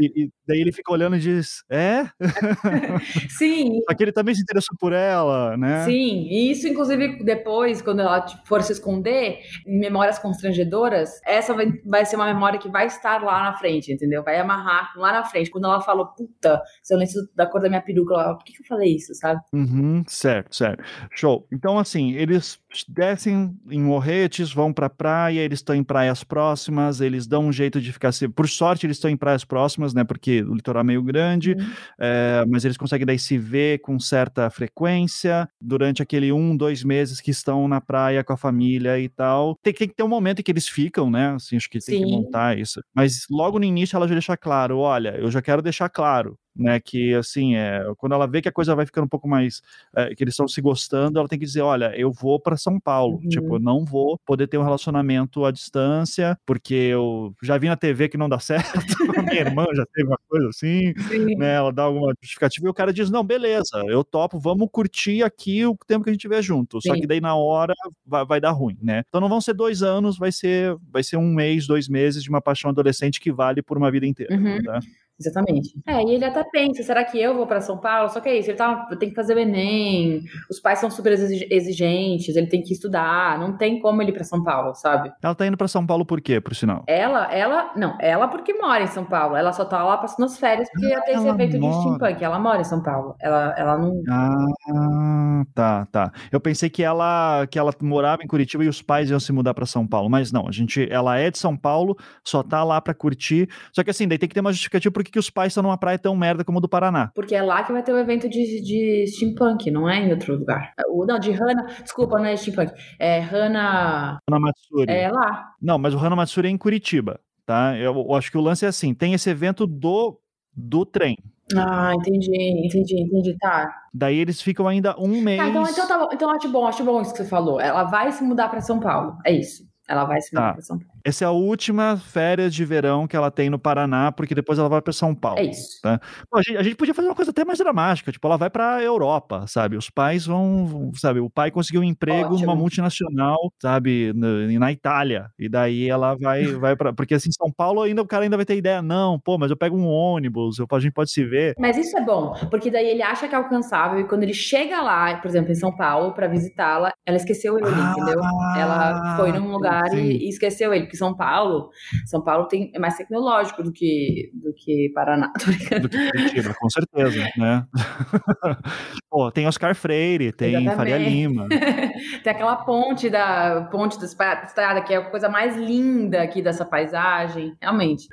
E, 0.00 0.24
e 0.24 0.30
daí 0.48 0.60
ele 0.60 0.72
fica 0.72 0.90
olhando 0.90 1.16
e 1.16 1.20
diz: 1.20 1.62
É? 1.70 2.06
Sim. 3.28 3.80
Só 3.86 3.94
que 3.94 4.02
ele 4.02 4.12
também 4.12 4.34
se 4.34 4.40
interessou 4.40 4.74
por 4.80 4.94
ela, 4.94 5.54
né? 5.58 5.84
Sim, 5.84 6.26
e 6.30 6.50
isso, 6.50 6.66
inclusive, 6.66 7.22
depois, 7.22 7.82
quando 7.82 8.00
ela 8.00 8.22
tipo, 8.22 8.46
for 8.46 8.62
se 8.62 8.72
esconder, 8.72 9.40
em 9.66 9.78
memórias 9.78 10.18
constrangedoras, 10.18 11.20
essa 11.26 11.52
vai, 11.52 11.70
vai 11.84 12.06
ser 12.06 12.16
uma 12.16 12.32
memória 12.32 12.58
que 12.58 12.70
vai 12.70 12.86
estar 12.86 13.22
lá 13.22 13.42
na 13.42 13.52
frente, 13.58 13.92
entendeu? 13.92 14.22
Vai 14.22 14.38
amarrar 14.38 14.92
lá 14.96 15.12
na 15.12 15.24
frente. 15.24 15.50
Quando 15.50 15.66
ela 15.66 15.82
falou, 15.82 16.06
puta, 16.06 16.62
seu 16.82 16.96
lenço 16.96 17.18
da 17.34 17.46
cor 17.46 17.60
da 17.60 17.68
minha 17.68 17.82
peruca, 17.82 18.14
ela, 18.14 18.34
por 18.34 18.44
que, 18.44 18.54
que 18.54 18.62
eu 18.62 18.66
falei 18.66 18.94
isso, 18.94 19.14
sabe? 19.14 19.40
Uhum, 19.52 20.02
certo, 20.06 20.56
certo. 20.56 20.82
Show. 21.12 21.46
Então, 21.52 21.78
assim, 21.78 22.12
eles 22.12 22.58
descem 22.88 23.54
em 23.70 23.80
Morretes, 23.80 24.52
vão 24.52 24.72
pra 24.72 24.90
praia, 24.90 25.40
eles 25.40 25.58
estão 25.60 25.74
em 25.74 25.84
praias 25.84 26.24
próximas, 26.24 27.00
eles 27.00 27.26
dão 27.26 27.46
um 27.46 27.52
jeito 27.52 27.80
de 27.80 27.92
ficar. 27.92 28.10
Por 28.34 28.48
sorte, 28.48 28.86
eles 28.86 28.96
estão 28.96 29.10
em 29.10 29.16
praias 29.16 29.44
próximas, 29.44 29.94
né? 29.94 30.02
Porque 30.02 30.42
o 30.42 30.54
litoral 30.54 30.80
é 30.80 30.84
meio 30.84 31.02
grande, 31.02 31.52
uhum. 31.52 31.72
é, 31.98 32.44
mas 32.48 32.64
eles 32.64 32.76
conseguem 32.76 33.06
daí 33.06 33.18
se 33.18 33.38
ver 33.38 33.78
com 33.80 33.98
certa 33.98 34.48
frequência 34.50 35.48
durante 35.60 36.02
aquele 36.02 36.32
um, 36.32 36.56
dois 36.56 36.82
meses 36.82 37.20
que 37.20 37.30
estão 37.30 37.68
na 37.68 37.80
praia 37.80 38.24
com 38.24 38.32
a 38.32 38.36
família 38.36 38.98
e 38.98 39.08
tal. 39.08 39.56
Tem, 39.62 39.72
tem 39.72 39.88
que 39.88 39.94
ter 39.94 40.02
um 40.02 40.08
momento 40.08 40.40
em 40.40 40.42
que 40.42 40.50
eles 40.50 40.68
ficam, 40.68 41.10
né? 41.10 41.34
Assim, 41.34 41.56
acho 41.56 41.68
que 41.68 41.78
tem 41.78 41.98
Sim. 41.98 42.04
que 42.04 42.10
montar 42.10 42.58
isso. 42.58 42.80
Mas 42.94 43.26
logo 43.30 43.58
no 43.58 43.64
início 43.64 43.96
ela 43.96 44.08
já 44.08 44.14
deixa 44.14 44.36
claro: 44.36 44.78
olha, 44.78 45.16
eu 45.18 45.30
já 45.30 45.40
quero 45.40 45.62
deixar 45.62 45.88
claro 45.88 46.38
né? 46.54 46.80
Que 46.80 47.14
assim, 47.14 47.56
é, 47.56 47.84
quando 47.96 48.12
ela 48.12 48.26
vê 48.26 48.40
que 48.40 48.48
a 48.48 48.52
coisa 48.52 48.74
vai 48.74 48.86
ficando 48.86 49.04
um 49.04 49.08
pouco 49.08 49.28
mais, 49.28 49.62
é, 49.94 50.14
que 50.14 50.22
eles 50.22 50.34
estão 50.34 50.46
se 50.46 50.60
gostando, 50.60 51.18
ela 51.18 51.28
tem 51.28 51.38
que 51.38 51.44
dizer, 51.44 51.62
olha, 51.62 51.92
eu 51.96 52.12
vou 52.12 52.38
para 52.38 52.56
São 52.56 52.78
Paulo, 52.78 53.18
uhum. 53.22 53.28
tipo, 53.28 53.56
eu 53.56 53.60
não 53.60 53.84
vou 53.84 54.18
poder 54.24 54.46
ter 54.46 54.58
um 54.58 54.62
relacionamento 54.62 55.44
à 55.44 55.50
distância, 55.50 56.38
porque 56.46 56.74
eu 56.74 57.34
já 57.42 57.58
vi 57.58 57.68
na 57.68 57.76
TV 57.76 58.08
que 58.08 58.16
não 58.16 58.28
dá 58.28 58.38
certo, 58.40 58.96
minha 59.24 59.40
irmã 59.40 59.64
já 59.74 59.84
teve 59.92 60.08
uma 60.08 60.18
coisa 60.28 60.48
assim, 60.48 60.94
Sim. 61.08 61.36
né? 61.36 61.54
Ela 61.54 61.72
dá 61.72 61.84
alguma 61.84 62.12
justificativa 62.20 62.66
e 62.66 62.70
o 62.70 62.74
cara 62.74 62.92
diz, 62.92 63.10
não, 63.10 63.24
beleza, 63.24 63.82
eu 63.88 64.04
topo, 64.04 64.38
vamos 64.38 64.68
curtir 64.70 65.22
aqui 65.22 65.66
o 65.66 65.76
tempo 65.86 66.04
que 66.04 66.10
a 66.10 66.12
gente 66.12 66.22
tiver 66.22 66.42
junto, 66.42 66.80
Sim. 66.80 66.88
só 66.88 66.94
que 66.94 67.06
daí 67.06 67.20
na 67.20 67.34
hora 67.34 67.74
vai, 68.06 68.24
vai 68.24 68.40
dar 68.40 68.50
ruim, 68.50 68.78
né? 68.82 69.02
Então 69.08 69.20
não 69.20 69.28
vão 69.28 69.40
ser 69.40 69.54
dois 69.54 69.82
anos, 69.82 70.18
vai 70.18 70.30
ser, 70.30 70.76
vai 70.90 71.02
ser 71.02 71.16
um 71.16 71.32
mês, 71.32 71.66
dois 71.66 71.88
meses 71.88 72.22
de 72.22 72.28
uma 72.28 72.40
paixão 72.40 72.70
adolescente 72.70 73.20
que 73.20 73.32
vale 73.32 73.62
por 73.62 73.76
uma 73.76 73.90
vida 73.90 74.06
inteira, 74.06 74.34
uhum. 74.34 74.62
tá? 74.62 74.80
Exatamente. 75.18 75.70
É, 75.86 76.02
e 76.02 76.14
ele 76.14 76.24
até 76.24 76.42
pensa, 76.44 76.82
será 76.82 77.04
que 77.04 77.20
eu 77.20 77.34
vou 77.34 77.46
para 77.46 77.60
São 77.60 77.78
Paulo? 77.78 78.08
Só 78.08 78.20
que 78.20 78.28
é 78.28 78.38
isso, 78.38 78.50
ele 78.50 78.58
tá, 78.58 78.86
tem 78.98 79.10
que 79.10 79.14
fazer 79.14 79.36
o 79.36 79.38
Enem, 79.38 80.22
os 80.50 80.58
pais 80.58 80.80
são 80.80 80.90
super 80.90 81.12
exigentes, 81.12 82.34
ele 82.34 82.48
tem 82.48 82.62
que 82.62 82.72
estudar, 82.72 83.38
não 83.38 83.56
tem 83.56 83.80
como 83.80 84.02
ele 84.02 84.10
ir 84.10 84.14
para 84.14 84.24
São 84.24 84.42
Paulo, 84.42 84.74
sabe? 84.74 85.12
Ela 85.22 85.34
tá 85.34 85.46
indo 85.46 85.56
para 85.56 85.68
São 85.68 85.86
Paulo 85.86 86.04
por 86.04 86.20
quê, 86.20 86.40
por 86.40 86.54
sinal? 86.54 86.82
Ela, 86.88 87.32
ela, 87.32 87.72
não, 87.76 87.96
ela 88.00 88.26
porque 88.26 88.54
mora 88.54 88.82
em 88.82 88.88
São 88.88 89.04
Paulo, 89.04 89.36
ela 89.36 89.52
só 89.52 89.64
tá 89.64 89.84
lá 89.84 89.96
passando 89.96 90.24
as 90.24 90.36
férias 90.36 90.68
porque 90.70 90.88
ia 90.88 91.00
ter 91.02 91.12
esse 91.12 91.28
evento 91.28 91.60
mora. 91.60 91.72
de 91.72 91.80
steampunk, 91.80 92.24
ela 92.24 92.38
mora 92.38 92.60
em 92.60 92.64
São 92.64 92.82
Paulo, 92.82 93.14
ela, 93.20 93.54
ela 93.56 93.78
não... 93.78 94.02
Ah, 94.10 95.44
tá, 95.54 95.86
tá. 95.92 96.12
Eu 96.32 96.40
pensei 96.40 96.68
que 96.68 96.82
ela, 96.82 97.46
que 97.46 97.58
ela 97.58 97.72
morava 97.80 98.22
em 98.24 98.26
Curitiba 98.26 98.64
e 98.64 98.68
os 98.68 98.82
pais 98.82 99.10
iam 99.10 99.20
se 99.20 99.32
mudar 99.32 99.54
para 99.54 99.66
São 99.66 99.86
Paulo, 99.86 100.10
mas 100.10 100.32
não, 100.32 100.48
a 100.48 100.52
gente, 100.52 100.88
ela 100.90 101.16
é 101.16 101.30
de 101.30 101.38
São 101.38 101.56
Paulo, 101.56 101.96
só 102.24 102.42
tá 102.42 102.64
lá 102.64 102.80
para 102.80 102.94
curtir, 102.94 103.48
só 103.72 103.84
que 103.84 103.90
assim, 103.90 104.08
daí 104.08 104.18
tem 104.18 104.28
que 104.28 104.34
ter 104.34 104.40
uma 104.40 104.52
justificativa 104.52 105.03
por 105.04 105.12
que 105.12 105.18
os 105.18 105.30
pais 105.30 105.52
estão 105.52 105.62
numa 105.62 105.78
praia 105.78 105.98
tão 105.98 106.16
merda 106.16 106.44
como 106.44 106.58
a 106.58 106.60
do 106.60 106.68
Paraná. 106.68 107.10
Porque 107.14 107.34
é 107.34 107.42
lá 107.42 107.62
que 107.62 107.72
vai 107.72 107.82
ter 107.82 107.92
o 107.92 107.98
evento 107.98 108.28
de, 108.28 108.60
de 108.62 109.06
steampunk, 109.06 109.70
não 109.70 109.88
é 109.88 109.98
em 109.98 110.10
outro 110.10 110.36
lugar. 110.36 110.72
O, 110.88 111.04
não, 111.04 111.18
de 111.18 111.30
Hana, 111.30 111.66
desculpa, 111.82 112.18
não 112.18 112.26
é 112.26 112.36
steampunk, 112.36 112.72
é 112.98 113.20
Hana... 113.20 114.18
Hana 114.28 114.40
Matsuri. 114.40 114.90
É 114.90 115.10
lá. 115.10 115.52
Não, 115.60 115.78
mas 115.78 115.94
o 115.94 115.98
Hana 115.98 116.16
Matsuri 116.16 116.48
é 116.48 116.50
em 116.50 116.58
Curitiba, 116.58 117.20
tá? 117.46 117.76
Eu, 117.76 117.94
eu 117.94 118.14
acho 118.14 118.30
que 118.30 118.38
o 118.38 118.42
lance 118.42 118.64
é 118.64 118.68
assim, 118.68 118.94
tem 118.94 119.14
esse 119.14 119.28
evento 119.30 119.66
do, 119.66 120.18
do 120.56 120.84
trem, 120.84 121.16
ah, 121.54 121.92
entendi, 121.94 122.30
entendi, 122.66 123.02
entendi, 123.02 123.36
tá. 123.38 123.70
Daí 123.92 124.16
eles 124.16 124.40
ficam 124.40 124.66
ainda 124.66 124.98
um 124.98 125.20
mês. 125.20 125.38
Tá, 125.38 125.48
então, 125.48 125.62
então, 125.68 125.88
tá 125.88 125.98
bom, 125.98 126.08
então 126.12 126.30
acho 126.30 126.48
bom, 126.48 126.66
acho 126.66 126.84
bom 126.84 127.02
isso 127.02 127.12
que 127.12 127.18
você 127.18 127.28
falou. 127.28 127.60
Ela 127.60 127.84
vai 127.84 128.10
se 128.12 128.24
mudar 128.24 128.48
para 128.48 128.60
São 128.60 128.80
Paulo, 128.80 129.18
é 129.24 129.32
isso. 129.32 129.62
Ela 129.86 130.04
vai 130.04 130.20
se 130.22 130.34
mudar 130.34 130.48
tá. 130.48 130.52
para 130.54 130.62
São 130.62 130.78
Paulo. 130.78 130.93
Essa 131.04 131.24
é 131.24 131.28
a 131.28 131.30
última 131.30 131.96
férias 131.98 132.54
de 132.54 132.64
verão 132.64 133.06
que 133.06 133.14
ela 133.14 133.30
tem 133.30 133.50
no 133.50 133.58
Paraná, 133.58 134.10
porque 134.10 134.34
depois 134.34 134.58
ela 134.58 134.68
vai 134.68 134.80
para 134.80 134.92
São 134.92 135.14
Paulo. 135.14 135.38
É 135.38 135.44
isso. 135.44 135.80
Tá? 135.82 136.00
a, 136.32 136.42
gente, 136.42 136.56
a, 136.56 136.62
gente, 136.62 136.76
podia 136.76 136.94
fazer 136.94 137.08
uma 137.08 137.14
coisa 137.14 137.30
até 137.30 137.44
mais 137.44 137.58
dramática, 137.58 138.10
tipo, 138.10 138.26
ela 138.26 138.38
vai 138.38 138.48
para 138.48 138.82
Europa, 138.82 139.44
sabe? 139.46 139.76
Os 139.76 139.90
pais 139.90 140.26
vão, 140.26 140.90
sabe? 140.94 141.20
O 141.20 141.28
pai 141.28 141.50
conseguiu 141.50 141.82
um 141.82 141.84
emprego 141.84 142.34
Ótimo. 142.34 142.46
numa 142.46 142.56
multinacional, 142.56 143.52
sabe? 143.60 144.12
Na, 144.14 144.58
na 144.58 144.72
Itália. 144.72 145.28
E 145.38 145.48
daí 145.48 145.88
ela 145.88 146.14
vai, 146.14 146.44
vai 146.56 146.74
para, 146.74 146.92
porque 146.92 147.14
assim, 147.14 147.30
São 147.32 147.52
Paulo 147.52 147.82
ainda 147.82 148.00
o 148.00 148.06
cara 148.06 148.24
ainda 148.24 148.36
vai 148.36 148.46
ter 148.46 148.56
ideia, 148.56 148.80
não, 148.80 149.18
pô, 149.18 149.36
mas 149.36 149.50
eu 149.50 149.56
pego 149.56 149.76
um 149.76 149.86
ônibus, 149.86 150.58
eu, 150.58 150.66
a 150.70 150.80
gente 150.80 150.92
pode 150.92 151.10
se 151.10 151.24
ver. 151.24 151.54
Mas 151.58 151.76
isso 151.76 151.96
é 151.98 152.04
bom, 152.04 152.34
porque 152.50 152.70
daí 152.70 152.88
ele 152.88 153.02
acha 153.02 153.28
que 153.28 153.34
é 153.34 153.38
alcançável 153.38 154.00
e 154.00 154.04
quando 154.04 154.22
ele 154.22 154.34
chega 154.34 154.80
lá, 154.80 155.16
por 155.18 155.28
exemplo, 155.28 155.52
em 155.52 155.54
São 155.54 155.74
Paulo 155.76 156.12
para 156.12 156.26
visitá-la, 156.28 156.92
ela 157.04 157.16
esqueceu 157.16 157.58
ele, 157.58 157.66
ah, 157.68 157.92
entendeu? 157.92 158.20
Ela 158.56 159.16
foi 159.16 159.32
num 159.32 159.50
lugar 159.50 159.92
e, 159.94 160.24
e 160.24 160.28
esqueceu 160.28 160.72
ele, 160.72 160.86
porque 160.94 160.96
São 160.96 161.14
Paulo 161.14 161.70
são 162.06 162.22
Paulo 162.22 162.46
tem, 162.46 162.70
é 162.72 162.78
mais 162.78 162.96
tecnológico 162.96 163.62
do 163.62 163.72
que, 163.72 164.30
do 164.32 164.52
que 164.54 164.90
Paraná. 164.94 165.32
Do 165.82 165.88
que 165.88 166.10
Curitiba, 166.10 166.54
com 166.54 166.70
certeza, 166.70 167.28
né? 167.36 167.66
Pô, 169.10 169.30
tem 169.30 169.46
Oscar 169.46 169.74
Freire, 169.74 170.32
tem 170.32 170.50
Exatamente. 170.50 170.76
Faria 170.76 170.98
Lima. 170.98 171.48
tem 172.22 172.32
aquela 172.32 172.56
ponte 172.56 173.10
da 173.10 173.68
ponte 173.70 173.98
da 173.98 174.06
estrada, 174.06 174.82
que 174.82 174.94
é 174.94 174.98
a 174.98 175.10
coisa 175.10 175.28
mais 175.28 175.56
linda 175.56 176.22
aqui 176.22 176.40
dessa 176.40 176.64
paisagem, 176.64 177.54
realmente. 177.60 178.06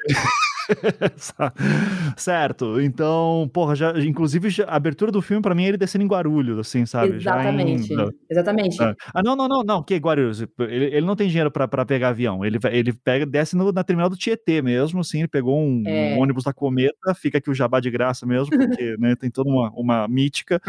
certo. 2.17 2.79
Então, 2.81 3.49
porra, 3.53 3.75
já, 3.75 3.91
inclusive 3.99 4.63
a 4.63 4.75
abertura 4.75 5.11
do 5.11 5.21
filme 5.21 5.41
para 5.41 5.55
mim 5.55 5.65
é 5.65 5.69
ele 5.69 5.77
descendo 5.77 6.03
em 6.03 6.07
Guarulhos, 6.07 6.59
assim, 6.59 6.85
sabe? 6.85 7.15
Exatamente. 7.15 7.93
Em... 7.93 8.09
Exatamente. 8.29 8.81
É. 8.81 8.95
Ah, 9.13 9.21
não, 9.23 9.35
não, 9.35 9.47
não, 9.47 9.63
não, 9.63 9.83
que 9.83 9.95
Guarulhos. 9.97 10.41
Ele, 10.41 10.85
ele 10.85 11.05
não 11.05 11.15
tem 11.15 11.27
dinheiro 11.27 11.51
para 11.51 11.85
pegar 11.85 12.09
avião. 12.09 12.45
Ele, 12.45 12.57
ele 12.71 12.93
pega, 12.93 13.25
desce 13.25 13.55
no, 13.55 13.71
na 13.71 13.83
terminal 13.83 14.09
do 14.09 14.17
Tietê 14.17 14.61
mesmo, 14.61 15.01
assim, 15.01 15.19
ele 15.19 15.27
pegou 15.27 15.59
um, 15.59 15.83
é. 15.85 16.15
um 16.15 16.19
ônibus 16.19 16.43
da 16.43 16.53
Cometa, 16.53 17.13
fica 17.15 17.37
aqui 17.37 17.49
o 17.49 17.53
jabá 17.55 17.79
de 17.79 17.89
graça 17.89 18.25
mesmo, 18.25 18.49
porque 18.57 18.95
né, 18.97 19.15
tem 19.15 19.29
toda 19.29 19.49
uma, 19.49 19.71
uma 19.75 20.07
mítica. 20.07 20.61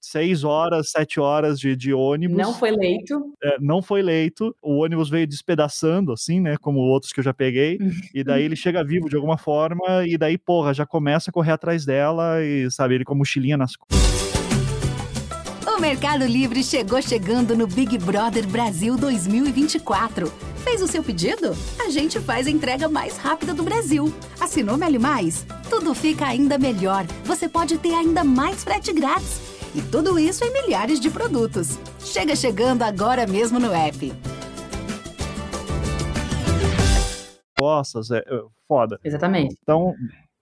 Seis 0.00 0.44
horas, 0.44 0.90
sete 0.90 1.20
horas 1.20 1.58
de, 1.58 1.76
de 1.76 1.92
ônibus. 1.92 2.36
Não 2.36 2.54
foi 2.54 2.70
leito. 2.70 3.32
É, 3.42 3.56
não 3.60 3.82
foi 3.82 4.02
leito. 4.02 4.54
O 4.62 4.82
ônibus 4.82 5.10
veio 5.10 5.26
despedaçando, 5.26 6.12
assim, 6.12 6.40
né? 6.40 6.56
Como 6.56 6.78
outros 6.80 7.12
que 7.12 7.20
eu 7.20 7.24
já 7.24 7.34
peguei. 7.34 7.78
e 8.14 8.22
daí 8.24 8.44
ele 8.44 8.56
chega 8.56 8.84
vivo 8.84 9.08
de 9.08 9.16
alguma 9.16 9.36
forma. 9.36 10.06
E 10.06 10.16
daí, 10.16 10.38
porra, 10.38 10.72
já 10.72 10.86
começa 10.86 11.30
a 11.30 11.32
correr 11.32 11.52
atrás 11.52 11.84
dela. 11.84 12.42
E, 12.42 12.70
sabe, 12.70 12.94
ele 12.94 13.04
com 13.04 13.14
a 13.14 13.16
mochilinha 13.16 13.56
nas 13.56 13.76
costas. 13.76 13.98
O 15.66 15.80
Mercado 15.80 16.26
Livre 16.26 16.64
chegou 16.64 17.00
chegando 17.00 17.56
no 17.56 17.66
Big 17.66 17.98
Brother 17.98 18.46
Brasil 18.48 18.96
2024. 18.96 20.28
Fez 20.64 20.82
o 20.82 20.88
seu 20.88 21.04
pedido? 21.04 21.56
A 21.80 21.88
gente 21.88 22.18
faz 22.18 22.46
a 22.46 22.50
entrega 22.50 22.88
mais 22.88 23.16
rápida 23.16 23.54
do 23.54 23.62
Brasil. 23.62 24.12
Assinou 24.40 24.76
Meli 24.76 24.98
Mais? 24.98 25.46
Tudo 25.70 25.94
fica 25.94 26.26
ainda 26.26 26.58
melhor. 26.58 27.06
Você 27.24 27.48
pode 27.48 27.78
ter 27.78 27.94
ainda 27.94 28.24
mais 28.24 28.64
frete 28.64 28.92
grátis. 28.92 29.57
E 29.74 29.82
tudo 29.82 30.18
isso 30.18 30.44
em 30.44 30.52
milhares 30.52 30.98
de 30.98 31.10
produtos. 31.10 31.78
Chega 32.00 32.34
chegando 32.34 32.82
agora 32.82 33.26
mesmo 33.26 33.58
no 33.58 33.72
app. 33.72 34.12
Costas, 37.58 38.10
é, 38.10 38.18
é 38.18 38.42
foda. 38.66 38.98
Exatamente. 39.04 39.56
Então, 39.62 39.94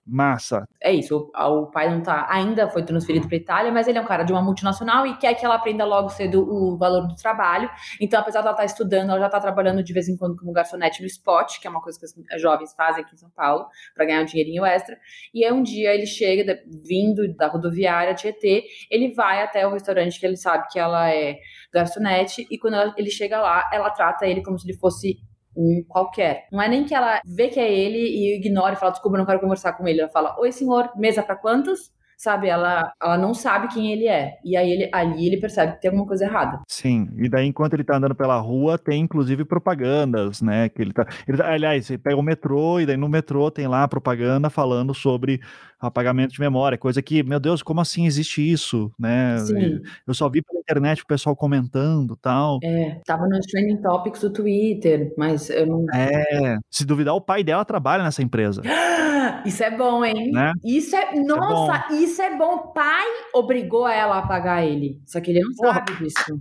Massa. 0.07 0.69
É 0.81 0.93
isso, 0.93 1.31
o, 1.35 1.63
o 1.63 1.67
pai 1.67 1.91
não 1.91 2.01
tá, 2.01 2.27
ainda 2.31 2.69
foi 2.69 2.85
transferido 2.85 3.27
para 3.27 3.37
Itália, 3.37 3.73
mas 3.73 3.89
ele 3.89 3.99
é 3.99 4.01
um 4.01 4.07
cara 4.07 4.23
de 4.23 4.33
uma 4.33 4.41
multinacional 4.41 5.05
e 5.05 5.17
quer 5.17 5.35
que 5.35 5.45
ela 5.45 5.57
aprenda 5.57 5.85
logo 5.85 6.09
cedo 6.11 6.43
o 6.49 6.77
valor 6.77 7.09
do 7.09 7.17
trabalho. 7.17 7.69
Então, 8.01 8.21
apesar 8.21 8.41
de 8.41 8.47
ela 8.47 8.53
estar 8.53 8.63
tá 8.63 8.67
estudando, 8.67 9.11
ela 9.11 9.19
já 9.19 9.27
está 9.27 9.41
trabalhando 9.41 9.83
de 9.83 9.93
vez 9.93 10.09
em 10.09 10.17
quando 10.17 10.37
como 10.37 10.53
garçonete 10.53 11.01
no 11.01 11.07
spot, 11.07 11.59
que 11.61 11.67
é 11.67 11.71
uma 11.71 11.81
coisa 11.81 11.99
que 11.99 12.07
os 12.07 12.41
jovens 12.41 12.73
fazem 12.75 13.03
aqui 13.03 13.15
em 13.15 13.19
São 13.19 13.31
Paulo, 13.31 13.67
para 13.97 14.07
ganhar 14.07 14.23
um 14.23 14.25
dinheirinho 14.25 14.65
extra. 14.65 14.97
E 15.35 15.45
aí 15.45 15.53
um 15.53 15.63
dia 15.63 15.93
ele 15.93 16.07
chega, 16.07 16.57
vindo 16.85 17.35
da 17.35 17.49
rodoviária 17.49 18.15
Tietê, 18.15 18.65
ele 18.89 19.13
vai 19.13 19.43
até 19.43 19.67
o 19.67 19.73
restaurante 19.73 20.21
que 20.21 20.27
ele 20.27 20.37
sabe 20.37 20.69
que 20.71 20.79
ela 20.79 21.11
é 21.11 21.37
garçonete, 21.73 22.47
e 22.49 22.59
quando 22.59 22.75
ela, 22.75 22.95
ele 22.97 23.11
chega 23.11 23.41
lá, 23.41 23.69
ela 23.73 23.91
trata 23.91 24.27
ele 24.27 24.43
como 24.43 24.57
se 24.57 24.69
ele 24.69 24.79
fosse 24.79 25.19
um 25.57 25.85
qualquer. 25.89 26.47
Não 26.53 26.61
é 26.61 26.69
nem 26.69 26.85
que 26.85 26.95
ela 26.95 27.21
vê 27.25 27.49
que 27.49 27.59
é 27.59 27.73
ele 27.73 27.99
e 27.99 28.37
ignora 28.37 28.75
e 28.75 28.77
fala, 28.77 28.93
desculpa, 28.93 29.19
não 29.19 29.27
quero 29.27 29.41
conversar 29.41 29.73
com 29.73 29.87
ele. 29.87 30.01
Ela 30.01 30.11
fala, 30.11 30.37
oi 30.39 30.53
senhor, 30.53 30.91
mesa 30.97 31.23
para 31.23 31.37
quantos? 31.37 31.91
Sabe? 32.17 32.49
Ela, 32.49 32.93
ela 33.03 33.19
não 33.19 33.35
sabe 33.35 33.69
quem 33.69 33.93
ele 33.93 34.09
é. 34.09 34.39
E 34.45 34.57
aí 34.57 34.71
ele, 34.71 34.91
ali 34.93 35.27
ele 35.27 35.37
percebe 35.37 35.75
que 35.75 35.83
tem 35.83 35.91
alguma 35.91 36.07
coisa 36.07 36.25
errada. 36.25 36.61
Sim, 36.69 37.09
e 37.17 37.29
daí 37.29 37.47
enquanto 37.47 37.75
ele 37.75 37.85
tá 37.85 37.97
andando 37.97 38.15
pela 38.15 38.39
rua, 38.39 38.79
tem 38.79 39.03
inclusive 39.03 39.45
propagandas, 39.45 40.41
né? 40.41 40.69
Que 40.69 40.83
ele 40.83 40.93
tá. 40.93 41.07
Ele, 41.29 41.37
tá, 41.37 41.51
aliás, 41.51 41.87
você 41.87 41.99
pega 41.99 42.17
o 42.17 42.23
metrô, 42.23 42.81
e 42.81 42.87
daí 42.87 42.97
no 42.97 43.09
metrô 43.09 43.51
tem 43.51 43.67
lá 43.67 43.87
propaganda 43.87 44.51
falando 44.51 44.95
sobre 44.95 45.41
apagamento 45.79 46.33
de 46.33 46.41
memória, 46.41 46.79
coisa 46.79 47.03
que, 47.03 47.23
meu 47.23 47.39
Deus, 47.39 47.63
como 47.63 47.81
assim 47.81 48.07
existe 48.07 48.41
isso, 48.41 48.91
né? 48.99 49.39
Sim. 49.39 49.81
Eu 50.07 50.15
só 50.15 50.29
vi 50.29 50.43
pela 50.43 50.61
internet 50.61 51.03
o 51.03 51.07
pessoal 51.07 51.37
comentando 51.37 52.17
tal. 52.17 52.59
É, 52.63 53.01
tava 53.05 53.29
nos 53.29 53.47
trending 53.47 53.77
topics 53.83 54.21
do 54.21 54.33
Twitter, 54.33 55.13
mas 55.19 55.51
eu 55.51 55.67
não. 55.67 55.85
É, 55.95 56.59
se 56.71 56.85
duvidar, 56.87 57.15
o 57.15 57.21
pai 57.21 57.45
dela 57.45 57.65
trabalha 57.65 58.03
nessa 58.03 58.23
empresa. 58.23 58.63
Isso 59.45 59.63
é 59.63 59.71
bom, 59.71 60.05
hein? 60.05 60.33
Né? 60.33 60.53
Isso 60.65 60.95
é. 60.97 61.13
Isso 61.13 61.21
é 61.21 61.25
Nossa, 61.25 61.93
isso 61.95 62.23
é 62.23 62.37
bom. 62.37 62.55
O 62.55 62.73
pai 62.73 63.05
obrigou 63.35 63.89
ela 63.89 64.19
a 64.19 64.27
pagar 64.27 64.65
ele. 64.65 65.01
Só 65.05 65.21
que 65.21 65.31
ele 65.31 65.41
não 65.41 65.55
Porra. 65.55 65.75
sabe 65.75 65.97
disso. 65.97 66.41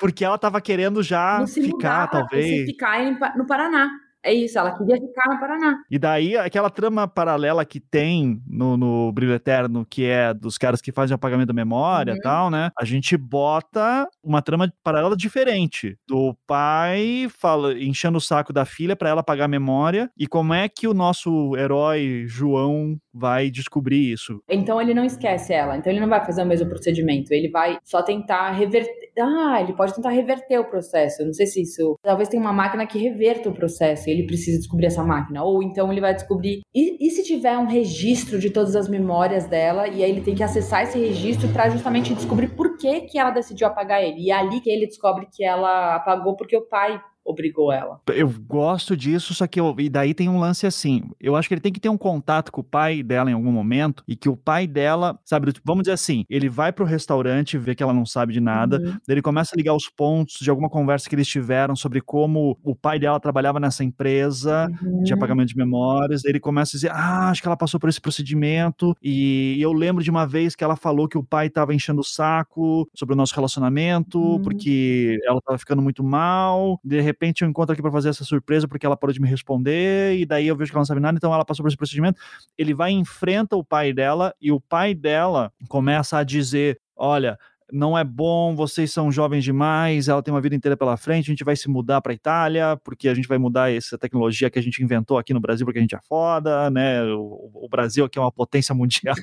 Porque 0.00 0.24
ela 0.24 0.38
tava 0.38 0.60
querendo 0.60 1.02
já 1.02 1.38
Não 1.38 1.46
se 1.46 1.62
ficar, 1.62 2.06
mudar 2.06 2.08
talvez. 2.08 2.46
Se 2.46 2.66
ficar 2.66 3.36
no 3.36 3.46
Paraná. 3.46 3.88
É 4.22 4.32
isso, 4.34 4.58
ela 4.58 4.76
queria 4.76 4.96
ficar 4.96 5.32
no 5.32 5.40
Paraná. 5.40 5.76
E 5.90 5.98
daí, 5.98 6.36
aquela 6.36 6.68
trama 6.68 7.08
paralela 7.08 7.64
que 7.64 7.80
tem 7.80 8.40
no, 8.46 8.76
no 8.76 9.10
Brilho 9.12 9.32
Eterno, 9.32 9.86
que 9.88 10.04
é 10.04 10.34
dos 10.34 10.58
caras 10.58 10.80
que 10.82 10.92
fazem 10.92 11.14
apagamento 11.14 11.46
da 11.48 11.54
memória 11.54 12.12
e 12.12 12.14
Uhum. 12.14 12.20
tal, 12.20 12.50
né? 12.50 12.70
A 12.78 12.84
gente 12.84 13.16
bota 13.16 14.06
uma 14.22 14.42
trama 14.42 14.70
paralela 14.84 15.16
diferente. 15.16 15.96
Do 16.06 16.36
pai 16.46 17.28
fala, 17.38 17.72
enchendo 17.78 18.18
o 18.18 18.20
saco 18.20 18.52
da 18.52 18.64
filha 18.66 18.94
pra 18.94 19.08
ela 19.08 19.20
apagar 19.22 19.46
a 19.46 19.48
memória. 19.48 20.10
E 20.18 20.26
como 20.26 20.52
é 20.52 20.68
que 20.68 20.86
o 20.86 20.92
nosso 20.94 21.56
herói, 21.56 22.24
João, 22.26 22.96
vai 23.12 23.50
descobrir 23.50 24.12
isso? 24.12 24.42
Então 24.50 24.80
ele 24.80 24.92
não 24.92 25.04
esquece 25.04 25.52
ela. 25.54 25.76
Então 25.78 25.90
ele 25.90 26.00
não 26.00 26.08
vai 26.08 26.22
fazer 26.24 26.42
o 26.42 26.46
mesmo 26.46 26.68
procedimento. 26.68 27.32
Ele 27.32 27.48
vai 27.48 27.78
só 27.84 28.02
tentar 28.02 28.50
reverter. 28.52 29.10
Ah, 29.18 29.60
ele 29.60 29.72
pode 29.72 29.94
tentar 29.94 30.10
reverter 30.10 30.58
o 30.58 30.64
processo. 30.64 31.22
Eu 31.22 31.26
não 31.26 31.32
sei 31.32 31.46
se 31.46 31.62
isso. 31.62 31.96
Talvez 32.02 32.28
tenha 32.28 32.40
uma 32.42 32.52
máquina 32.52 32.86
que 32.86 32.98
reverta 32.98 33.48
o 33.48 33.54
processo. 33.54 34.09
Ele 34.10 34.26
precisa 34.26 34.58
descobrir 34.58 34.86
essa 34.86 35.02
máquina. 35.02 35.42
Ou 35.42 35.62
então 35.62 35.90
ele 35.90 36.00
vai 36.00 36.14
descobrir. 36.14 36.60
E, 36.74 37.06
e 37.06 37.10
se 37.10 37.22
tiver 37.22 37.56
um 37.58 37.66
registro 37.66 38.38
de 38.38 38.50
todas 38.50 38.76
as 38.76 38.88
memórias 38.88 39.46
dela? 39.46 39.88
E 39.88 40.02
aí 40.02 40.10
ele 40.10 40.20
tem 40.20 40.34
que 40.34 40.42
acessar 40.42 40.82
esse 40.82 40.98
registro 40.98 41.48
pra 41.48 41.68
justamente 41.68 42.14
descobrir 42.14 42.48
por 42.48 42.76
que, 42.76 43.02
que 43.02 43.18
ela 43.18 43.30
decidiu 43.30 43.66
apagar 43.66 44.02
ele. 44.02 44.20
E 44.20 44.30
é 44.30 44.34
ali 44.34 44.60
que 44.60 44.70
ele 44.70 44.86
descobre 44.86 45.26
que 45.30 45.44
ela 45.44 45.96
apagou 45.96 46.36
porque 46.36 46.56
o 46.56 46.66
pai 46.66 47.00
obrigou 47.30 47.72
ela. 47.72 48.00
Eu 48.08 48.28
gosto 48.46 48.96
disso, 48.96 49.32
só 49.34 49.46
que 49.46 49.60
eu, 49.60 49.74
e 49.78 49.88
daí 49.88 50.12
tem 50.14 50.28
um 50.28 50.38
lance 50.38 50.66
assim. 50.66 51.02
Eu 51.20 51.36
acho 51.36 51.48
que 51.48 51.54
ele 51.54 51.60
tem 51.60 51.72
que 51.72 51.80
ter 51.80 51.88
um 51.88 51.98
contato 51.98 52.50
com 52.52 52.60
o 52.60 52.64
pai 52.64 53.02
dela 53.02 53.30
em 53.30 53.34
algum 53.34 53.52
momento 53.52 54.02
e 54.06 54.14
que 54.16 54.28
o 54.28 54.36
pai 54.36 54.66
dela, 54.66 55.18
sabe, 55.24 55.52
tipo, 55.52 55.64
vamos 55.66 55.82
dizer 55.84 55.92
assim, 55.92 56.24
ele 56.28 56.48
vai 56.48 56.72
pro 56.72 56.84
restaurante, 56.84 57.56
vê 57.58 57.74
que 57.74 57.82
ela 57.82 57.92
não 57.94 58.04
sabe 58.06 58.32
de 58.32 58.40
nada, 58.40 58.78
Uhum. 58.78 58.84
daí 59.06 59.14
ele 59.14 59.22
começa 59.22 59.54
a 59.54 59.56
ligar 59.56 59.74
os 59.74 59.88
pontos 59.88 60.36
de 60.40 60.50
alguma 60.50 60.68
conversa 60.68 61.08
que 61.08 61.14
eles 61.14 61.28
tiveram 61.28 61.74
sobre 61.76 62.00
como 62.00 62.58
o 62.62 62.74
pai 62.74 62.98
dela 62.98 63.18
trabalhava 63.20 63.58
nessa 63.60 63.82
empresa 63.84 64.68
de 65.02 65.12
Uhum. 65.12 65.14
apagamento 65.18 65.48
de 65.48 65.56
memórias. 65.56 66.22
Daí 66.22 66.32
ele 66.32 66.40
começa 66.40 66.72
a 66.72 66.76
dizer: 66.76 66.90
Ah, 66.92 67.30
acho 67.30 67.40
que 67.42 67.48
ela 67.48 67.56
passou 67.56 67.78
por 67.78 67.88
esse 67.88 68.00
procedimento. 68.00 68.94
E 69.02 69.56
eu 69.60 69.72
lembro 69.72 70.02
de 70.02 70.10
uma 70.10 70.26
vez 70.26 70.54
que 70.56 70.64
ela 70.64 70.76
falou 70.76 71.08
que 71.08 71.18
o 71.18 71.22
pai 71.22 71.46
estava 71.46 71.74
enchendo 71.74 72.00
o 72.00 72.04
saco 72.04 72.88
sobre 72.94 73.14
o 73.14 73.16
nosso 73.16 73.34
relacionamento, 73.34 74.18
Uhum. 74.20 74.42
porque 74.42 75.18
ela 75.24 75.38
estava 75.38 75.58
ficando 75.58 75.82
muito 75.82 76.02
mal. 76.02 76.78
De 76.84 77.00
repente 77.00 77.19
eu 77.42 77.48
encontro 77.48 77.72
aqui 77.72 77.82
para 77.82 77.90
fazer 77.90 78.08
essa 78.08 78.24
surpresa 78.24 78.66
porque 78.66 78.86
ela 78.86 78.96
parou 78.96 79.12
de 79.12 79.20
me 79.20 79.28
responder. 79.28 80.18
E 80.18 80.26
daí 80.26 80.46
eu 80.46 80.56
vejo 80.56 80.70
que 80.70 80.76
ela 80.76 80.80
não 80.80 80.86
sabe 80.86 81.00
nada, 81.00 81.16
então 81.16 81.32
ela 81.32 81.44
passou 81.44 81.62
por 81.62 81.68
esse 81.68 81.76
procedimento. 81.76 82.20
Ele 82.56 82.74
vai 82.74 82.90
enfrenta 82.90 83.56
o 83.56 83.64
pai 83.64 83.92
dela, 83.92 84.34
e 84.40 84.50
o 84.50 84.60
pai 84.60 84.94
dela 84.94 85.52
começa 85.68 86.18
a 86.18 86.24
dizer: 86.24 86.80
Olha. 86.96 87.38
Não 87.72 87.96
é 87.96 88.04
bom, 88.04 88.54
vocês 88.54 88.92
são 88.92 89.10
jovens 89.10 89.44
demais, 89.44 90.08
ela 90.08 90.22
tem 90.22 90.32
uma 90.32 90.40
vida 90.40 90.54
inteira 90.54 90.76
pela 90.76 90.96
frente, 90.96 91.26
a 91.26 91.32
gente 91.32 91.44
vai 91.44 91.56
se 91.56 91.68
mudar 91.68 92.00
para 92.00 92.12
Itália, 92.12 92.76
porque 92.84 93.08
a 93.08 93.14
gente 93.14 93.28
vai 93.28 93.38
mudar 93.38 93.72
essa 93.72 93.96
tecnologia 93.98 94.50
que 94.50 94.58
a 94.58 94.62
gente 94.62 94.82
inventou 94.82 95.18
aqui 95.18 95.32
no 95.32 95.40
Brasil, 95.40 95.64
porque 95.66 95.78
a 95.78 95.82
gente 95.82 95.94
é 95.94 96.00
foda, 96.08 96.70
né? 96.70 97.02
O, 97.04 97.50
o 97.64 97.68
Brasil 97.68 98.04
aqui 98.04 98.18
é 98.18 98.22
uma 98.22 98.32
potência 98.32 98.74
mundial. 98.74 99.16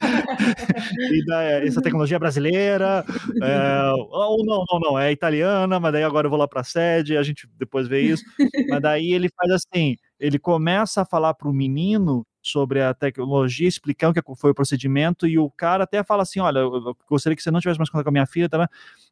daí, 1.26 1.66
essa 1.66 1.82
tecnologia 1.82 2.16
é 2.16 2.20
brasileira, 2.20 3.04
é, 3.42 3.92
ou 4.10 4.44
não, 4.44 4.64
não, 4.70 4.80
não, 4.80 4.98
é 4.98 5.12
italiana, 5.12 5.78
mas 5.78 5.92
daí 5.92 6.04
agora 6.04 6.26
eu 6.26 6.30
vou 6.30 6.38
lá 6.38 6.48
para 6.48 6.60
a 6.60 6.64
sede, 6.64 7.16
a 7.16 7.22
gente 7.22 7.48
depois 7.58 7.88
vê 7.88 8.00
isso. 8.02 8.24
Mas 8.68 8.80
daí 8.80 9.12
ele 9.12 9.28
faz 9.36 9.50
assim, 9.50 9.96
ele 10.18 10.38
começa 10.38 11.02
a 11.02 11.04
falar 11.04 11.34
pro 11.34 11.52
menino 11.52 12.24
sobre 12.42 12.82
a 12.82 12.92
tecnologia, 12.92 13.68
explicando 13.68 14.18
o 14.18 14.22
que 14.22 14.40
foi 14.40 14.50
o 14.50 14.54
procedimento, 14.54 15.26
e 15.26 15.38
o 15.38 15.48
cara 15.50 15.84
até 15.84 16.02
fala 16.02 16.22
assim, 16.22 16.40
olha, 16.40 16.58
eu 16.58 16.96
gostaria 17.08 17.36
que 17.36 17.42
você 17.42 17.50
não 17.50 17.60
tivesse 17.60 17.78
mais 17.78 17.88
contato 17.88 18.04
com 18.04 18.10
a 18.10 18.12
minha 18.12 18.26
filha, 18.26 18.48
tá? 18.48 18.68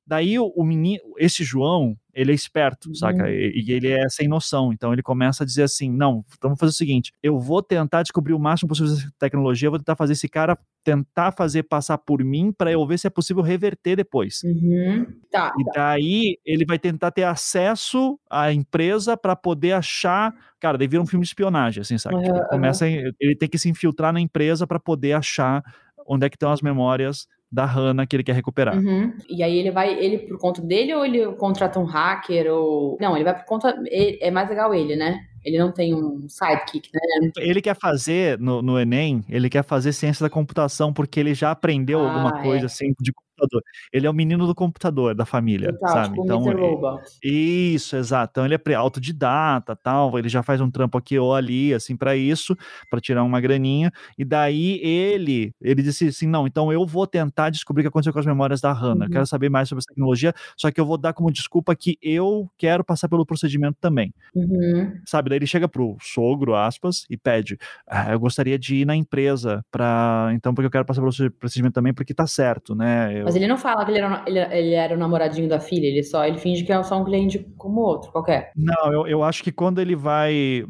Daí 0.07 0.39
o, 0.39 0.47
o 0.57 0.65
menino, 0.65 1.01
esse 1.17 1.45
João, 1.45 1.97
ele 2.15 2.33
é 2.33 2.35
esperto, 2.35 2.89
Uhum. 2.89 2.95
saca? 2.95 3.31
E, 3.31 3.63
e 3.65 3.73
ele 3.73 3.89
é 3.89 4.09
sem 4.09 4.29
noção, 4.29 4.73
então 4.73 4.93
ele 4.93 5.03
começa 5.03 5.43
a 5.43 5.47
dizer 5.47 5.63
assim, 5.63 5.91
não, 5.91 6.25
então 6.37 6.51
vamos 6.51 6.59
fazer 6.61 6.71
o 6.71 6.77
seguinte, 6.77 7.13
eu 7.23 7.39
vou 7.39 7.63
tentar 7.63 8.03
descobrir 8.03 8.33
o 8.35 8.39
máximo 8.39 8.69
possível 8.69 8.95
dessa 8.95 9.13
tecnologia, 9.19 9.67
eu 9.67 9.71
vou 9.73 9.79
tentar 9.79 9.97
fazer 9.97 10.13
esse 10.15 10.29
cara 10.29 10.59
tentar 10.83 11.33
fazer 11.33 11.65
passar 11.65 11.99
por 11.99 12.25
mim 12.25 12.53
para 12.53 12.73
eu 12.73 12.87
ver 12.87 12.99
se 12.99 13.07
é 13.07 13.11
possível 13.11 13.43
reverter 13.43 13.97
depois. 13.97 14.43
Uhum. 14.45 15.07
Tá. 15.31 15.53
E 15.59 15.65
daí 15.75 16.39
ele 16.45 16.65
vai 16.65 16.79
tentar 16.79 17.11
ter 17.11 17.25
acesso 17.25 18.19
à 18.31 18.53
empresa 18.53 19.17
para 19.17 19.37
poder 19.37 19.73
achar. 19.73 20.35
Cara, 20.59 20.79
daí 20.79 20.89
vira 20.89 21.03
um 21.03 21.07
filme 21.07 21.23
de 21.23 21.29
espionagem, 21.29 21.83
assim, 21.83 21.99
sabe? 21.99 22.23
Tipo, 22.23 22.37
Aham, 22.37 22.47
começa, 22.49 22.89
ele 22.89 23.37
tem 23.39 23.49
que 23.49 23.59
se 23.59 23.69
infiltrar 23.69 24.13
na 24.13 24.21
empresa 24.21 24.67
para 24.67 24.81
poder 24.81 25.13
achar 25.13 25.63
onde 26.07 26.27
é 26.27 26.31
que 26.31 26.37
estão 26.37 26.51
as 26.51 26.63
memórias 26.63 27.27
da 27.51 27.65
Hannah 27.65 28.07
que 28.07 28.15
ele 28.15 28.23
quer 28.23 28.35
recuperar. 28.35 28.79
Uhum. 28.79 29.13
E 29.29 29.43
aí 29.43 29.59
ele 29.59 29.71
vai, 29.71 29.93
ele 29.93 30.19
por 30.19 30.39
conta 30.39 30.63
dele 30.63 30.95
ou 30.95 31.05
ele 31.05 31.27
contrata 31.33 31.81
um 31.81 31.85
hacker 31.85 32.47
ou... 32.53 32.97
Não, 33.01 33.17
ele 33.17 33.25
vai 33.25 33.35
por 33.35 33.45
conta... 33.45 33.77
ele- 33.87 34.19
é 34.21 34.31
mais 34.31 34.49
legal 34.49 34.73
ele, 34.75 34.95
né? 34.97 35.21
Ele 35.45 35.59
não 35.59 35.73
tem 35.73 35.95
um 35.95 36.29
sidekick, 36.29 36.91
né? 36.93 37.31
Ele 37.39 37.63
quer 37.63 37.75
fazer 37.75 38.39
no, 38.39 38.61
no 38.61 38.79
Enem, 38.79 39.25
ele 39.29 39.49
quer 39.49 39.65
fazer 39.65 39.93
ciência 39.93 40.23
da 40.23 40.31
computação 40.31 40.93
porque 40.93 41.19
ele 41.19 41.35
já 41.35 41.51
aprendeu 41.51 41.99
Ah, 42.01 42.13
alguma 42.13 42.43
coisa 42.43 42.65
é. 42.65 42.67
assim 42.67 42.93
de 43.01 43.11
computador. 43.41 43.63
Ele 43.93 44.07
é 44.07 44.11
o 44.11 44.15
menino 44.15 44.47
do 44.47 44.55
computador 44.55 45.15
da 45.15 45.25
família, 45.25 45.73
Total, 45.73 45.89
sabe? 45.95 46.11
tipo 46.15 46.25
Então, 46.25 46.41
Robot. 46.45 47.03
Isso, 47.23 47.97
exato. 47.97 48.31
Então 48.33 48.45
ele 48.47 48.55
é 48.55 48.75
autodidata, 48.75 49.77
tal, 49.77 50.19
ele 50.19 50.29
já 50.29 50.43
faz 50.43 50.61
um 50.61 50.71
trampo 50.71 50.97
aqui 50.99 51.19
ou 51.19 51.35
ali, 51.35 51.73
assim, 51.75 51.97
para 51.97 52.17
isso, 52.17 52.57
para 52.91 53.01
tirar 53.01 53.23
uma 53.25 53.41
graninha. 53.41 53.93
E 54.19 54.25
daí 54.25 54.79
ele, 54.83 55.53
ele 55.61 55.83
disse 55.83 56.09
assim: 56.09 56.27
"Não, 56.27 56.47
então 56.47 56.73
eu 56.73 56.87
vou 56.87 57.07
tentar 57.07 57.51
descobrir 57.51 57.83
o 57.83 57.85
que 57.85 57.89
aconteceu 57.89 58.13
com 58.13 58.19
as 58.19 58.27
memórias 58.27 58.61
da 58.61 58.73
Hannah. 58.73 59.05
Eu 59.05 59.09
Uhum. 59.09 59.13
quero 59.13 59.27
saber 59.27 59.49
mais 59.51 59.69
sobre 59.69 59.81
essa 59.81 59.89
tecnologia, 59.89 60.33
só 60.57 60.71
que 60.71 60.81
eu 60.81 60.87
vou 60.87 60.99
dar 60.99 61.13
como 61.13 61.31
desculpa 61.33 61.75
que 61.77 61.97
eu 62.03 62.49
quero 62.59 62.85
passar 62.85 63.09
pelo 63.09 63.25
procedimento 63.27 63.77
também". 63.81 64.13
Uhum. 64.35 64.93
Sabe? 65.07 65.29
Daí 65.31 65.39
ele 65.39 65.47
chega 65.47 65.69
pro 65.69 65.97
sogro, 66.01 66.55
aspas, 66.55 67.05
e 67.11 67.17
pede: 67.17 67.59
"Ah, 67.89 68.13
eu 68.13 68.21
gostaria 68.21 68.59
de 68.59 68.77
ir 68.77 68.85
na 68.87 68.95
empresa 68.97 69.65
para, 69.71 70.31
então 70.35 70.55
porque 70.55 70.67
eu 70.67 70.71
quero 70.71 70.85
passar 70.85 71.01
pelo 71.03 71.31
procedimento 71.33 71.75
também 71.75 71.93
porque 71.95 72.15
tá 72.15 72.27
certo, 72.27 72.75
né? 72.75 73.13
Eu- 73.19 73.27
Mas 73.31 73.37
ele 73.37 73.47
não 73.47 73.57
fala 73.57 73.85
que 73.85 73.93
ele 73.93 74.01
era, 74.01 74.25
ele, 74.27 74.41
ele 74.41 74.75
era 74.75 74.93
o 74.93 74.99
namoradinho 74.99 75.49
da 75.49 75.61
filha, 75.61 75.87
ele 75.87 76.03
só 76.03 76.27
ele 76.27 76.37
finge 76.37 76.65
que 76.65 76.73
é 76.73 76.83
só 76.83 77.01
um 77.01 77.05
cliente 77.05 77.39
como 77.57 77.81
outro, 77.81 78.11
qualquer. 78.11 78.51
Não, 78.57 78.93
eu, 78.93 79.07
eu 79.07 79.23
acho 79.23 79.45
que 79.45 79.53
quando 79.53 79.81
ele 79.81 79.95
vai. 79.95 80.65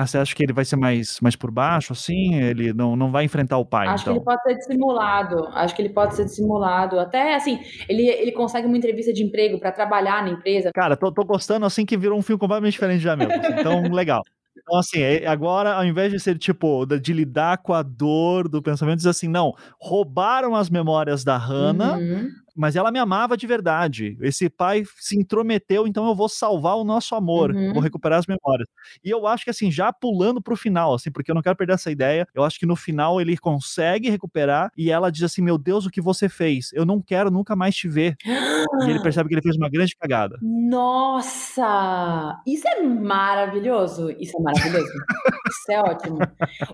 Você 0.00 0.16
acha 0.16 0.34
que 0.34 0.42
ele 0.42 0.54
vai 0.54 0.64
ser 0.64 0.76
mais, 0.76 1.20
mais 1.20 1.36
por 1.36 1.50
baixo, 1.50 1.92
assim? 1.92 2.34
Ele 2.36 2.72
não, 2.72 2.96
não 2.96 3.12
vai 3.12 3.26
enfrentar 3.26 3.58
o 3.58 3.66
pai, 3.66 3.86
Acho 3.88 4.04
que 4.04 4.10
então. 4.10 4.16
ele 4.16 4.24
pode 4.24 4.42
ser 4.44 4.54
dissimulado. 4.54 5.46
Acho 5.52 5.76
que 5.76 5.82
ele 5.82 5.90
pode 5.90 6.14
ser 6.14 6.24
dissimulado. 6.24 6.98
Até 6.98 7.34
assim, 7.34 7.60
ele, 7.86 8.08
ele 8.08 8.32
consegue 8.32 8.66
uma 8.66 8.78
entrevista 8.78 9.12
de 9.12 9.22
emprego 9.22 9.60
pra 9.60 9.70
trabalhar 9.70 10.22
na 10.22 10.30
empresa. 10.30 10.70
Cara, 10.74 10.96
tô, 10.96 11.12
tô 11.12 11.22
gostando 11.22 11.66
assim 11.66 11.84
que 11.84 11.98
virou 11.98 12.18
um 12.18 12.22
filme 12.22 12.40
completamente 12.40 12.72
diferente 12.72 13.02
já 13.02 13.14
mesmo. 13.14 13.34
Então, 13.34 13.82
legal. 13.92 14.22
Então, 14.68 14.78
assim, 14.80 14.98
é- 14.98 15.26
agora, 15.26 15.74
ao 15.74 15.84
invés 15.84 16.10
de 16.12 16.18
ser 16.18 16.36
tipo, 16.38 16.84
de 16.86 17.12
lidar 17.12 17.58
com 17.58 17.72
a 17.72 17.82
dor 17.82 18.48
do 18.48 18.60
pensamento, 18.60 18.96
diz 18.96 19.06
assim: 19.06 19.28
não, 19.28 19.54
roubaram 19.80 20.56
as 20.56 20.68
memórias 20.68 21.22
da 21.22 21.36
Hannah, 21.36 21.96
Uhum. 21.96 22.28
Mas 22.56 22.74
ela 22.76 22.90
me 22.90 22.98
amava 22.98 23.36
de 23.36 23.46
verdade. 23.46 24.16
Esse 24.20 24.48
pai 24.48 24.84
se 24.98 25.18
intrometeu, 25.18 25.86
então 25.86 26.06
eu 26.08 26.14
vou 26.14 26.28
salvar 26.28 26.76
o 26.76 26.84
nosso 26.84 27.14
amor, 27.14 27.50
Uhum. 27.52 27.72
vou 27.74 27.82
recuperar 27.82 28.18
as 28.18 28.26
memórias. 28.26 28.68
E 29.04 29.10
eu 29.10 29.26
acho 29.26 29.44
que 29.44 29.50
assim, 29.50 29.70
já 29.70 29.92
pulando 29.92 30.40
pro 30.42 30.56
final, 30.56 30.94
assim, 30.94 31.10
porque 31.10 31.30
eu 31.30 31.34
não 31.34 31.42
quero 31.42 31.56
perder 31.56 31.74
essa 31.74 31.90
ideia, 31.90 32.26
eu 32.34 32.42
acho 32.44 32.58
que 32.58 32.66
no 32.66 32.74
final 32.76 33.20
ele 33.20 33.36
consegue 33.36 34.08
recuperar 34.10 34.70
e 34.76 34.90
ela 34.90 35.10
diz 35.12 35.22
assim: 35.22 35.42
"Meu 35.42 35.58
Deus, 35.58 35.86
o 35.86 35.90
que 35.90 36.00
você 36.00 36.28
fez? 36.28 36.70
Eu 36.72 36.84
não 36.86 37.00
quero 37.00 37.30
nunca 37.30 37.54
mais 37.54 37.74
te 37.76 37.88
ver". 37.88 38.16
E 38.24 38.90
ele 38.90 39.00
percebe 39.02 39.28
que 39.28 39.34
ele 39.34 39.42
fez 39.42 39.56
uma 39.56 39.68
grande 39.68 39.94
cagada. 39.96 40.38
Nossa! 40.42 42.40
Isso 42.46 42.66
é 42.68 42.82
maravilhoso. 42.82 44.10
Isso 44.18 44.36
é 44.38 44.42
maravilhoso. 44.42 44.86
Isso 45.48 45.72
é 45.72 45.80
ótimo. 45.80 46.18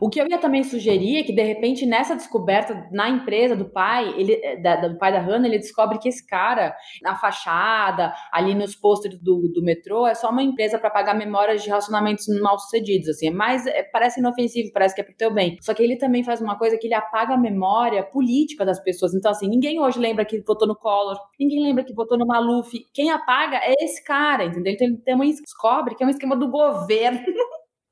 O 0.00 0.08
que 0.08 0.20
eu 0.20 0.26
ia 0.28 0.38
também 0.38 0.64
sugerir 0.64 1.18
é 1.18 1.22
que, 1.22 1.32
de 1.34 1.42
repente, 1.42 1.84
nessa 1.86 2.14
descoberta 2.16 2.88
na 2.90 3.08
empresa 3.08 3.54
do 3.54 3.66
pai, 3.66 4.14
ele, 4.18 4.56
da- 4.62 4.76
do 4.88 4.98
pai 4.98 5.12
da 5.12 5.20
Hannah, 5.20 5.46
ele, 5.46 5.58
descobre 5.72 5.98
que 5.98 6.08
esse 6.08 6.26
cara, 6.26 6.76
na 7.02 7.16
fachada, 7.16 8.12
ali 8.30 8.54
nos 8.54 8.76
pôsteres 8.76 9.18
do, 9.18 9.48
do 9.48 9.62
metrô, 9.62 10.06
é 10.06 10.14
só 10.14 10.28
uma 10.30 10.42
empresa 10.42 10.78
para 10.78 10.90
pagar 10.90 11.14
memórias 11.14 11.62
de 11.62 11.68
relacionamentos 11.68 12.26
mal 12.40 12.58
sucedidos, 12.58 13.08
assim, 13.08 13.28
é 13.28 13.30
mais, 13.30 13.66
é, 13.66 13.82
parece 13.82 14.20
inofensivo, 14.20 14.70
parece 14.72 14.94
que 14.94 15.00
é 15.00 15.04
pro 15.04 15.16
teu 15.16 15.32
bem. 15.32 15.56
Só 15.60 15.72
que 15.72 15.82
ele 15.82 15.96
também 15.96 16.22
faz 16.22 16.40
uma 16.40 16.58
coisa 16.58 16.76
que 16.76 16.86
ele 16.86 16.94
apaga 16.94 17.34
a 17.34 17.38
memória 17.38 18.02
política 18.02 18.64
das 18.64 18.78
pessoas. 18.82 19.14
Então, 19.14 19.30
assim, 19.30 19.48
ninguém 19.48 19.80
hoje 19.80 19.98
lembra 19.98 20.24
que 20.24 20.40
votou 20.40 20.68
no 20.68 20.76
Collor, 20.76 21.18
ninguém 21.38 21.62
lembra 21.62 21.84
que 21.84 21.94
votou 21.94 22.18
no 22.18 22.26
Maluf. 22.26 22.70
Quem 22.92 23.10
apaga 23.10 23.56
é 23.56 23.74
esse 23.80 24.04
cara, 24.04 24.44
entendeu? 24.44 24.72
Então 24.72 24.86
ele 24.86 24.98
também 24.98 25.30
descobre 25.30 25.94
que 25.94 26.04
é 26.04 26.06
um 26.06 26.10
esquema 26.10 26.36
do 26.36 26.50
governo. 26.50 27.20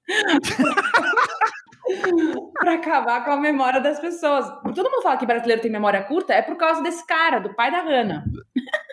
para 2.59 2.75
acabar 2.75 3.25
com 3.25 3.31
a 3.31 3.37
memória 3.37 3.81
das 3.81 3.99
pessoas. 3.99 4.47
Todo 4.75 4.91
mundo 4.91 5.03
fala 5.03 5.17
que 5.17 5.27
brasileiro 5.27 5.63
tem 5.63 5.71
memória 5.71 6.03
curta, 6.03 6.33
é 6.33 6.43
por 6.43 6.57
causa 6.57 6.83
desse 6.83 7.07
cara, 7.07 7.39
do 7.39 7.55
pai 7.55 7.71
da 7.71 7.83
Hannah. 7.83 8.25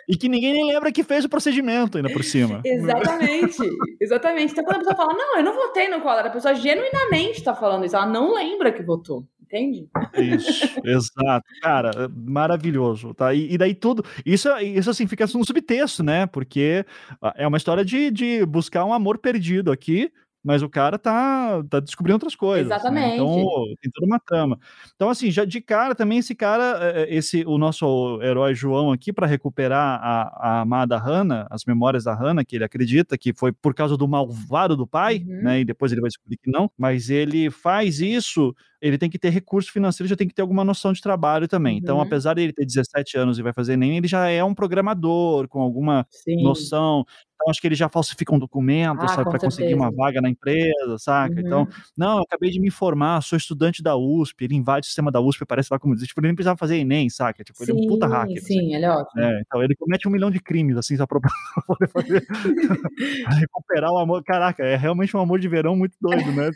E 0.08 0.16
que 0.16 0.28
ninguém 0.28 0.54
nem 0.54 0.66
lembra 0.72 0.90
que 0.90 1.04
fez 1.04 1.24
o 1.24 1.28
procedimento 1.28 1.98
ainda 1.98 2.10
por 2.10 2.24
cima. 2.24 2.62
exatamente, 2.64 3.62
exatamente. 4.00 4.52
Então 4.52 4.64
quando 4.64 4.76
a 4.76 4.78
pessoa 4.80 4.96
fala, 4.96 5.12
não, 5.12 5.36
eu 5.36 5.44
não 5.44 5.54
votei 5.54 5.88
no 5.88 6.00
Collor, 6.00 6.26
a 6.26 6.30
pessoa 6.30 6.54
genuinamente 6.54 7.38
está 7.38 7.54
falando 7.54 7.84
isso, 7.84 7.94
ela 7.94 8.06
não 8.06 8.34
lembra 8.34 8.72
que 8.72 8.82
votou. 8.82 9.26
Entende? 9.48 9.88
Isso, 10.14 10.78
exato. 10.84 11.46
Cara, 11.62 12.10
maravilhoso, 12.14 13.14
tá? 13.14 13.32
E, 13.32 13.54
e, 13.54 13.56
daí 13.56 13.74
tudo. 13.74 14.04
Isso, 14.24 14.46
isso 14.58 14.90
assim, 14.90 15.06
fica 15.06 15.24
um 15.24 15.42
subtexto, 15.42 16.02
né? 16.02 16.26
Porque 16.26 16.84
ah, 17.22 17.32
é 17.34 17.46
uma 17.46 17.56
história 17.56 17.82
de, 17.82 18.10
de 18.10 18.44
buscar 18.44 18.84
um 18.84 18.92
amor 18.92 19.16
perdido 19.16 19.72
aqui, 19.72 20.12
mas 20.48 20.62
o 20.62 20.68
cara 20.70 20.98
tá, 20.98 21.62
tá 21.68 21.78
descobrindo 21.78 22.14
outras 22.14 22.34
coisas. 22.34 22.64
Exatamente. 22.64 23.06
Né? 23.06 23.14
Então, 23.16 23.64
tem 23.82 23.92
toda 23.92 24.06
uma 24.06 24.18
trama. 24.18 24.58
Então, 24.96 25.10
assim, 25.10 25.30
já 25.30 25.44
de 25.44 25.60
cara 25.60 25.94
também 25.94 26.20
esse 26.20 26.34
cara, 26.34 26.78
é, 26.80 27.02
é, 27.02 27.14
esse 27.14 27.44
o 27.46 27.58
nosso 27.58 28.18
herói 28.22 28.54
João 28.54 28.90
aqui, 28.90 29.12
para 29.12 29.26
recuperar 29.26 30.00
a, 30.02 30.22
a 30.40 30.60
amada 30.62 30.96
Hannah, 30.96 31.46
as 31.50 31.66
memórias 31.66 32.04
da 32.04 32.14
Hannah, 32.14 32.46
que 32.46 32.56
ele 32.56 32.64
acredita 32.64 33.18
que 33.18 33.34
foi 33.34 33.52
por 33.52 33.74
causa 33.74 33.94
do 33.94 34.08
malvado 34.08 34.74
do 34.74 34.86
pai, 34.86 35.18
uhum. 35.18 35.42
né? 35.42 35.60
E 35.60 35.66
depois 35.66 35.92
ele 35.92 36.00
vai 36.00 36.08
descobrir 36.08 36.38
que 36.38 36.50
não, 36.50 36.70
mas 36.78 37.10
ele 37.10 37.50
faz 37.50 38.00
isso 38.00 38.56
ele 38.80 38.98
tem 38.98 39.10
que 39.10 39.18
ter 39.18 39.30
recurso 39.30 39.72
financeiro, 39.72 40.08
já 40.08 40.16
tem 40.16 40.28
que 40.28 40.34
ter 40.34 40.42
alguma 40.42 40.64
noção 40.64 40.92
de 40.92 41.00
trabalho 41.00 41.48
também. 41.48 41.78
Então, 41.78 41.96
uhum. 41.96 42.02
Então, 42.02 42.06
apesar 42.06 42.34
de 42.34 42.42
ele 42.42 42.52
ter 42.52 42.64
17 42.64 43.16
anos 43.18 43.38
e 43.38 43.42
vai 43.42 43.52
fazer 43.52 43.76
nem, 43.76 43.96
ele 43.96 44.06
já 44.06 44.28
é 44.28 44.42
um 44.44 44.54
programador 44.54 45.48
com 45.48 45.60
alguma 45.60 46.06
Sim. 46.10 46.42
noção. 46.42 47.04
Então, 47.40 47.50
acho 47.50 47.60
que 47.60 47.68
ele 47.68 47.76
já 47.76 47.88
falsifica 47.88 48.34
um 48.34 48.38
documento, 48.38 49.04
ah, 49.04 49.08
sabe, 49.08 49.30
para 49.30 49.38
conseguir 49.38 49.72
uma 49.72 49.92
vaga 49.92 50.20
na 50.20 50.28
empresa, 50.28 50.98
saca? 50.98 51.40
Então, 51.40 51.60
uhum. 51.60 51.68
Então, 51.68 51.82
não, 51.96 52.16
eu 52.16 52.22
acabei 52.24 52.50
de 52.50 52.60
me 52.60 52.68
formar, 52.68 53.22
sou 53.22 53.36
estudante 53.36 53.80
da 53.80 53.96
USP, 53.96 54.44
ele 54.44 54.56
invade 54.56 54.84
o 54.84 54.88
sistema 54.88 55.10
da 55.10 55.20
USP, 55.20 55.46
parece 55.46 55.68
lá 55.72 55.78
como 55.78 55.94
diz, 55.94 56.08
tipo, 56.08 56.20
ele 56.20 56.28
nem 56.28 56.34
precisava 56.34 56.58
fazer 56.58 56.78
Enem, 56.78 57.08
saca? 57.08 57.44
Tipo, 57.44 57.64
sim, 57.64 57.72
ele 57.72 57.80
é 57.80 57.84
um 57.84 57.88
puta 57.88 58.06
hacker. 58.08 58.42
Sim, 58.42 58.58
assim. 58.58 58.74
ele 58.74 58.84
é 58.84 58.90
ótimo. 58.90 59.22
É, 59.22 59.40
então, 59.40 59.62
ele 59.62 59.76
comete 59.76 60.08
um 60.08 60.10
milhão 60.10 60.30
de 60.32 60.40
crimes, 60.40 60.76
assim, 60.76 60.96
só 60.96 61.06
pra 61.06 61.20
poder 61.66 61.88
fazer, 61.88 62.26
recuperar 63.40 63.92
o 63.92 63.98
amor. 63.98 64.24
Caraca, 64.24 64.64
é 64.64 64.76
realmente 64.76 65.16
um 65.16 65.20
amor 65.20 65.38
de 65.38 65.48
verão 65.48 65.76
muito 65.76 65.96
doido, 66.00 66.32
né? 66.32 66.50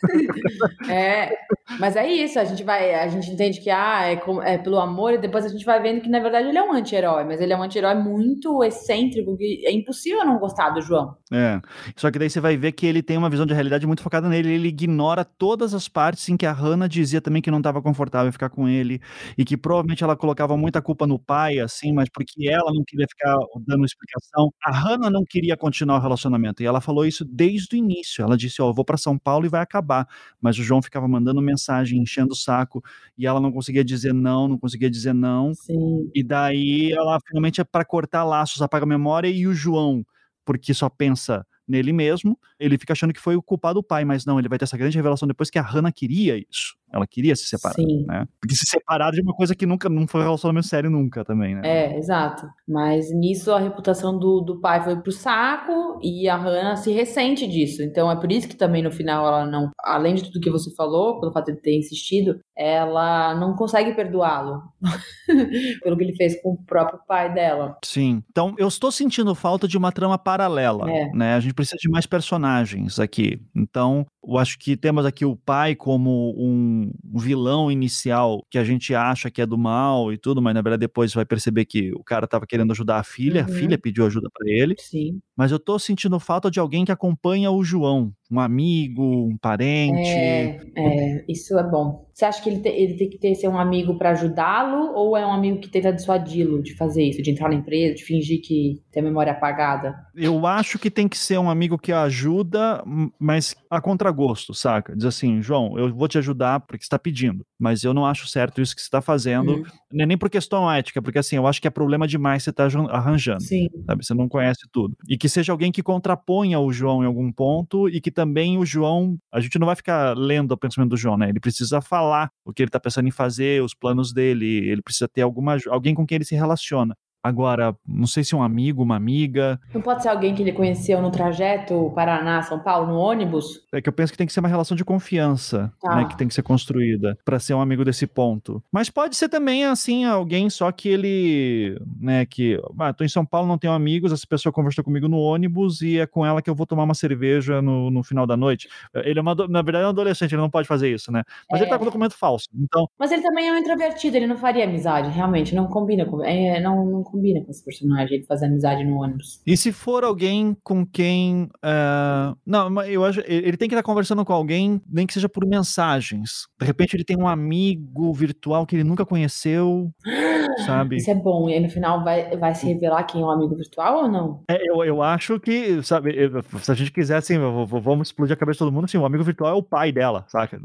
é, 0.90 1.32
mas 1.78 1.96
é 1.96 2.06
isso, 2.06 2.38
a 2.38 2.44
gente 2.44 2.62
vai, 2.62 2.94
a 2.94 3.08
gente 3.08 3.30
entende 3.30 3.60
que 3.60 3.70
ah, 3.70 4.02
é, 4.06 4.20
é 4.44 4.58
pelo 4.58 4.78
amor, 4.78 5.14
e 5.14 5.18
depois 5.18 5.44
a 5.44 5.48
gente 5.48 5.64
vai 5.64 5.80
vendo 5.80 6.00
que 6.00 6.08
na 6.08 6.20
verdade 6.20 6.48
ele 6.48 6.58
é 6.58 6.62
um 6.62 6.72
anti-herói, 6.72 7.24
mas 7.24 7.40
ele 7.40 7.52
é 7.52 7.56
um 7.56 7.62
anti-herói 7.62 7.94
muito 7.94 8.62
excêntrico, 8.64 9.36
que 9.36 9.64
é 9.64 9.72
impossível 9.72 10.24
não 10.24 10.38
gostar 10.38 10.70
do 10.70 10.80
João. 10.80 11.16
É. 11.32 11.60
Só 11.96 12.10
que 12.10 12.18
daí 12.18 12.28
você 12.28 12.40
vai 12.40 12.56
ver 12.56 12.72
que 12.72 12.86
ele 12.86 13.02
tem 13.02 13.16
uma 13.16 13.30
visão 13.30 13.46
de 13.46 13.54
realidade 13.54 13.86
muito 13.86 14.02
focada 14.02 14.28
nele, 14.28 14.52
ele 14.52 14.68
ignora 14.68 15.24
todas 15.24 15.74
as 15.74 15.88
partes 15.88 16.28
em 16.28 16.36
que 16.36 16.46
a 16.46 16.52
Hannah 16.52 16.88
dizia 16.88 17.20
também 17.20 17.40
que 17.40 17.50
não 17.50 17.58
estava 17.58 17.80
confortável 17.80 18.28
em 18.28 18.32
ficar 18.32 18.50
com 18.50 18.68
ele, 18.68 19.00
e 19.38 19.44
que 19.44 19.56
provavelmente 19.56 20.02
ela 20.04 20.16
colocava 20.16 20.56
muita 20.56 20.82
culpa 20.82 21.06
no 21.06 21.18
pai, 21.18 21.58
assim, 21.58 21.92
mas 21.92 22.08
porque 22.12 22.48
ela 22.48 22.72
não 22.72 22.82
queria 22.86 23.06
ficar 23.08 23.36
dando 23.66 23.84
explicação. 23.84 24.52
A 24.64 24.72
Hannah 24.72 25.10
não 25.10 25.24
queria 25.24 25.56
continuar 25.56 25.98
o 25.98 26.00
relacionamento, 26.00 26.62
e 26.62 26.66
ela 26.66 26.80
falou 26.80 27.06
isso 27.06 27.24
desde 27.24 27.76
o 27.76 27.78
início. 27.78 28.22
Ela 28.22 28.36
disse: 28.36 28.60
Ó, 28.60 28.68
oh, 28.68 28.74
vou 28.74 28.84
para 28.84 28.96
São 28.96 29.18
Paulo 29.18 29.46
e 29.46 29.48
vai 29.48 29.60
acabar. 29.60 30.06
Mas 30.40 30.58
o 30.58 30.62
João 30.62 30.82
ficava 30.82 31.06
mandando 31.08 31.40
mensagem, 31.52 32.00
enchendo 32.00 32.34
saco 32.34 32.82
e 33.16 33.26
ela 33.26 33.40
não 33.40 33.52
conseguia 33.52 33.84
dizer 33.84 34.12
não, 34.12 34.48
não 34.48 34.58
conseguia 34.58 34.90
dizer 34.90 35.12
não. 35.12 35.54
Sim. 35.54 36.10
E 36.14 36.22
daí 36.22 36.92
ela 36.92 37.18
finalmente 37.26 37.60
é 37.60 37.64
para 37.64 37.84
cortar 37.84 38.24
laços, 38.24 38.62
apaga 38.62 38.84
a 38.84 38.88
memória 38.88 39.28
e 39.28 39.46
o 39.46 39.54
João, 39.54 40.04
porque 40.44 40.74
só 40.74 40.88
pensa 40.88 41.46
nele 41.66 41.92
mesmo, 41.92 42.38
ele 42.58 42.76
fica 42.76 42.92
achando 42.92 43.12
que 43.12 43.20
foi 43.20 43.36
o 43.36 43.42
culpado 43.42 43.80
do 43.80 43.82
pai, 43.82 44.04
mas 44.04 44.24
não, 44.26 44.38
ele 44.38 44.48
vai 44.48 44.58
ter 44.58 44.64
essa 44.64 44.76
grande 44.76 44.96
revelação 44.96 45.28
depois 45.28 45.48
que 45.48 45.58
a 45.58 45.62
Hannah 45.62 45.92
queria 45.92 46.36
isso. 46.36 46.76
Ela 46.92 47.06
queria 47.06 47.34
se 47.34 47.46
separar, 47.46 47.74
Sim. 47.74 48.04
né? 48.06 48.26
Porque 48.40 48.54
se 48.54 48.66
separar 48.66 49.10
de 49.12 49.22
uma 49.22 49.34
coisa 49.34 49.54
que 49.54 49.66
nunca 49.66 49.88
não 49.88 50.06
foi 50.06 50.20
um 50.20 50.24
relacionamento 50.24 50.66
sério 50.66 50.90
nunca 50.90 51.24
também, 51.24 51.54
né? 51.54 51.62
É, 51.64 51.98
exato. 51.98 52.46
Mas 52.68 53.10
nisso 53.12 53.52
a 53.52 53.58
reputação 53.58 54.18
do, 54.18 54.40
do 54.40 54.60
pai 54.60 54.82
foi 54.82 54.96
pro 54.96 55.12
saco 55.12 55.98
e 56.02 56.28
a 56.28 56.36
Hannah 56.36 56.76
se 56.76 56.92
ressente 56.92 57.46
disso. 57.46 57.82
Então 57.82 58.10
é 58.10 58.16
por 58.16 58.30
isso 58.30 58.48
que 58.48 58.56
também 58.56 58.82
no 58.82 58.90
final 58.90 59.26
ela 59.26 59.46
não, 59.46 59.70
além 59.82 60.14
de 60.14 60.24
tudo 60.24 60.40
que 60.40 60.50
você 60.50 60.74
falou, 60.74 61.20
pelo 61.20 61.32
fato 61.32 61.52
de 61.52 61.60
ter 61.60 61.78
insistido, 61.78 62.38
ela 62.56 63.34
não 63.34 63.54
consegue 63.54 63.94
perdoá-lo 63.94 64.62
pelo 65.82 65.96
que 65.96 66.04
ele 66.04 66.16
fez 66.16 66.40
com 66.42 66.52
o 66.52 66.64
próprio 66.64 67.00
pai 67.06 67.32
dela. 67.32 67.76
Sim. 67.84 68.22
Então 68.30 68.54
eu 68.58 68.68
estou 68.68 68.92
sentindo 68.92 69.34
falta 69.34 69.66
de 69.66 69.78
uma 69.78 69.92
trama 69.92 70.18
paralela, 70.18 70.90
é. 70.90 71.10
né? 71.12 71.34
A 71.34 71.40
gente 71.40 71.54
precisa 71.54 71.76
de 71.80 71.88
mais 71.88 72.06
personagens 72.06 72.98
aqui. 72.98 73.40
Então 73.54 74.06
eu 74.26 74.38
acho 74.38 74.58
que 74.58 74.76
temos 74.76 75.04
aqui 75.04 75.24
o 75.24 75.36
pai 75.36 75.74
como 75.74 76.34
um 76.36 76.81
vilão 77.04 77.70
inicial 77.70 78.44
que 78.50 78.58
a 78.58 78.64
gente 78.64 78.94
acha 78.94 79.30
que 79.30 79.42
é 79.42 79.46
do 79.46 79.58
mal 79.58 80.12
e 80.12 80.18
tudo, 80.18 80.40
mas 80.40 80.54
na 80.54 80.62
verdade 80.62 80.80
depois 80.80 81.12
vai 81.12 81.24
perceber 81.24 81.64
que 81.64 81.92
o 81.92 82.02
cara 82.02 82.24
estava 82.24 82.46
querendo 82.46 82.72
ajudar 82.72 82.98
a 82.98 83.04
filha, 83.04 83.44
uhum. 83.46 83.54
a 83.54 83.58
filha 83.58 83.78
pediu 83.78 84.06
ajuda 84.06 84.28
para 84.32 84.50
ele. 84.50 84.74
Sim. 84.78 85.20
Mas 85.36 85.50
eu 85.50 85.58
tô 85.58 85.78
sentindo 85.78 86.18
falta 86.20 86.50
de 86.50 86.60
alguém 86.60 86.84
que 86.84 86.92
acompanha 86.92 87.50
o 87.50 87.64
João, 87.64 88.12
um 88.30 88.40
amigo, 88.40 89.02
um 89.02 89.36
parente. 89.36 90.08
É, 90.08 90.60
é 90.76 91.24
isso 91.28 91.58
é 91.58 91.62
bom. 91.62 92.06
Você 92.12 92.26
acha 92.26 92.42
que 92.42 92.50
ele, 92.50 92.60
te, 92.60 92.68
ele 92.68 92.94
tem 92.94 93.08
que 93.08 93.18
ter 93.18 93.34
ser 93.34 93.48
um 93.48 93.58
amigo 93.58 93.96
para 93.96 94.10
ajudá-lo 94.10 94.92
ou 94.94 95.16
é 95.16 95.26
um 95.26 95.32
amigo 95.32 95.60
que 95.60 95.68
tenta 95.68 95.92
dissuadi-lo 95.92 96.62
de 96.62 96.74
fazer 96.76 97.02
isso, 97.04 97.22
de 97.22 97.30
entrar 97.30 97.48
na 97.48 97.54
empresa, 97.54 97.94
de 97.94 98.04
fingir 98.04 98.40
que 98.42 98.82
tem 98.90 99.02
a 99.02 99.04
memória 99.04 99.32
apagada? 99.32 99.94
Eu 100.14 100.46
acho 100.46 100.78
que 100.78 100.90
tem 100.90 101.08
que 101.08 101.16
ser 101.16 101.38
um 101.38 101.48
amigo 101.48 101.78
que 101.78 101.92
ajuda, 101.92 102.84
mas 103.18 103.54
a 103.70 103.80
contragosto, 103.80 104.52
saca? 104.52 104.94
Diz 104.94 105.06
assim, 105.06 105.40
João, 105.40 105.78
eu 105.78 105.94
vou 105.94 106.06
te 106.06 106.18
ajudar 106.18 106.60
porque 106.72 106.84
está 106.84 106.98
pedindo, 106.98 107.44
mas 107.58 107.84
eu 107.84 107.92
não 107.92 108.06
acho 108.06 108.26
certo 108.26 108.60
isso 108.60 108.74
que 108.74 108.80
você 108.80 108.86
está 108.86 109.00
fazendo, 109.00 109.56
hum. 109.56 109.64
nem 109.92 110.16
por 110.16 110.30
questão 110.30 110.70
ética, 110.70 111.02
porque 111.02 111.18
assim, 111.18 111.36
eu 111.36 111.46
acho 111.46 111.60
que 111.60 111.68
é 111.68 111.70
problema 111.70 112.06
demais 112.08 112.42
você 112.42 112.50
estar 112.50 112.70
tá 112.70 112.78
arranjando. 112.90 113.42
Sim. 113.42 113.68
Sabe? 113.86 114.04
Você 114.04 114.14
não 114.14 114.28
conhece 114.28 114.62
tudo. 114.72 114.96
E 115.08 115.16
que 115.16 115.28
seja 115.28 115.52
alguém 115.52 115.70
que 115.70 115.82
contraponha 115.82 116.58
o 116.58 116.72
João 116.72 117.02
em 117.02 117.06
algum 117.06 117.30
ponto 117.30 117.88
e 117.88 118.00
que 118.00 118.10
também 118.10 118.58
o 118.58 118.64
João, 118.64 119.16
a 119.32 119.40
gente 119.40 119.58
não 119.58 119.66
vai 119.66 119.76
ficar 119.76 120.16
lendo 120.16 120.52
o 120.52 120.56
pensamento 120.56 120.90
do 120.90 120.96
João, 120.96 121.16
né? 121.16 121.28
Ele 121.28 121.40
precisa 121.40 121.80
falar 121.80 122.30
o 122.44 122.52
que 122.52 122.62
ele 122.62 122.68
está 122.68 122.80
pensando 122.80 123.06
em 123.06 123.12
fazer, 123.12 123.62
os 123.62 123.74
planos 123.74 124.12
dele, 124.12 124.46
ele 124.68 124.82
precisa 124.82 125.08
ter 125.08 125.22
alguma 125.22 125.56
alguém 125.68 125.94
com 125.94 126.06
quem 126.06 126.16
ele 126.16 126.24
se 126.24 126.34
relaciona. 126.34 126.96
Agora, 127.22 127.76
não 127.86 128.06
sei 128.06 128.24
se 128.24 128.34
um 128.34 128.42
amigo, 128.42 128.82
uma 128.82 128.96
amiga. 128.96 129.60
Não 129.72 129.80
pode 129.80 130.02
ser 130.02 130.08
alguém 130.08 130.34
que 130.34 130.42
ele 130.42 130.52
conheceu 130.52 131.00
no 131.00 131.10
trajeto 131.10 131.92
Paraná-São 131.94 132.58
Paulo, 132.58 132.88
no 132.88 132.98
ônibus? 132.98 133.62
É 133.72 133.80
que 133.80 133.88
eu 133.88 133.92
penso 133.92 134.12
que 134.12 134.18
tem 134.18 134.26
que 134.26 134.32
ser 134.32 134.40
uma 134.40 134.48
relação 134.48 134.76
de 134.76 134.84
confiança, 134.84 135.72
ah. 135.84 135.96
né? 135.96 136.04
Que 136.06 136.16
tem 136.16 136.26
que 136.26 136.34
ser 136.34 136.42
construída 136.42 137.16
para 137.24 137.38
ser 137.38 137.54
um 137.54 137.60
amigo 137.60 137.84
desse 137.84 138.06
ponto. 138.06 138.62
Mas 138.72 138.90
pode 138.90 139.14
ser 139.14 139.28
também, 139.28 139.64
assim, 139.64 140.04
alguém 140.04 140.50
só 140.50 140.72
que 140.72 140.88
ele, 140.88 141.80
né, 142.00 142.26
que. 142.26 142.60
Ah, 142.78 142.92
tô 142.92 143.04
em 143.04 143.08
São 143.08 143.24
Paulo, 143.24 143.46
não 143.46 143.58
tenho 143.58 143.72
amigos, 143.72 144.12
essa 144.12 144.26
pessoa 144.26 144.52
conversou 144.52 144.82
comigo 144.82 145.06
no 145.06 145.18
ônibus 145.18 145.80
e 145.80 146.00
é 146.00 146.06
com 146.06 146.26
ela 146.26 146.42
que 146.42 146.50
eu 146.50 146.54
vou 146.54 146.66
tomar 146.66 146.82
uma 146.82 146.94
cerveja 146.94 147.62
no, 147.62 147.90
no 147.90 148.02
final 148.02 148.26
da 148.26 148.36
noite. 148.36 148.68
Ele 148.94 149.18
é 149.18 149.22
uma, 149.22 149.34
na 149.48 149.62
verdade, 149.62 149.84
é 149.84 149.86
um 149.86 149.90
adolescente, 149.90 150.32
ele 150.32 150.42
não 150.42 150.50
pode 150.50 150.66
fazer 150.66 150.92
isso, 150.92 151.12
né? 151.12 151.22
Mas 151.50 151.60
é. 151.60 151.64
ele 151.64 151.70
tá 151.70 151.78
com 151.78 151.84
documento 151.84 152.16
falso. 152.16 152.48
Então... 152.54 152.88
Mas 152.98 153.12
ele 153.12 153.22
também 153.22 153.48
é 153.48 153.52
um 153.52 153.58
introvertido, 153.58 154.16
ele 154.16 154.26
não 154.26 154.36
faria 154.36 154.64
amizade, 154.64 155.08
realmente, 155.10 155.54
não 155.54 155.68
combina 155.68 156.04
com. 156.04 156.24
É, 156.24 156.60
não, 156.60 156.84
não 156.84 157.11
combina 157.12 157.44
com 157.44 157.50
esse 157.50 157.64
personagem, 157.64 158.16
ele 158.16 158.24
fazer 158.24 158.46
amizade 158.46 158.82
no 158.84 158.96
ônibus. 158.96 159.40
E 159.46 159.56
se 159.56 159.70
for 159.70 160.02
alguém 160.02 160.56
com 160.64 160.86
quem. 160.86 161.44
Uh... 161.64 162.36
Não, 162.44 162.82
eu 162.82 163.04
acho. 163.04 163.20
Ele 163.26 163.56
tem 163.56 163.68
que 163.68 163.74
estar 163.74 163.82
conversando 163.82 164.24
com 164.24 164.32
alguém, 164.32 164.80
nem 164.88 165.06
que 165.06 165.12
seja 165.12 165.28
por 165.28 165.46
mensagens. 165.46 166.46
De 166.58 166.66
repente 166.66 166.96
ele 166.96 167.04
tem 167.04 167.16
um 167.16 167.28
amigo 167.28 168.12
virtual 168.12 168.66
que 168.66 168.74
ele 168.74 168.84
nunca 168.84 169.04
conheceu, 169.04 169.92
sabe? 170.58 170.96
Isso 170.96 171.10
é 171.10 171.14
bom. 171.14 171.48
E 171.48 171.54
aí 171.54 171.60
no 171.60 171.68
final 171.68 172.02
vai, 172.04 172.36
vai 172.36 172.54
se 172.54 172.66
revelar 172.66 173.04
quem 173.04 173.22
é 173.22 173.24
um 173.24 173.30
amigo 173.30 173.54
virtual 173.56 174.04
ou 174.04 174.08
não? 174.08 174.42
É, 174.48 174.68
eu, 174.68 174.84
eu 174.84 175.02
acho 175.02 175.38
que, 175.40 175.82
sabe, 175.82 176.14
se 176.60 176.70
a 176.70 176.74
gente 176.74 176.92
quiser, 176.92 177.16
assim, 177.16 177.38
vamos 177.66 178.08
explodir 178.08 178.34
a 178.34 178.38
cabeça 178.38 178.56
de 178.56 178.58
todo 178.60 178.72
mundo, 178.72 178.84
assim, 178.84 178.98
o 178.98 179.06
amigo 179.06 179.24
virtual 179.24 179.50
é 179.50 179.54
o 179.54 179.62
pai 179.62 179.92
dela, 179.92 180.24
saca? 180.28 180.60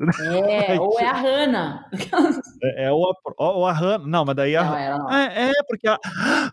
É, 0.47 0.77
ou 0.79 0.99
é 0.99 1.05
a 1.05 1.13
Hannah. 1.13 1.85
É, 2.63 2.85
é 2.85 2.91
ou, 2.91 3.09
a, 3.09 3.13
ou 3.37 3.65
a 3.65 3.71
Hannah. 3.71 4.07
Não, 4.07 4.25
mas 4.25 4.35
daí 4.35 4.55
a. 4.55 4.63
Não, 4.63 4.77
ela 4.77 4.97
não. 4.97 5.11
É, 5.11 5.49
é, 5.49 5.53
porque 5.67 5.87
a. 5.87 5.97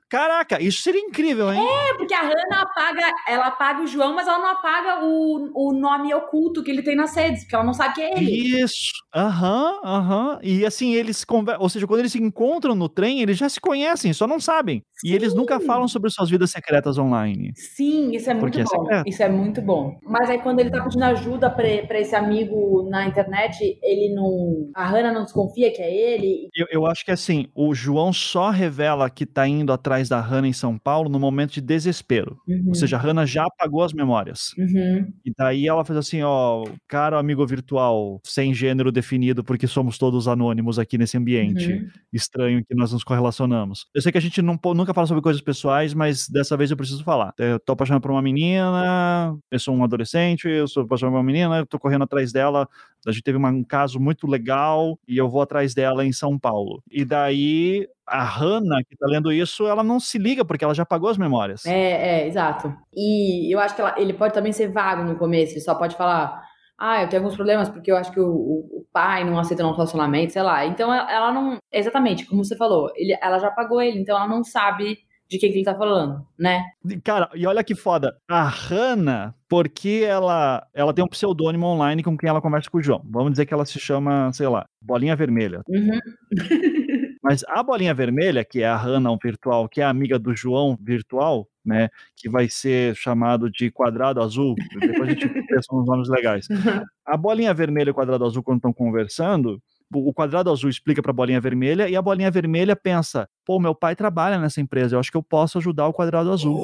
Caraca, 0.08 0.60
isso 0.60 0.82
seria 0.82 1.00
incrível, 1.00 1.52
hein? 1.52 1.60
É, 1.60 1.94
porque 1.94 2.14
a 2.14 2.22
Hannah 2.22 2.62
apaga, 2.62 3.12
ela 3.28 3.46
apaga 3.46 3.82
o 3.82 3.86
João, 3.86 4.14
mas 4.14 4.26
ela 4.26 4.38
não 4.38 4.48
apaga 4.48 5.04
o, 5.04 5.50
o 5.54 5.72
nome 5.72 6.14
oculto 6.14 6.62
que 6.62 6.70
ele 6.70 6.82
tem 6.82 6.96
nas 6.96 7.14
redes, 7.14 7.42
porque 7.42 7.54
ela 7.54 7.64
não 7.64 7.74
sabe 7.74 7.94
que 7.94 8.02
é 8.02 8.16
ele. 8.16 8.60
Isso, 8.60 8.92
aham, 9.14 9.80
aham. 9.84 10.38
E 10.42 10.64
assim, 10.64 10.94
eles 10.94 11.24
conversam, 11.24 11.62
ou 11.62 11.68
seja, 11.68 11.86
quando 11.86 12.00
eles 12.00 12.12
se 12.12 12.22
encontram 12.22 12.74
no 12.74 12.88
trem, 12.88 13.20
eles 13.24 13.38
já 13.38 13.48
se 13.48 13.60
conhecem, 13.60 14.12
só 14.12 14.26
não 14.26 14.38
sabem. 14.38 14.82
Sim. 14.94 15.08
E 15.08 15.14
eles 15.14 15.34
nunca 15.34 15.60
falam 15.60 15.88
sobre 15.88 16.10
suas 16.10 16.30
vidas 16.30 16.50
secretas 16.50 16.98
online. 16.98 17.52
Sim, 17.56 18.12
isso 18.14 18.30
é 18.30 18.34
muito 18.34 18.60
é 18.60 18.64
bom. 18.64 18.92
É 18.92 19.02
isso 19.06 19.22
é 19.22 19.28
muito 19.28 19.62
bom. 19.62 19.98
Mas 20.02 20.30
aí 20.30 20.38
quando 20.38 20.60
ele 20.60 20.70
tá 20.70 20.82
pedindo 20.82 21.04
ajuda 21.04 21.50
pra, 21.50 21.64
pra 21.86 22.00
esse 22.00 22.14
amigo 22.14 22.88
na 22.88 23.06
internet, 23.06 23.78
ele 23.82 24.14
não. 24.14 24.70
A 24.74 24.86
Hannah 24.86 25.12
não 25.12 25.24
desconfia 25.24 25.72
que 25.72 25.82
é 25.82 26.14
ele. 26.14 26.48
Eu, 26.54 26.66
eu 26.70 26.86
acho 26.86 27.04
que 27.04 27.10
assim, 27.10 27.46
o 27.54 27.74
João 27.74 28.12
só 28.12 28.50
revela 28.50 29.08
que 29.10 29.26
tá 29.26 29.46
indo 29.46 29.72
atrás 29.72 30.08
da 30.08 30.20
Hannah 30.20 30.48
em 30.48 30.52
São 30.52 30.78
Paulo 30.78 31.08
no 31.08 31.18
momento 31.18 31.54
de 31.54 31.60
desespero. 31.60 32.38
Uhum. 32.46 32.64
Ou 32.68 32.74
seja, 32.74 32.96
a 32.96 33.00
Hannah 33.00 33.26
já 33.26 33.44
apagou 33.44 33.82
as 33.82 33.92
memórias. 33.92 34.54
Uhum. 34.58 35.12
E 35.24 35.32
daí 35.36 35.66
ela 35.66 35.84
fez 35.84 35.98
assim: 35.98 36.22
ó, 36.22 36.64
cara, 36.88 37.18
amigo 37.18 37.46
virtual, 37.46 38.20
sem 38.24 38.52
gênero 38.54 38.92
definido, 38.92 39.42
porque 39.42 39.66
somos 39.66 39.98
todos 39.98 40.28
anônimos 40.28 40.78
aqui 40.78 40.98
nesse 40.98 41.16
ambiente 41.16 41.72
uhum. 41.72 41.88
estranho 42.12 42.64
que 42.64 42.74
nós 42.74 42.92
nos 42.92 43.04
correlacionamos. 43.14 43.86
Eu 43.94 44.02
sei 44.02 44.10
que 44.10 44.18
a 44.18 44.20
gente 44.20 44.42
não, 44.42 44.58
nunca 44.74 44.92
fala 44.92 45.06
sobre 45.06 45.22
coisas 45.22 45.40
pessoais, 45.40 45.94
mas 45.94 46.28
dessa 46.28 46.56
vez 46.56 46.70
eu 46.70 46.76
preciso 46.76 47.04
falar. 47.04 47.32
Eu 47.38 47.60
tô 47.60 47.72
apaixonado 47.72 48.02
por 48.02 48.10
uma 48.10 48.22
menina, 48.22 49.36
eu 49.50 49.58
sou 49.58 49.74
um 49.74 49.84
adolescente, 49.84 50.48
eu 50.48 50.66
sou 50.66 50.82
apaixonado 50.82 51.12
por 51.12 51.18
uma 51.18 51.24
menina, 51.24 51.58
eu 51.58 51.66
tô 51.66 51.78
correndo 51.78 52.04
atrás 52.04 52.32
dela. 52.32 52.68
A 53.06 53.12
gente 53.12 53.22
teve 53.22 53.38
um 53.38 53.64
caso 53.64 54.00
muito 54.00 54.26
legal 54.26 54.98
e 55.06 55.16
eu 55.16 55.28
vou 55.28 55.40
atrás 55.40 55.74
dela 55.74 56.04
em 56.04 56.12
São 56.12 56.38
Paulo. 56.38 56.82
E 56.90 57.04
daí 57.04 57.88
a 58.06 58.22
Hannah, 58.22 58.82
que 58.84 58.96
tá 58.96 59.06
lendo 59.06 59.32
isso, 59.32 59.66
ela 59.66 59.82
não 59.82 59.98
se 59.98 60.18
liga, 60.18 60.44
porque 60.44 60.64
ela 60.64 60.74
já 60.74 60.82
apagou 60.82 61.08
as 61.08 61.16
memórias. 61.16 61.64
É, 61.64 62.22
é, 62.22 62.26
exato. 62.26 62.74
E 62.94 63.54
eu 63.54 63.58
acho 63.58 63.74
que 63.74 63.80
ela, 63.80 63.94
ele 63.98 64.12
pode 64.12 64.34
também 64.34 64.52
ser 64.52 64.68
vago 64.68 65.04
no 65.04 65.16
começo, 65.16 65.54
ele 65.54 65.60
só 65.60 65.74
pode 65.74 65.96
falar. 65.96 66.42
Ah, 66.78 67.02
eu 67.02 67.08
tenho 67.08 67.22
alguns 67.22 67.36
problemas 67.36 67.68
porque 67.68 67.90
eu 67.90 67.96
acho 67.96 68.12
que 68.12 68.20
o, 68.20 68.26
o, 68.28 68.84
pai 68.92 69.24
não 69.24 69.38
aceita 69.38 69.62
nosso 69.62 69.76
relacionamento, 69.76 70.32
sei 70.32 70.42
lá. 70.42 70.66
Então 70.66 70.92
ela 70.92 71.32
não. 71.32 71.58
Exatamente, 71.72 72.26
como 72.26 72.44
você 72.44 72.56
falou, 72.56 72.90
ele, 72.94 73.16
ela 73.20 73.38
já 73.38 73.48
apagou 73.48 73.80
ele, 73.80 73.98
então 73.98 74.16
ela 74.16 74.28
não 74.28 74.42
sabe 74.42 74.98
de 75.28 75.38
quem 75.38 75.50
que 75.50 75.58
ele 75.58 75.64
tá 75.64 75.74
falando, 75.74 76.24
né? 76.38 76.64
Cara, 77.02 77.28
e 77.34 77.46
olha 77.46 77.64
que 77.64 77.74
foda. 77.74 78.16
A 78.28 78.44
Hannah, 78.44 79.34
porque 79.48 80.04
ela, 80.06 80.66
ela 80.74 80.92
tem 80.92 81.04
um 81.04 81.08
pseudônimo 81.08 81.66
online 81.66 82.02
com 82.02 82.16
quem 82.16 82.28
ela 82.28 82.42
conversa 82.42 82.70
com 82.70 82.78
o 82.78 82.82
João. 82.82 83.02
Vamos 83.10 83.32
dizer 83.32 83.46
que 83.46 83.54
ela 83.54 83.64
se 83.64 83.78
chama, 83.80 84.32
sei 84.32 84.48
lá, 84.48 84.64
Bolinha 84.80 85.16
Vermelha. 85.16 85.62
Uhum. 85.68 85.98
Mas 87.24 87.42
a 87.48 87.62
bolinha 87.62 87.94
vermelha, 87.94 88.44
que 88.44 88.62
é 88.62 88.68
a 88.68 88.76
Hannah 88.76 89.16
virtual, 89.20 89.66
que 89.66 89.80
é 89.80 89.84
amiga 89.84 90.18
do 90.18 90.36
João 90.36 90.76
virtual, 90.78 91.48
né, 91.64 91.88
que 92.14 92.28
vai 92.28 92.50
ser 92.50 92.94
chamado 92.94 93.50
de 93.50 93.70
quadrado 93.70 94.20
azul, 94.20 94.54
depois 94.78 95.08
a 95.08 95.12
gente 95.12 95.28
pensa 95.28 95.68
nos 95.72 95.86
nomes 95.86 96.08
legais. 96.10 96.46
A 97.06 97.16
bolinha 97.16 97.54
vermelha 97.54 97.88
e 97.88 97.92
o 97.92 97.94
quadrado 97.94 98.24
azul, 98.24 98.42
quando 98.42 98.58
estão 98.58 98.72
conversando, 98.72 99.58
o 99.92 100.12
quadrado 100.12 100.50
azul 100.50 100.70
explica 100.70 101.02
para 101.02 101.10
a 101.10 101.14
bolinha 101.14 101.40
vermelha 101.40 101.86
e 101.86 101.94
a 101.94 102.00
bolinha 102.00 102.30
vermelha 102.30 102.74
pensa: 102.74 103.28
pô, 103.44 103.60
meu 103.60 103.74
pai 103.74 103.94
trabalha 103.94 104.38
nessa 104.38 104.60
empresa, 104.60 104.96
eu 104.96 105.00
acho 105.00 105.10
que 105.10 105.16
eu 105.16 105.22
posso 105.22 105.58
ajudar 105.58 105.86
o 105.86 105.92
quadrado 105.92 106.32
azul. 106.32 106.58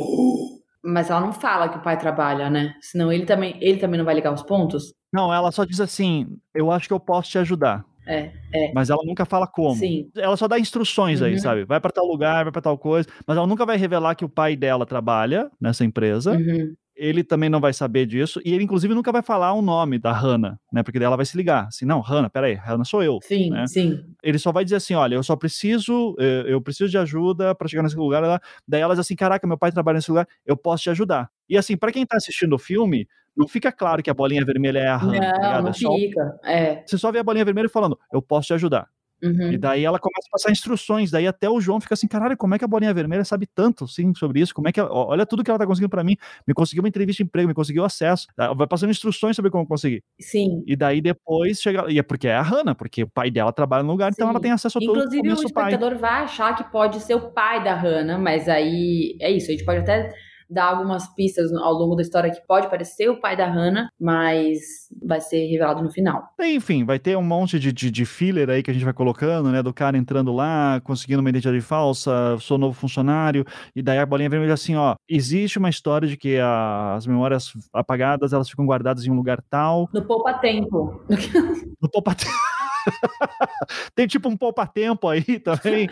Mas 0.83 1.11
ela 1.11 1.21
não 1.21 1.33
fala 1.33 1.69
que 1.69 1.77
o 1.77 1.83
pai 1.83 1.99
trabalha, 1.99 2.49
né? 2.49 2.75
Senão 2.81 3.13
ele 3.13 3.27
também, 3.27 3.55
ele 3.61 3.79
também 3.79 3.99
não 3.99 4.05
vai 4.05 4.15
ligar 4.15 4.33
os 4.33 4.43
pontos? 4.43 4.95
Não, 5.13 5.33
ela 5.33 5.53
só 5.53 5.65
diz 5.65 5.81
assim: 5.81 6.27
eu 6.55 6.71
acho 6.71 6.89
que 6.89 6.95
eu 6.95 7.01
posso 7.01 7.31
te 7.31 7.39
ajudar. 7.39 7.85
É, 8.11 8.33
é. 8.53 8.73
Mas 8.75 8.91
ela 8.91 9.03
nunca 9.05 9.25
fala 9.25 9.47
como. 9.47 9.77
Sim. 9.77 10.11
Ela 10.17 10.37
só 10.37 10.49
dá 10.49 10.59
instruções 10.59 11.21
uhum. 11.21 11.29
aí, 11.29 11.39
sabe? 11.39 11.65
Vai 11.65 11.81
para 11.81 11.93
tal 11.93 12.05
lugar, 12.05 12.43
vai 12.43 12.53
para 12.53 12.61
tal 12.61 12.77
coisa, 12.77 13.09
mas 13.25 13.37
ela 13.37 13.47
nunca 13.47 13.65
vai 13.65 13.77
revelar 13.77 14.17
que 14.17 14.25
o 14.25 14.29
pai 14.29 14.57
dela 14.57 14.85
trabalha 14.85 15.49
nessa 15.61 15.85
empresa. 15.85 16.33
Uhum. 16.33 16.75
Ele 16.97 17.25
também 17.25 17.49
não 17.49 17.61
vai 17.61 17.73
saber 17.73 18.05
disso, 18.05 18.43
e 18.45 18.53
ele, 18.53 18.65
inclusive, 18.65 18.93
nunca 18.93 19.11
vai 19.11 19.23
falar 19.23 19.55
o 19.55 19.63
nome 19.63 19.99
da 19.99 20.13
Hannah, 20.13 20.59
né? 20.71 20.83
Porque 20.83 20.99
daí 20.99 21.07
ela 21.07 21.17
vai 21.17 21.25
se 21.25 21.35
ligar. 21.35 21.69
Assim, 21.69 21.87
não, 21.87 22.01
Hannah, 22.01 22.29
peraí, 22.29 22.53
Hannah 22.53 22.85
sou 22.85 23.03
eu. 23.03 23.19
Sim, 23.23 23.49
né? 23.49 23.67
sim. 23.67 23.99
Ele 24.23 24.39
só 24.39 24.53
vai 24.53 24.65
dizer 24.65 24.77
assim: 24.77 24.93
olha, 24.93 25.15
eu 25.15 25.23
só 25.23 25.35
preciso, 25.35 26.15
eh, 26.19 26.45
eu 26.47 26.61
preciso 26.61 26.91
de 26.91 26.99
ajuda 26.99 27.55
para 27.55 27.69
chegar 27.69 27.83
nesse 27.83 27.97
lugar. 27.97 28.43
Daí 28.69 28.83
ela 28.83 28.93
diz 28.93 29.01
assim: 29.01 29.17
caraca, 29.17 29.47
meu 29.47 29.57
pai 29.57 29.73
trabalha 29.73 29.97
nesse 29.97 30.11
lugar, 30.11 30.29
eu 30.45 30.57
posso 30.59 30.83
te 30.83 30.91
ajudar. 30.91 31.31
E 31.49 31.57
assim, 31.57 31.75
para 31.75 31.91
quem 31.91 32.05
tá 32.05 32.19
assistindo 32.19 32.53
o 32.55 32.59
filme, 32.59 33.09
não 33.37 33.49
fica 33.49 33.73
claro 33.73 34.03
que 34.03 34.11
a 34.11 34.15
bolinha 34.15 34.45
vermelha 34.45 34.79
é 34.79 34.89
a. 34.89 34.99
Não, 34.99 35.19
tá 35.19 35.63
não 35.63 35.71
é 35.71 35.73
fica. 35.73 36.39
Só, 36.43 36.49
é. 36.49 36.83
Você 36.87 36.99
só 36.99 37.13
vê 37.13 37.19
a 37.19 37.25
bolinha 37.25 37.45
vermelha 37.45 37.69
falando, 37.69 37.99
eu 38.13 38.21
posso 38.21 38.49
te 38.49 38.55
ajudar. 38.55 38.89
Uhum. 39.23 39.53
E 39.53 39.59
daí 39.59 39.85
ela 39.85 39.99
começa 39.99 40.27
a 40.29 40.33
passar 40.33 40.51
instruções, 40.51 41.11
daí 41.11 41.27
até 41.27 41.49
o 41.49 41.61
João 41.61 41.81
fica 41.81 41.95
assim, 41.95 42.09
caralho, 42.09 42.37
como 42.37 42.55
é 42.55 42.59
que 42.59 42.65
a 42.65 42.69
bolinha 42.69 42.93
vermelha 42.93 43.25
sabe 43.25 43.47
tanto 43.47 43.87
sim 43.87 44.15
sobre 44.15 44.41
isso? 44.41 44.55
Como 44.55 44.69
é 44.69 44.73
que 44.73 44.81
ela, 44.81 44.91
olha 44.93 45.27
tudo 45.27 45.45
que 45.45 45.51
ela 45.51 45.59
tá 45.59 45.67
conseguindo 45.67 45.91
para 45.91 46.03
mim, 46.03 46.17
me 46.47 46.55
conseguiu 46.55 46.83
uma 46.83 46.89
entrevista 46.89 47.23
de 47.23 47.27
emprego, 47.27 47.49
me 47.49 47.55
conseguiu 47.55 47.85
acesso, 47.85 48.27
vai 48.57 48.67
passando 48.67 48.91
instruções 48.91 49.37
sobre 49.37 49.51
como 49.51 49.67
conseguir. 49.67 50.03
Sim. 50.19 50.63
E 50.67 50.75
daí 50.75 51.01
depois 51.01 51.61
chega, 51.61 51.85
e 51.91 51.99
é 51.99 52.03
porque 52.03 52.29
é 52.29 52.35
a 52.35 52.43
Hannah, 52.43 52.75
porque 52.75 53.03
o 53.03 53.09
pai 53.09 53.31
dela 53.31 53.53
trabalha 53.53 53.83
no 53.83 53.93
lugar, 53.93 54.11
sim. 54.11 54.17
então 54.19 54.31
ela 54.31 54.41
tem 54.41 54.53
acesso 54.53 54.79
a 54.79 54.81
tudo. 54.81 54.99
Inclusive 54.99 55.29
o 55.29 55.35
espectador 55.35 55.91
pai. 55.91 55.99
vai 55.99 56.23
achar 56.23 56.57
que 56.57 56.65
pode 56.65 57.01
ser 57.01 57.15
o 57.15 57.31
pai 57.31 57.63
da 57.63 57.75
Hannah, 57.75 58.19
mas 58.19 58.49
aí 58.49 59.17
é 59.21 59.31
isso, 59.31 59.49
a 59.49 59.53
gente 59.53 59.65
pode 59.65 59.81
até 59.81 60.13
dá 60.51 60.65
algumas 60.65 61.07
pistas 61.15 61.53
ao 61.53 61.73
longo 61.73 61.95
da 61.95 62.03
história 62.03 62.31
que 62.31 62.41
pode 62.47 62.69
parecer 62.69 63.09
o 63.09 63.21
pai 63.21 63.37
da 63.37 63.47
Hannah, 63.47 63.89
mas 64.01 64.59
vai 65.03 65.21
ser 65.21 65.47
revelado 65.47 65.83
no 65.83 65.91
final. 65.91 66.25
Enfim, 66.41 66.85
vai 66.85 66.99
ter 66.99 67.17
um 67.17 67.23
monte 67.23 67.59
de, 67.59 67.73
de, 67.73 67.91
de 67.91 68.05
filler 68.05 68.51
aí 68.51 68.63
que 68.63 68.71
a 68.71 68.75
gente 68.75 68.85
vai 68.85 68.93
colocando, 68.93 69.51
né? 69.51 69.63
Do 69.63 69.73
cara 69.73 69.97
entrando 69.97 70.33
lá, 70.33 70.81
conseguindo 70.83 71.21
uma 71.21 71.31
identidade 71.31 71.61
falsa, 71.61 72.37
sou 72.41 72.59
novo 72.59 72.75
funcionário, 72.75 73.45
e 73.75 73.83
daí 73.83 73.99
a 73.99 74.07
bolinha 74.07 74.29
vermelha 74.29 74.55
assim, 74.55 74.75
ó, 74.75 74.97
existe 75.09 75.59
uma 75.59 75.71
história 75.71 76.09
de 76.09 76.17
que 76.17 76.39
a, 76.39 76.95
as 76.95 77.07
memórias 77.07 77.53
apagadas, 77.73 78.33
elas 78.33 78.49
ficam 78.49 78.67
guardadas 78.67 79.07
em 79.07 79.11
um 79.11 79.17
lugar 79.17 79.43
tal. 79.49 79.89
No 79.93 80.05
poupa-tempo. 80.05 81.03
no 81.81 81.89
poupa-tempo. 81.89 82.31
tem 83.95 84.07
tipo 84.07 84.29
um 84.29 84.37
poupa-tempo 84.37 85.09
aí 85.09 85.23
também, 85.41 85.89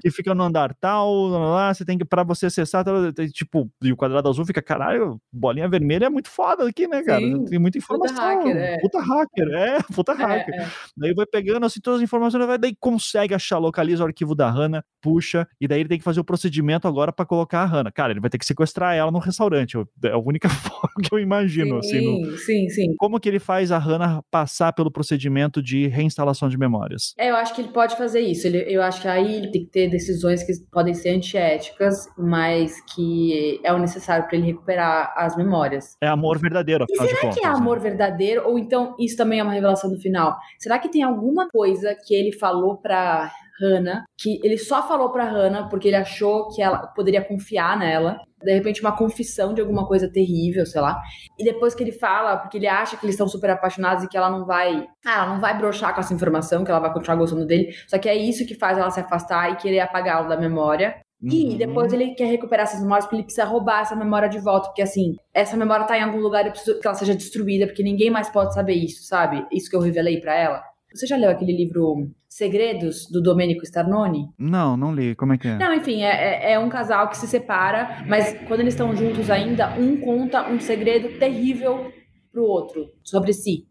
que 0.00 0.10
fica 0.10 0.34
no 0.34 0.44
andar 0.44 0.74
tal, 0.74 1.28
lá, 1.28 1.72
você 1.72 1.84
tem 1.84 1.98
que, 1.98 2.04
pra 2.04 2.22
você 2.22 2.46
acessar, 2.46 2.84
tem, 3.14 3.28
tipo, 3.28 3.70
e 3.82 3.92
o 3.92 3.96
quadrado 3.96 4.28
azul 4.28 4.44
fica, 4.44 4.62
caralho, 4.62 5.20
bolinha 5.32 5.68
vermelha 5.68 6.06
é 6.06 6.10
muito 6.10 6.28
foda 6.28 6.68
aqui, 6.68 6.86
né, 6.86 7.02
cara? 7.02 7.20
Sim. 7.20 7.44
Tem 7.44 7.58
muita 7.58 7.78
informação. 7.78 8.16
Puta 8.16 8.22
hacker, 8.22 8.56
é. 8.56 8.78
Puta 8.78 9.00
hacker, 9.00 9.48
é, 9.54 9.78
puta 9.94 10.12
é, 10.12 10.16
hacker. 10.16 10.54
É, 10.54 10.62
é. 10.62 10.68
Daí 10.96 11.14
vai 11.14 11.26
pegando 11.26 11.66
assim 11.66 11.80
todas 11.80 11.98
as 12.00 12.04
informações, 12.04 12.46
daí 12.60 12.74
consegue 12.78 13.34
achar, 13.34 13.58
localiza 13.58 14.02
o 14.02 14.06
arquivo 14.06 14.34
da 14.34 14.50
Hannah, 14.50 14.84
puxa, 15.00 15.46
e 15.60 15.68
daí 15.68 15.80
ele 15.80 15.88
tem 15.88 15.98
que 15.98 16.04
fazer 16.04 16.20
o 16.20 16.24
procedimento 16.24 16.86
agora 16.86 17.12
para 17.12 17.26
colocar 17.26 17.62
a 17.62 17.66
Hannah. 17.66 17.92
Cara, 17.92 18.12
ele 18.12 18.20
vai 18.20 18.30
ter 18.30 18.38
que 18.38 18.46
sequestrar 18.46 18.94
ela 18.94 19.10
no 19.10 19.18
restaurante, 19.18 19.76
é 20.04 20.10
a 20.10 20.18
única 20.18 20.48
forma 20.48 20.94
que 21.02 21.14
eu 21.14 21.18
imagino, 21.18 21.82
sim, 21.82 21.88
assim. 21.88 22.22
No... 22.22 22.38
Sim, 22.38 22.68
sim. 22.68 22.94
Como 22.96 23.18
que 23.20 23.28
ele 23.28 23.38
faz 23.38 23.72
a 23.72 23.78
Hannah 23.78 24.22
passar 24.30 24.72
pelo 24.72 24.90
procedimento 24.90 25.62
de 25.62 25.86
reinstalação 25.98 26.48
de 26.48 26.56
memórias. 26.56 27.14
É, 27.18 27.30
eu 27.30 27.36
acho 27.36 27.54
que 27.54 27.60
ele 27.60 27.68
pode 27.68 27.96
fazer 27.96 28.20
isso. 28.20 28.46
Ele, 28.46 28.64
eu 28.68 28.82
acho 28.82 29.02
que 29.02 29.08
aí 29.08 29.34
ele 29.34 29.50
tem 29.50 29.64
que 29.64 29.70
ter 29.70 29.90
decisões 29.90 30.42
que 30.42 30.52
podem 30.70 30.94
ser 30.94 31.10
antiéticas, 31.10 32.08
mas 32.16 32.80
que 32.94 33.60
é 33.64 33.72
o 33.72 33.78
necessário 33.78 34.26
para 34.26 34.36
ele 34.36 34.46
recuperar 34.46 35.12
as 35.16 35.36
memórias. 35.36 35.96
É 36.00 36.08
amor 36.08 36.38
verdadeiro, 36.38 36.84
afinal 36.84 37.04
e 37.04 37.08
será 37.08 37.20
de 37.20 37.26
contas. 37.26 37.38
que 37.38 37.46
é 37.46 37.48
amor 37.48 37.76
né? 37.76 37.82
verdadeiro? 37.82 38.48
Ou 38.48 38.58
então 38.58 38.94
isso 38.98 39.16
também 39.16 39.40
é 39.40 39.42
uma 39.42 39.52
revelação 39.52 39.90
do 39.90 40.00
final? 40.00 40.36
Será 40.58 40.78
que 40.78 40.88
tem 40.88 41.02
alguma 41.02 41.48
coisa 41.48 41.94
que 42.06 42.14
ele 42.14 42.32
falou 42.32 42.76
para 42.76 43.30
Hannah, 43.60 44.04
que 44.16 44.40
ele 44.42 44.58
só 44.58 44.86
falou 44.86 45.10
pra 45.10 45.24
Hannah 45.24 45.68
porque 45.68 45.88
ele 45.88 45.96
achou 45.96 46.48
que 46.48 46.62
ela 46.62 46.86
poderia 46.88 47.22
confiar 47.24 47.78
nela. 47.78 48.18
De 48.42 48.52
repente, 48.52 48.80
uma 48.80 48.96
confissão 48.96 49.52
de 49.52 49.60
alguma 49.60 49.86
coisa 49.86 50.08
terrível, 50.10 50.64
sei 50.64 50.80
lá. 50.80 51.00
E 51.36 51.44
depois 51.44 51.74
que 51.74 51.82
ele 51.82 51.90
fala, 51.90 52.36
porque 52.36 52.56
ele 52.56 52.68
acha 52.68 52.96
que 52.96 53.04
eles 53.04 53.14
estão 53.14 53.26
super 53.26 53.50
apaixonados 53.50 54.04
e 54.04 54.08
que 54.08 54.16
ela 54.16 54.30
não 54.30 54.46
vai. 54.46 54.86
Ah, 55.04 55.24
ela 55.24 55.26
não 55.26 55.40
vai 55.40 55.58
brochar 55.58 55.92
com 55.92 56.00
essa 56.00 56.14
informação, 56.14 56.64
que 56.64 56.70
ela 56.70 56.80
vai 56.80 56.92
continuar 56.92 57.16
gostando 57.16 57.44
dele. 57.44 57.74
Só 57.88 57.98
que 57.98 58.08
é 58.08 58.14
isso 58.14 58.46
que 58.46 58.54
faz 58.54 58.78
ela 58.78 58.90
se 58.90 59.00
afastar 59.00 59.50
e 59.52 59.56
querer 59.56 59.80
apagá-lo 59.80 60.28
da 60.28 60.36
memória. 60.36 60.94
Uhum. 61.20 61.30
E 61.30 61.58
depois 61.58 61.92
ele 61.92 62.14
quer 62.14 62.26
recuperar 62.26 62.64
essas 62.64 62.80
memórias 62.80 63.04
porque 63.04 63.16
ele 63.16 63.24
precisa 63.24 63.44
roubar 63.44 63.82
essa 63.82 63.96
memória 63.96 64.28
de 64.28 64.38
volta. 64.38 64.68
Porque 64.68 64.82
assim, 64.82 65.16
essa 65.34 65.56
memória 65.56 65.86
tá 65.86 65.98
em 65.98 66.02
algum 66.02 66.20
lugar 66.20 66.44
e 66.44 66.48
eu 66.48 66.52
preciso 66.52 66.78
que 66.78 66.86
ela 66.86 66.96
seja 66.96 67.14
destruída, 67.14 67.66
porque 67.66 67.82
ninguém 67.82 68.10
mais 68.10 68.28
pode 68.28 68.54
saber 68.54 68.74
isso, 68.74 69.02
sabe? 69.02 69.44
Isso 69.50 69.68
que 69.68 69.74
eu 69.74 69.80
revelei 69.80 70.20
para 70.20 70.34
ela. 70.36 70.62
Você 70.94 71.06
já 71.06 71.16
leu 71.16 71.30
aquele 71.30 71.52
livro 71.52 72.10
Segredos, 72.26 73.06
do 73.10 73.22
Domenico 73.22 73.62
Starnoni? 73.62 74.28
Não, 74.38 74.76
não 74.76 74.94
li. 74.94 75.14
Como 75.14 75.32
é 75.32 75.38
que 75.38 75.48
é? 75.48 75.56
Não, 75.56 75.74
enfim, 75.74 76.02
é, 76.02 76.50
é, 76.50 76.52
é 76.52 76.58
um 76.58 76.68
casal 76.68 77.08
que 77.08 77.16
se 77.16 77.26
separa, 77.26 78.04
mas 78.06 78.38
quando 78.46 78.60
eles 78.60 78.74
estão 78.74 78.94
juntos 78.96 79.30
ainda, 79.30 79.78
um 79.78 80.00
conta 80.00 80.48
um 80.48 80.58
segredo 80.58 81.18
terrível 81.18 81.92
pro 82.32 82.44
outro, 82.44 82.92
sobre 83.02 83.32
si. 83.32 83.66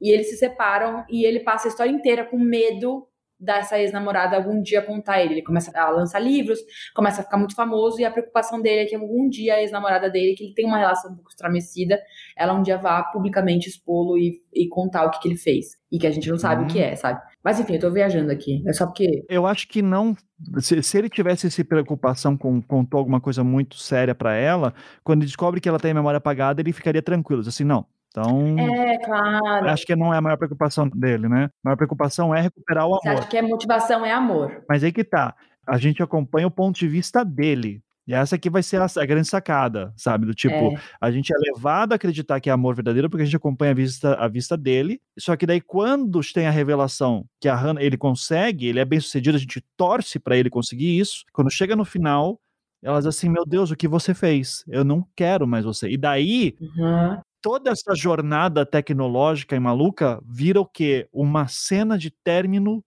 E 0.00 0.10
eles 0.12 0.30
se 0.30 0.36
separam 0.36 1.04
e 1.08 1.24
ele 1.24 1.40
passa 1.40 1.68
a 1.68 1.70
história 1.70 1.90
inteira 1.90 2.24
com 2.24 2.38
medo 2.38 3.06
dessa 3.42 3.78
ex-namorada 3.78 4.36
algum 4.36 4.62
dia 4.62 4.80
contar 4.80 5.20
ele. 5.20 5.34
Ele 5.34 5.42
começa 5.42 5.76
a 5.76 5.90
lançar 5.90 6.20
livros, 6.20 6.60
começa 6.94 7.20
a 7.20 7.24
ficar 7.24 7.36
muito 7.36 7.54
famoso 7.54 8.00
e 8.00 8.04
a 8.04 8.10
preocupação 8.10 8.62
dele 8.62 8.82
é 8.82 8.84
que 8.86 8.94
algum 8.94 9.28
dia 9.28 9.54
a 9.54 9.60
ex-namorada 9.60 10.08
dele, 10.08 10.34
que 10.34 10.44
ele 10.44 10.54
tem 10.54 10.64
uma 10.64 10.78
relação 10.78 11.10
um 11.10 11.16
pouco 11.16 11.30
estremecida, 11.30 12.00
ela 12.36 12.54
um 12.54 12.62
dia 12.62 12.78
vá 12.78 13.02
publicamente 13.02 13.68
expô-lo 13.68 14.16
e, 14.16 14.40
e 14.54 14.68
contar 14.68 15.04
o 15.04 15.10
que, 15.10 15.20
que 15.20 15.28
ele 15.28 15.36
fez. 15.36 15.76
E 15.90 15.98
que 15.98 16.06
a 16.06 16.10
gente 16.10 16.30
não 16.30 16.38
sabe 16.38 16.62
uhum. 16.62 16.68
o 16.68 16.70
que 16.70 16.78
uhum. 16.78 16.84
é, 16.84 16.96
sabe? 16.96 17.20
Mas 17.44 17.58
enfim, 17.58 17.74
eu 17.74 17.80
tô 17.80 17.90
viajando 17.90 18.30
aqui. 18.30 18.62
É 18.66 18.72
só 18.72 18.86
porque. 18.86 19.24
Eu 19.28 19.46
acho 19.46 19.68
que 19.68 19.82
não. 19.82 20.16
Se, 20.58 20.82
se 20.82 20.98
ele 20.98 21.08
tivesse 21.08 21.46
essa 21.46 21.64
preocupação 21.64 22.36
com 22.36 22.62
contou 22.62 22.98
alguma 22.98 23.20
coisa 23.20 23.42
muito 23.44 23.76
séria 23.76 24.14
para 24.14 24.34
ela, 24.34 24.72
quando 25.04 25.20
ele 25.20 25.26
descobre 25.26 25.60
que 25.60 25.68
ela 25.68 25.78
tem 25.78 25.90
a 25.90 25.94
memória 25.94 26.18
apagada, 26.18 26.60
ele 26.60 26.72
ficaria 26.72 27.02
tranquilo. 27.02 27.42
Assim, 27.46 27.64
não, 27.64 27.84
então, 28.12 28.58
é, 28.58 28.98
claro. 28.98 29.70
acho 29.70 29.86
que 29.86 29.96
não 29.96 30.12
é 30.12 30.18
a 30.18 30.20
maior 30.20 30.36
preocupação 30.36 30.86
dele, 30.86 31.28
né? 31.28 31.44
A 31.44 31.50
maior 31.64 31.76
preocupação 31.76 32.34
é 32.34 32.40
recuperar 32.42 32.84
o 32.84 32.88
amor. 32.88 33.00
Você 33.02 33.08
acha 33.08 33.28
que 33.28 33.38
a 33.38 33.42
motivação 33.42 34.04
é 34.04 34.12
amor. 34.12 34.62
Mas 34.68 34.84
aí 34.84 34.92
que 34.92 35.02
tá. 35.02 35.34
A 35.66 35.78
gente 35.78 36.02
acompanha 36.02 36.46
o 36.46 36.50
ponto 36.50 36.78
de 36.78 36.86
vista 36.86 37.24
dele. 37.24 37.82
E 38.06 38.12
essa 38.12 38.34
aqui 38.34 38.50
vai 38.50 38.62
ser 38.62 38.82
a, 38.82 38.86
a 38.96 39.06
grande 39.06 39.28
sacada, 39.28 39.94
sabe? 39.96 40.26
Do 40.26 40.34
tipo, 40.34 40.54
é. 40.54 40.80
a 41.00 41.10
gente 41.10 41.32
é 41.32 41.36
levado 41.38 41.92
a 41.92 41.94
acreditar 41.94 42.40
que 42.40 42.50
é 42.50 42.52
amor 42.52 42.74
verdadeiro 42.74 43.08
porque 43.08 43.22
a 43.22 43.24
gente 43.24 43.36
acompanha 43.36 43.70
a 43.70 43.74
vista, 43.74 44.14
a 44.14 44.28
vista 44.28 44.56
dele. 44.56 45.00
Só 45.18 45.34
que 45.36 45.46
daí, 45.46 45.60
quando 45.60 46.20
tem 46.34 46.46
a 46.46 46.50
revelação 46.50 47.24
que 47.40 47.48
a 47.48 47.54
Hannah, 47.54 47.82
ele 47.82 47.96
consegue, 47.96 48.66
ele 48.66 48.80
é 48.80 48.84
bem 48.84 49.00
sucedido, 49.00 49.36
a 49.36 49.40
gente 49.40 49.64
torce 49.76 50.18
para 50.18 50.36
ele 50.36 50.50
conseguir 50.50 50.98
isso. 50.98 51.24
Quando 51.32 51.50
chega 51.50 51.76
no 51.76 51.84
final, 51.84 52.40
elas 52.82 53.06
assim, 53.06 53.28
meu 53.30 53.46
Deus, 53.46 53.70
o 53.70 53.76
que 53.76 53.86
você 53.86 54.12
fez? 54.12 54.64
Eu 54.68 54.84
não 54.84 55.06
quero 55.14 55.46
mais 55.46 55.64
você. 55.64 55.88
E 55.88 55.96
daí, 55.96 56.56
uhum 56.60 57.20
toda 57.42 57.70
essa 57.70 57.94
jornada 57.94 58.64
tecnológica 58.64 59.56
e 59.56 59.60
maluca 59.60 60.22
vira 60.24 60.60
o 60.60 60.66
quê? 60.66 61.08
Uma 61.12 61.48
cena 61.48 61.98
de 61.98 62.10
término 62.10 62.82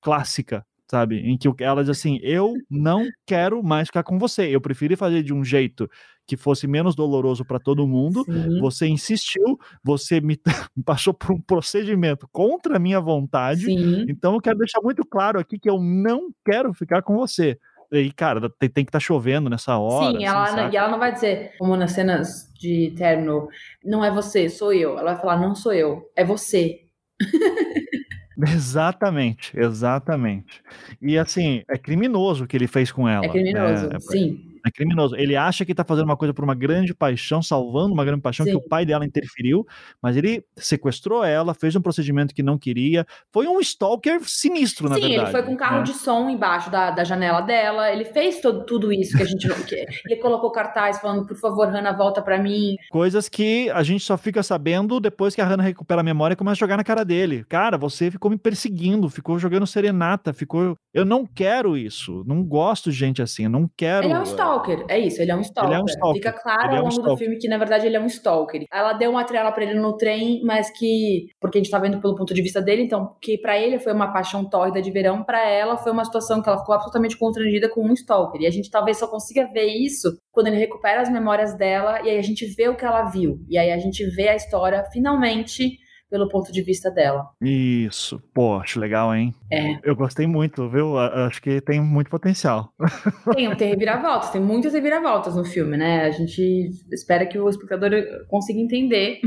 clássica, 0.00 0.64
sabe? 0.90 1.18
Em 1.18 1.36
que 1.36 1.48
elas 1.62 1.88
assim, 1.88 2.18
eu 2.22 2.54
não 2.70 3.06
quero 3.26 3.62
mais 3.62 3.88
ficar 3.88 4.02
com 4.02 4.18
você. 4.18 4.48
Eu 4.48 4.60
preferi 4.60 4.96
fazer 4.96 5.22
de 5.22 5.34
um 5.34 5.44
jeito 5.44 5.88
que 6.26 6.36
fosse 6.36 6.66
menos 6.66 6.94
doloroso 6.94 7.44
para 7.44 7.60
todo 7.60 7.86
mundo. 7.86 8.24
Sim. 8.24 8.60
Você 8.60 8.86
insistiu, 8.86 9.58
você 9.84 10.20
me, 10.20 10.38
me, 10.74 10.82
passou 10.84 11.12
por 11.12 11.32
um 11.32 11.40
procedimento 11.40 12.26
contra 12.32 12.76
a 12.76 12.80
minha 12.80 13.00
vontade. 13.00 13.66
Sim. 13.66 14.06
Então 14.08 14.34
eu 14.34 14.40
quero 14.40 14.58
deixar 14.58 14.80
muito 14.82 15.04
claro 15.06 15.38
aqui 15.38 15.58
que 15.58 15.68
eu 15.68 15.78
não 15.80 16.30
quero 16.44 16.72
ficar 16.72 17.02
com 17.02 17.14
você. 17.14 17.58
E, 17.90 18.12
cara, 18.12 18.50
tem, 18.58 18.68
tem 18.68 18.84
que 18.84 18.90
estar 18.90 18.98
tá 18.98 19.04
chovendo 19.04 19.48
nessa 19.48 19.76
hora. 19.78 20.18
Sim, 20.18 20.26
assim, 20.26 20.56
ela, 20.58 20.70
e 20.72 20.76
ela 20.76 20.88
não 20.88 20.98
vai 20.98 21.12
dizer, 21.12 21.52
como 21.58 21.76
nas 21.76 21.92
cenas 21.92 22.52
de 22.58 22.92
término, 22.96 23.48
não 23.84 24.04
é 24.04 24.10
você, 24.10 24.48
sou 24.48 24.72
eu. 24.72 24.98
Ela 24.98 25.12
vai 25.12 25.20
falar, 25.20 25.36
não 25.38 25.54
sou 25.54 25.72
eu, 25.72 26.10
é 26.14 26.24
você. 26.24 26.82
Exatamente, 28.40 29.58
exatamente. 29.58 30.62
E 31.02 31.18
assim, 31.18 31.64
é 31.68 31.76
criminoso 31.76 32.44
o 32.44 32.46
que 32.46 32.56
ele 32.56 32.68
fez 32.68 32.92
com 32.92 33.08
ela. 33.08 33.26
É 33.26 33.28
criminoso, 33.28 33.88
né? 33.88 33.98
sim. 33.98 34.47
É 34.68 34.70
criminoso. 34.70 35.16
Ele 35.16 35.34
acha 35.34 35.64
que 35.64 35.72
está 35.72 35.82
fazendo 35.82 36.04
uma 36.04 36.16
coisa 36.16 36.34
por 36.34 36.44
uma 36.44 36.54
grande 36.54 36.94
paixão, 36.94 37.42
salvando 37.42 37.94
uma 37.94 38.04
grande 38.04 38.20
paixão 38.20 38.44
Sim. 38.44 38.52
que 38.52 38.56
o 38.58 38.60
pai 38.60 38.84
dela 38.84 39.04
interferiu, 39.04 39.66
mas 40.02 40.16
ele 40.16 40.44
sequestrou 40.56 41.24
ela, 41.24 41.54
fez 41.54 41.74
um 41.74 41.80
procedimento 41.80 42.34
que 42.34 42.42
não 42.42 42.58
queria. 42.58 43.06
Foi 43.32 43.48
um 43.48 43.58
stalker 43.60 44.20
sinistro, 44.24 44.88
na 44.88 44.96
Sim, 44.96 45.00
verdade. 45.00 45.18
Sim, 45.18 45.24
ele 45.24 45.32
foi 45.32 45.42
com 45.42 45.52
um 45.52 45.56
carro 45.56 45.78
né? 45.78 45.82
de 45.84 45.94
som 45.94 46.28
embaixo 46.28 46.70
da, 46.70 46.90
da 46.90 47.02
janela 47.02 47.40
dela. 47.40 47.90
Ele 47.90 48.04
fez 48.04 48.40
todo, 48.40 48.66
tudo 48.66 48.92
isso 48.92 49.16
que 49.16 49.22
a 49.22 49.26
gente 49.26 49.48
não 49.48 49.60
quer. 49.62 49.86
Ele 50.06 50.16
colocou 50.20 50.50
cartaz 50.50 50.98
falando, 50.98 51.26
por 51.26 51.36
favor, 51.36 51.68
Hannah, 51.68 51.92
volta 51.92 52.20
para 52.20 52.38
mim. 52.38 52.76
Coisas 52.90 53.28
que 53.28 53.70
a 53.70 53.82
gente 53.82 54.04
só 54.04 54.16
fica 54.16 54.42
sabendo 54.42 55.00
depois 55.00 55.34
que 55.34 55.40
a 55.40 55.44
Hannah 55.44 55.62
recupera 55.62 56.00
a 56.00 56.04
memória 56.04 56.34
e 56.34 56.36
começa 56.36 56.58
a 56.58 56.60
jogar 56.66 56.76
na 56.76 56.84
cara 56.84 57.04
dele. 57.04 57.44
Cara, 57.48 57.78
você 57.78 58.10
ficou 58.10 58.30
me 58.30 58.36
perseguindo, 58.36 59.08
ficou 59.08 59.38
jogando 59.38 59.66
serenata, 59.66 60.32
ficou. 60.32 60.76
Eu 60.92 61.04
não 61.04 61.26
quero 61.26 61.76
isso. 61.76 62.22
Não 62.26 62.42
gosto 62.42 62.90
de 62.90 62.96
gente 62.96 63.22
assim. 63.22 63.44
Eu 63.44 63.50
não 63.50 63.70
quero. 63.76 64.06
Ele 64.06 64.12
é 64.12 64.18
um 64.18 64.22
stalker, 64.22 64.48
é 64.88 64.98
isso, 64.98 65.20
ele 65.20 65.30
é 65.30 65.36
um 65.36 65.40
stalker. 65.40 65.76
É 65.76 65.82
um 65.82 65.84
stalker. 65.84 66.14
Fica 66.14 66.32
claro 66.32 66.74
é 66.74 66.76
ao 66.78 66.84
longo 66.84 67.00
um 67.00 67.02
do 67.02 67.16
filme 67.16 67.36
que, 67.36 67.48
na 67.48 67.58
verdade, 67.58 67.86
ele 67.86 67.96
é 67.96 68.00
um 68.00 68.06
stalker. 68.06 68.64
Ela 68.72 68.92
deu 68.92 69.10
uma 69.10 69.24
trela 69.24 69.52
pra 69.52 69.64
ele 69.64 69.74
no 69.74 69.96
trem, 69.96 70.42
mas 70.44 70.70
que. 70.70 71.28
Porque 71.40 71.58
a 71.58 71.60
gente 71.62 71.70
tá 71.70 71.78
vendo 71.78 72.00
pelo 72.00 72.14
ponto 72.14 72.34
de 72.34 72.42
vista 72.42 72.60
dele, 72.60 72.82
então, 72.82 73.16
que 73.20 73.38
para 73.38 73.58
ele 73.58 73.78
foi 73.78 73.92
uma 73.92 74.12
paixão 74.12 74.48
tórrida 74.48 74.80
de 74.80 74.90
verão, 74.90 75.22
para 75.22 75.48
ela 75.48 75.76
foi 75.76 75.92
uma 75.92 76.04
situação 76.04 76.42
que 76.42 76.48
ela 76.48 76.58
ficou 76.58 76.74
absolutamente 76.74 77.16
constrangida 77.18 77.68
com 77.68 77.82
um 77.82 77.92
stalker. 77.92 78.40
E 78.40 78.46
a 78.46 78.50
gente 78.50 78.70
talvez 78.70 78.98
só 78.98 79.06
consiga 79.06 79.46
ver 79.52 79.66
isso 79.66 80.18
quando 80.32 80.48
ele 80.48 80.56
recupera 80.56 81.00
as 81.00 81.10
memórias 81.10 81.56
dela 81.56 82.00
e 82.02 82.10
aí 82.10 82.18
a 82.18 82.22
gente 82.22 82.46
vê 82.46 82.68
o 82.68 82.76
que 82.76 82.84
ela 82.84 83.04
viu. 83.04 83.40
E 83.48 83.58
aí 83.58 83.72
a 83.72 83.78
gente 83.78 84.04
vê 84.10 84.28
a 84.28 84.36
história 84.36 84.84
finalmente 84.92 85.78
pelo 86.10 86.28
ponto 86.28 86.50
de 86.50 86.62
vista 86.62 86.90
dela. 86.90 87.28
Isso, 87.40 88.22
pô, 88.34 88.56
acho 88.56 88.80
legal, 88.80 89.14
hein? 89.14 89.34
É. 89.52 89.78
Eu 89.82 89.94
gostei 89.94 90.26
muito, 90.26 90.68
viu? 90.68 90.98
Acho 90.98 91.40
que 91.40 91.60
tem 91.60 91.80
muito 91.80 92.10
potencial. 92.10 92.72
Tem, 93.34 93.54
tem 93.56 93.68
reviravoltas, 93.68 94.30
tem 94.30 94.40
muitas 94.40 94.72
reviravoltas 94.72 95.36
no 95.36 95.44
filme, 95.44 95.76
né? 95.76 96.04
A 96.04 96.10
gente 96.10 96.70
espera 96.90 97.26
que 97.26 97.38
o 97.38 97.48
espectador 97.48 97.90
consiga 98.28 98.58
entender. 98.58 99.20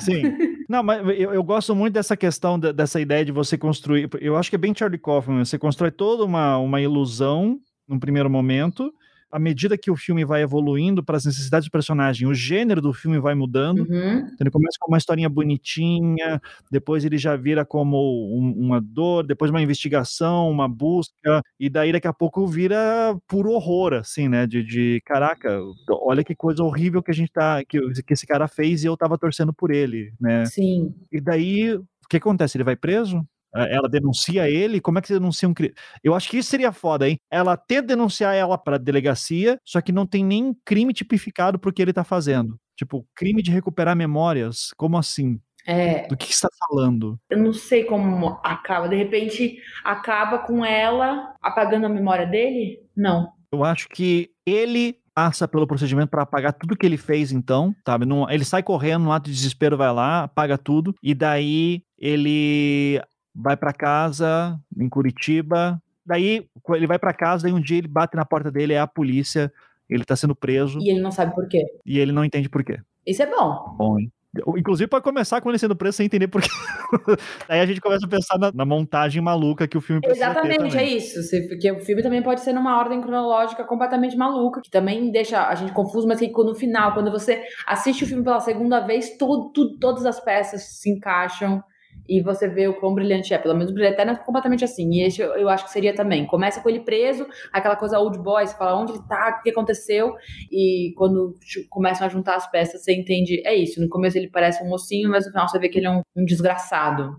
Sim. 0.00 0.22
Não, 0.68 0.82
mas 0.82 1.00
eu, 1.18 1.34
eu 1.34 1.42
gosto 1.42 1.74
muito 1.74 1.94
dessa 1.94 2.16
questão, 2.16 2.58
de, 2.58 2.72
dessa 2.72 3.00
ideia 3.00 3.24
de 3.24 3.32
você 3.32 3.58
construir. 3.58 4.08
Eu 4.20 4.36
acho 4.36 4.48
que 4.48 4.56
é 4.56 4.58
bem 4.58 4.74
Charlie 4.74 4.98
Kaufman, 4.98 5.44
você 5.44 5.58
constrói 5.58 5.90
toda 5.90 6.24
uma, 6.24 6.56
uma 6.58 6.80
ilusão 6.80 7.58
num 7.88 7.98
primeiro 7.98 8.30
momento 8.30 8.92
à 9.34 9.38
medida 9.40 9.76
que 9.76 9.90
o 9.90 9.96
filme 9.96 10.24
vai 10.24 10.42
evoluindo 10.42 11.02
para 11.02 11.16
as 11.16 11.24
necessidades 11.24 11.66
do 11.66 11.72
personagem, 11.72 12.28
o 12.28 12.32
gênero 12.32 12.80
do 12.80 12.92
filme 12.92 13.18
vai 13.18 13.34
mudando. 13.34 13.80
Uhum. 13.80 14.18
Então 14.18 14.36
ele 14.38 14.50
começa 14.50 14.76
com 14.78 14.92
uma 14.92 14.96
historinha 14.96 15.28
bonitinha, 15.28 16.40
depois 16.70 17.04
ele 17.04 17.18
já 17.18 17.34
vira 17.34 17.64
como 17.64 17.98
um, 18.32 18.54
uma 18.56 18.80
dor, 18.80 19.26
depois 19.26 19.50
uma 19.50 19.60
investigação, 19.60 20.48
uma 20.48 20.68
busca, 20.68 21.42
e 21.58 21.68
daí 21.68 21.90
daqui 21.90 22.06
a 22.06 22.12
pouco 22.12 22.46
vira 22.46 22.78
puro 23.26 23.50
horror, 23.50 23.94
assim, 23.94 24.28
né? 24.28 24.46
De, 24.46 24.62
de 24.62 25.02
caraca, 25.04 25.60
olha 25.90 26.22
que 26.22 26.36
coisa 26.36 26.62
horrível 26.62 27.02
que 27.02 27.10
a 27.10 27.14
gente 27.14 27.32
tá, 27.32 27.64
que, 27.64 27.80
que 28.04 28.14
esse 28.14 28.28
cara 28.28 28.46
fez 28.46 28.84
e 28.84 28.86
eu 28.86 28.96
tava 28.96 29.18
torcendo 29.18 29.52
por 29.52 29.72
ele, 29.72 30.12
né? 30.20 30.44
Sim. 30.44 30.94
E 31.10 31.20
daí 31.20 31.74
o 31.74 32.08
que 32.08 32.18
acontece? 32.18 32.56
Ele 32.56 32.62
vai 32.62 32.76
preso? 32.76 33.26
Ela 33.54 33.88
denuncia 33.88 34.48
ele, 34.48 34.80
como 34.80 34.98
é 34.98 35.02
que 35.02 35.08
você 35.08 35.14
denuncia 35.14 35.48
um 35.48 35.54
crime? 35.54 35.74
Eu 36.02 36.14
acho 36.14 36.28
que 36.28 36.38
isso 36.38 36.50
seria 36.50 36.72
foda, 36.72 37.08
hein? 37.08 37.18
Ela 37.30 37.56
ter 37.56 37.82
denunciar 37.82 38.34
ela 38.34 38.58
pra 38.58 38.78
delegacia, 38.78 39.58
só 39.64 39.80
que 39.80 39.92
não 39.92 40.06
tem 40.06 40.24
nem 40.24 40.54
crime 40.64 40.92
tipificado 40.92 41.58
pro 41.58 41.72
que 41.72 41.80
ele 41.80 41.92
tá 41.92 42.04
fazendo. 42.04 42.58
Tipo, 42.76 43.06
crime 43.14 43.42
de 43.42 43.50
recuperar 43.50 43.94
memórias, 43.94 44.70
como 44.76 44.98
assim? 44.98 45.40
É, 45.66 46.06
Do 46.08 46.16
que, 46.16 46.26
que 46.26 46.36
você 46.36 46.46
tá 46.46 46.54
falando? 46.68 47.18
Eu 47.30 47.38
não 47.38 47.52
sei 47.52 47.84
como 47.84 48.38
acaba. 48.42 48.88
De 48.88 48.96
repente, 48.96 49.58
acaba 49.82 50.38
com 50.38 50.64
ela 50.64 51.34
apagando 51.40 51.86
a 51.86 51.88
memória 51.88 52.26
dele? 52.26 52.80
Não. 52.94 53.32
Eu 53.50 53.64
acho 53.64 53.88
que 53.88 54.30
ele 54.44 54.98
passa 55.14 55.46
pelo 55.46 55.66
procedimento 55.66 56.10
para 56.10 56.22
apagar 56.22 56.52
tudo 56.52 56.76
que 56.76 56.84
ele 56.84 56.96
fez, 56.96 57.30
então, 57.30 57.74
sabe? 57.86 58.04
Não, 58.04 58.28
ele 58.28 58.44
sai 58.44 58.62
correndo, 58.62 59.04
no 59.04 59.12
ato 59.12 59.30
de 59.30 59.36
desespero, 59.36 59.76
vai 59.76 59.92
lá, 59.92 60.24
apaga 60.24 60.58
tudo, 60.58 60.92
e 61.00 61.14
daí 61.14 61.82
ele 61.96 63.00
vai 63.34 63.56
para 63.56 63.72
casa 63.72 64.58
em 64.78 64.88
Curitiba. 64.88 65.82
Daí 66.06 66.46
ele 66.70 66.86
vai 66.86 66.98
para 66.98 67.14
casa, 67.14 67.44
daí 67.44 67.52
um 67.52 67.60
dia 67.60 67.78
ele 67.78 67.88
bate 67.88 68.14
na 68.14 68.24
porta 68.24 68.50
dele, 68.50 68.74
é 68.74 68.78
a 68.78 68.86
polícia, 68.86 69.52
ele 69.88 70.04
tá 70.04 70.14
sendo 70.14 70.34
preso. 70.34 70.78
E 70.80 70.90
ele 70.90 71.00
não 71.00 71.10
sabe 71.10 71.34
por 71.34 71.48
quê. 71.48 71.64
E 71.84 71.98
ele 71.98 72.12
não 72.12 72.24
entende 72.24 72.48
por 72.48 72.62
quê. 72.62 72.78
Isso 73.06 73.22
é 73.22 73.26
bom. 73.26 73.74
Bom, 73.76 73.98
hein? 73.98 74.12
Inclusive 74.56 74.88
para 74.88 75.00
começar 75.00 75.40
com 75.40 75.48
ele 75.48 75.58
sendo 75.58 75.76
preso 75.76 75.96
sem 75.96 76.06
entender 76.06 76.26
por 76.26 76.42
quê. 76.42 76.48
Aí 77.48 77.60
a 77.60 77.66
gente 77.66 77.80
começa 77.80 78.04
a 78.04 78.08
pensar 78.08 78.36
na, 78.36 78.50
na, 78.52 78.64
montagem 78.64 79.22
maluca 79.22 79.68
que 79.68 79.78
o 79.78 79.80
filme 79.80 80.00
precisa 80.02 80.26
Exatamente, 80.26 80.76
é 80.76 80.84
isso. 80.84 81.20
Porque 81.48 81.70
o 81.70 81.80
filme 81.80 82.02
também 82.02 82.20
pode 82.20 82.40
ser 82.40 82.52
numa 82.52 82.76
ordem 82.76 83.00
cronológica 83.00 83.62
completamente 83.64 84.16
maluca, 84.16 84.60
que 84.60 84.70
também 84.70 85.12
deixa 85.12 85.46
a 85.46 85.54
gente 85.54 85.72
confuso, 85.72 86.08
mas 86.08 86.18
que 86.18 86.28
no 86.28 86.54
final, 86.54 86.94
quando 86.94 87.12
você 87.12 87.44
assiste 87.66 88.02
o 88.02 88.06
filme 88.06 88.24
pela 88.24 88.40
segunda 88.40 88.80
vez, 88.80 89.16
tudo, 89.16 89.52
tudo 89.52 89.78
todas 89.78 90.04
as 90.04 90.18
peças 90.18 90.80
se 90.80 90.90
encaixam 90.90 91.62
e 92.08 92.20
você 92.22 92.48
vê 92.48 92.68
o 92.68 92.74
quão 92.74 92.94
brilhante 92.94 93.32
é. 93.32 93.38
Pelo 93.38 93.54
menos 93.54 93.70
o 93.70 93.74
Brilho 93.74 93.88
Eterno 93.88 94.12
é 94.12 94.16
completamente 94.16 94.64
assim. 94.64 94.88
E 94.92 95.02
esse 95.02 95.20
eu, 95.20 95.48
acho 95.48 95.64
que 95.64 95.70
seria 95.70 95.94
também. 95.94 96.26
Começa 96.26 96.60
com 96.60 96.68
ele 96.68 96.80
preso, 96.80 97.26
aquela 97.52 97.76
coisa 97.76 97.98
old 97.98 98.18
boy, 98.18 98.46
você 98.46 98.56
fala 98.56 98.80
onde 98.80 98.92
ele 98.92 99.02
tá, 99.08 99.38
o 99.38 99.42
que 99.42 99.50
aconteceu, 99.50 100.14
e 100.50 100.92
quando 100.96 101.34
começam 101.70 102.06
a 102.06 102.10
juntar 102.10 102.36
as 102.36 102.50
peças, 102.50 102.82
você 102.82 102.94
entende, 102.94 103.42
é 103.46 103.54
isso. 103.54 103.80
No 103.80 103.88
começo 103.88 104.18
ele 104.18 104.28
parece 104.28 104.62
um 104.62 104.68
mocinho, 104.68 105.10
mas 105.10 105.24
no 105.26 105.32
final 105.32 105.48
você 105.48 105.58
vê 105.58 105.68
que 105.68 105.78
ele 105.78 105.86
é 105.86 105.90
um, 105.90 106.02
um 106.16 106.24
desgraçado. 106.24 107.16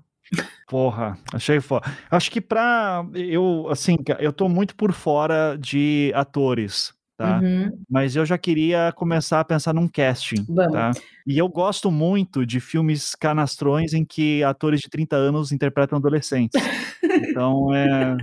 Porra, 0.68 1.18
achei 1.32 1.60
foda. 1.60 1.86
Acho 2.10 2.32
que 2.32 2.42
pra. 2.42 3.06
Eu, 3.14 3.68
assim, 3.70 3.96
eu 4.20 4.34
tô 4.34 4.50
muito 4.50 4.76
por 4.76 4.92
fora 4.92 5.56
de 5.60 6.12
atores 6.16 6.94
tá? 7.18 7.40
Uhum. 7.40 7.72
Mas 7.90 8.16
eu 8.16 8.26
já 8.26 8.38
queria 8.38 8.92
começar 8.96 9.40
a 9.40 9.46
pensar 9.46 9.74
num 9.74 9.88
casting, 9.88 10.46
Vamos. 10.48 10.74
tá? 10.74 10.92
E 11.26 11.38
eu 11.38 11.48
gosto 11.48 11.90
muito 11.90 12.46
de 12.46 12.60
filmes 12.60 13.16
canastrões 13.16 13.94
em 13.94 14.06
que 14.06 14.44
atores 14.44 14.82
de 14.82 14.90
30 14.90 15.16
anos 15.16 15.52
interpretam 15.52 15.98
adolescentes. 15.98 16.62
então 17.04 17.74
é. 17.74 18.18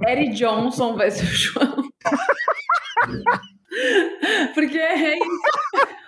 Eric 0.08 0.34
Johnson 0.34 0.96
vai 0.96 1.10
ser 1.10 1.24
o 1.24 1.26
João. 1.26 1.90
Porque 4.54 4.78
é 4.78 5.16
isso. 5.16 5.40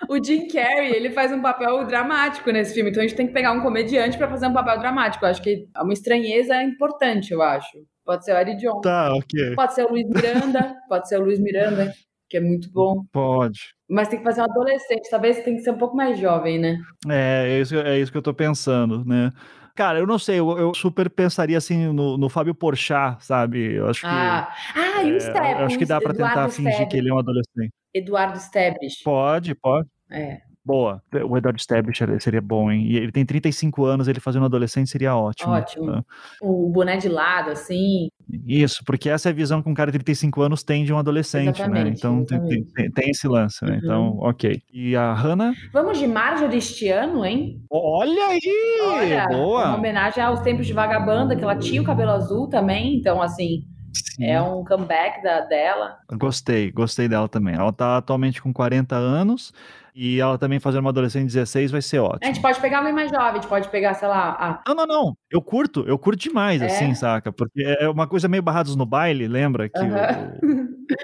o 0.08 0.22
Jim 0.22 0.48
Carrey, 0.48 0.92
ele 0.92 1.10
faz 1.10 1.32
um 1.32 1.40
papel 1.40 1.86
dramático 1.86 2.50
nesse 2.50 2.74
filme, 2.74 2.90
então 2.90 3.02
a 3.02 3.06
gente 3.06 3.16
tem 3.16 3.26
que 3.26 3.32
pegar 3.32 3.52
um 3.52 3.60
comediante 3.60 4.18
para 4.18 4.28
fazer 4.28 4.46
um 4.46 4.52
papel 4.52 4.78
dramático. 4.78 5.24
Eu 5.24 5.30
acho 5.30 5.42
que 5.42 5.68
é 5.74 5.82
uma 5.82 5.92
estranheza 5.92 6.60
importante, 6.62 7.32
eu 7.32 7.40
acho. 7.40 7.78
Pode 8.04 8.24
ser 8.24 8.32
o 8.32 8.38
Eric 8.38 8.60
John. 8.60 8.80
Tá, 8.80 9.14
ok. 9.14 9.54
Pode 9.54 9.74
ser 9.74 9.84
o 9.84 9.90
Luiz 9.90 10.08
Miranda, 10.08 10.76
pode 10.88 11.08
ser 11.08 11.20
o 11.20 11.24
Luiz 11.24 11.38
Miranda, 11.38 11.92
que 12.28 12.36
é 12.36 12.40
muito 12.40 12.70
bom. 12.72 13.04
Pode. 13.12 13.60
Mas 13.88 14.08
tem 14.08 14.18
que 14.18 14.24
fazer 14.24 14.40
um 14.40 14.44
adolescente, 14.44 15.10
talvez 15.10 15.42
tem 15.42 15.56
que 15.56 15.62
ser 15.62 15.70
um 15.70 15.78
pouco 15.78 15.96
mais 15.96 16.18
jovem, 16.18 16.58
né? 16.58 16.78
É, 17.08 17.46
é 17.48 17.60
isso, 17.60 17.76
é 17.76 17.98
isso 17.98 18.10
que 18.10 18.18
eu 18.18 18.22
tô 18.22 18.34
pensando, 18.34 19.04
né? 19.04 19.32
Cara, 19.74 19.98
eu 19.98 20.06
não 20.06 20.18
sei, 20.18 20.38
eu, 20.38 20.58
eu 20.58 20.74
super 20.74 21.08
pensaria 21.08 21.56
assim 21.56 21.92
no, 21.92 22.18
no 22.18 22.28
Fábio 22.28 22.54
Porchat, 22.54 23.24
sabe? 23.24 23.74
Eu 23.74 23.88
acho 23.88 24.00
que. 24.02 24.06
Ah, 24.06 24.52
ah 24.74 25.02
e 25.02 25.12
o 25.12 25.16
é, 25.16 25.20
Step? 25.20 25.36
eu 25.36 25.66
acho 25.66 25.78
que 25.78 25.86
dá 25.86 26.00
pra 26.00 26.12
tentar 26.12 26.48
fingir 26.50 26.88
que 26.88 26.96
ele 26.96 27.08
é 27.08 27.14
um 27.14 27.18
adolescente. 27.18 27.72
Eduardo 27.94 28.38
Stebbich. 28.38 29.02
Pode, 29.02 29.54
pode. 29.54 29.88
É. 30.10 30.40
Boa. 30.64 31.02
O 31.28 31.36
Edward 31.36 31.60
Stablish 31.60 31.98
seria 32.20 32.40
bom, 32.40 32.70
hein? 32.70 32.86
E 32.86 32.96
ele 32.96 33.10
tem 33.10 33.24
35 33.26 33.84
anos, 33.84 34.06
ele 34.06 34.20
fazendo 34.20 34.44
adolescente 34.44 34.88
seria 34.90 35.16
ótimo. 35.16 35.52
Ótimo. 35.52 35.86
tá? 35.86 36.04
O 36.40 36.70
boné 36.70 36.96
de 36.96 37.08
lado, 37.08 37.50
assim. 37.50 38.08
Isso, 38.46 38.82
porque 38.86 39.10
essa 39.10 39.28
é 39.28 39.32
a 39.32 39.34
visão 39.34 39.60
que 39.60 39.68
um 39.68 39.74
cara 39.74 39.90
de 39.90 39.98
35 39.98 40.40
anos 40.40 40.62
tem 40.62 40.84
de 40.84 40.92
um 40.92 40.98
adolescente, 40.98 41.46
né? 41.46 41.50
Exatamente, 41.50 41.98
Então 41.98 42.24
tem, 42.24 42.64
tem- 42.74 42.90
tem- 42.92 43.10
esse 43.10 43.26
lance, 43.26 43.64
né? 43.64 43.72
Uhum. 43.72 43.78
Então, 43.82 44.18
ok. 44.20 44.62
E 44.72 44.94
a 44.94 45.12
Hannah? 45.12 45.52
Vamos 45.72 45.98
de 45.98 46.06
Marjorie 46.06 46.58
este 46.58 46.88
ano, 46.88 47.24
hein? 47.24 47.60
Olha 47.68 48.26
aí! 48.28 48.40
Olha, 48.88 49.26
uma 49.26 49.28
boa! 49.28 49.74
homenagem 49.76 50.22
aos 50.22 50.40
tempos 50.40 50.66
de 50.66 50.72
vagabanda, 50.72 51.34
que 51.34 51.42
ela 51.42 51.56
tinha 51.56 51.82
o 51.82 51.84
cabelo 51.84 52.12
azul 52.12 52.48
também, 52.48 52.96
então, 52.96 53.20
assim, 53.20 53.64
Sim. 53.92 54.24
é 54.26 54.40
um 54.40 54.64
comeback 54.64 55.22
da, 55.22 55.40
dela. 55.40 55.98
Gostei, 56.12 56.70
gostei 56.70 57.08
dela 57.08 57.28
também. 57.28 57.54
Ela 57.54 57.72
tá 57.72 57.96
atualmente 57.98 58.40
com 58.42 58.52
40 58.52 58.96
anos 58.96 59.52
e 59.94 60.18
ela 60.20 60.38
também 60.38 60.58
fazendo 60.58 60.80
uma 60.80 60.90
adolescente 60.90 61.26
de 61.28 61.34
16 61.34 61.70
vai 61.70 61.82
ser 61.82 61.98
A 61.98 62.04
ótimo. 62.04 62.32
gente 62.34 62.40
pode 62.42 62.60
pegar 62.60 62.78
alguém 62.78 62.92
mais 62.94 63.10
jovem, 63.10 63.30
a 63.30 63.34
gente 63.34 63.48
pode 63.48 63.68
pegar, 63.68 63.94
sei 63.94 64.08
lá, 64.08 64.30
a 64.30 64.62
Não, 64.68 64.74
não, 64.74 64.86
não. 64.86 65.16
Eu 65.30 65.42
curto, 65.42 65.84
eu 65.86 65.98
curto 65.98 66.18
demais, 66.20 66.62
É? 66.62 66.66
assim, 66.66 66.94
saca? 66.94 67.30
Porque 67.32 67.62
é 67.62 67.88
uma 67.88 68.06
coisa 68.06 68.28
meio 68.28 68.42
barrados 68.42 68.74
no 68.76 68.86
baile, 68.86 69.28
lembra? 69.28 69.68
Que 69.68 69.78
Aham. 69.78 70.38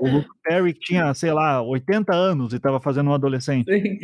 o, 0.01 0.07
o 0.07 0.09
Luke 0.11 0.31
Perry 0.43 0.73
tinha, 0.73 1.13
sei 1.15 1.33
lá, 1.33 1.61
80 1.63 2.15
anos 2.15 2.53
e 2.55 2.59
tava 2.59 2.81
fazendo 2.81 3.11
um 3.11 3.15
adolescente. 3.15 3.67
Sim. 3.71 3.99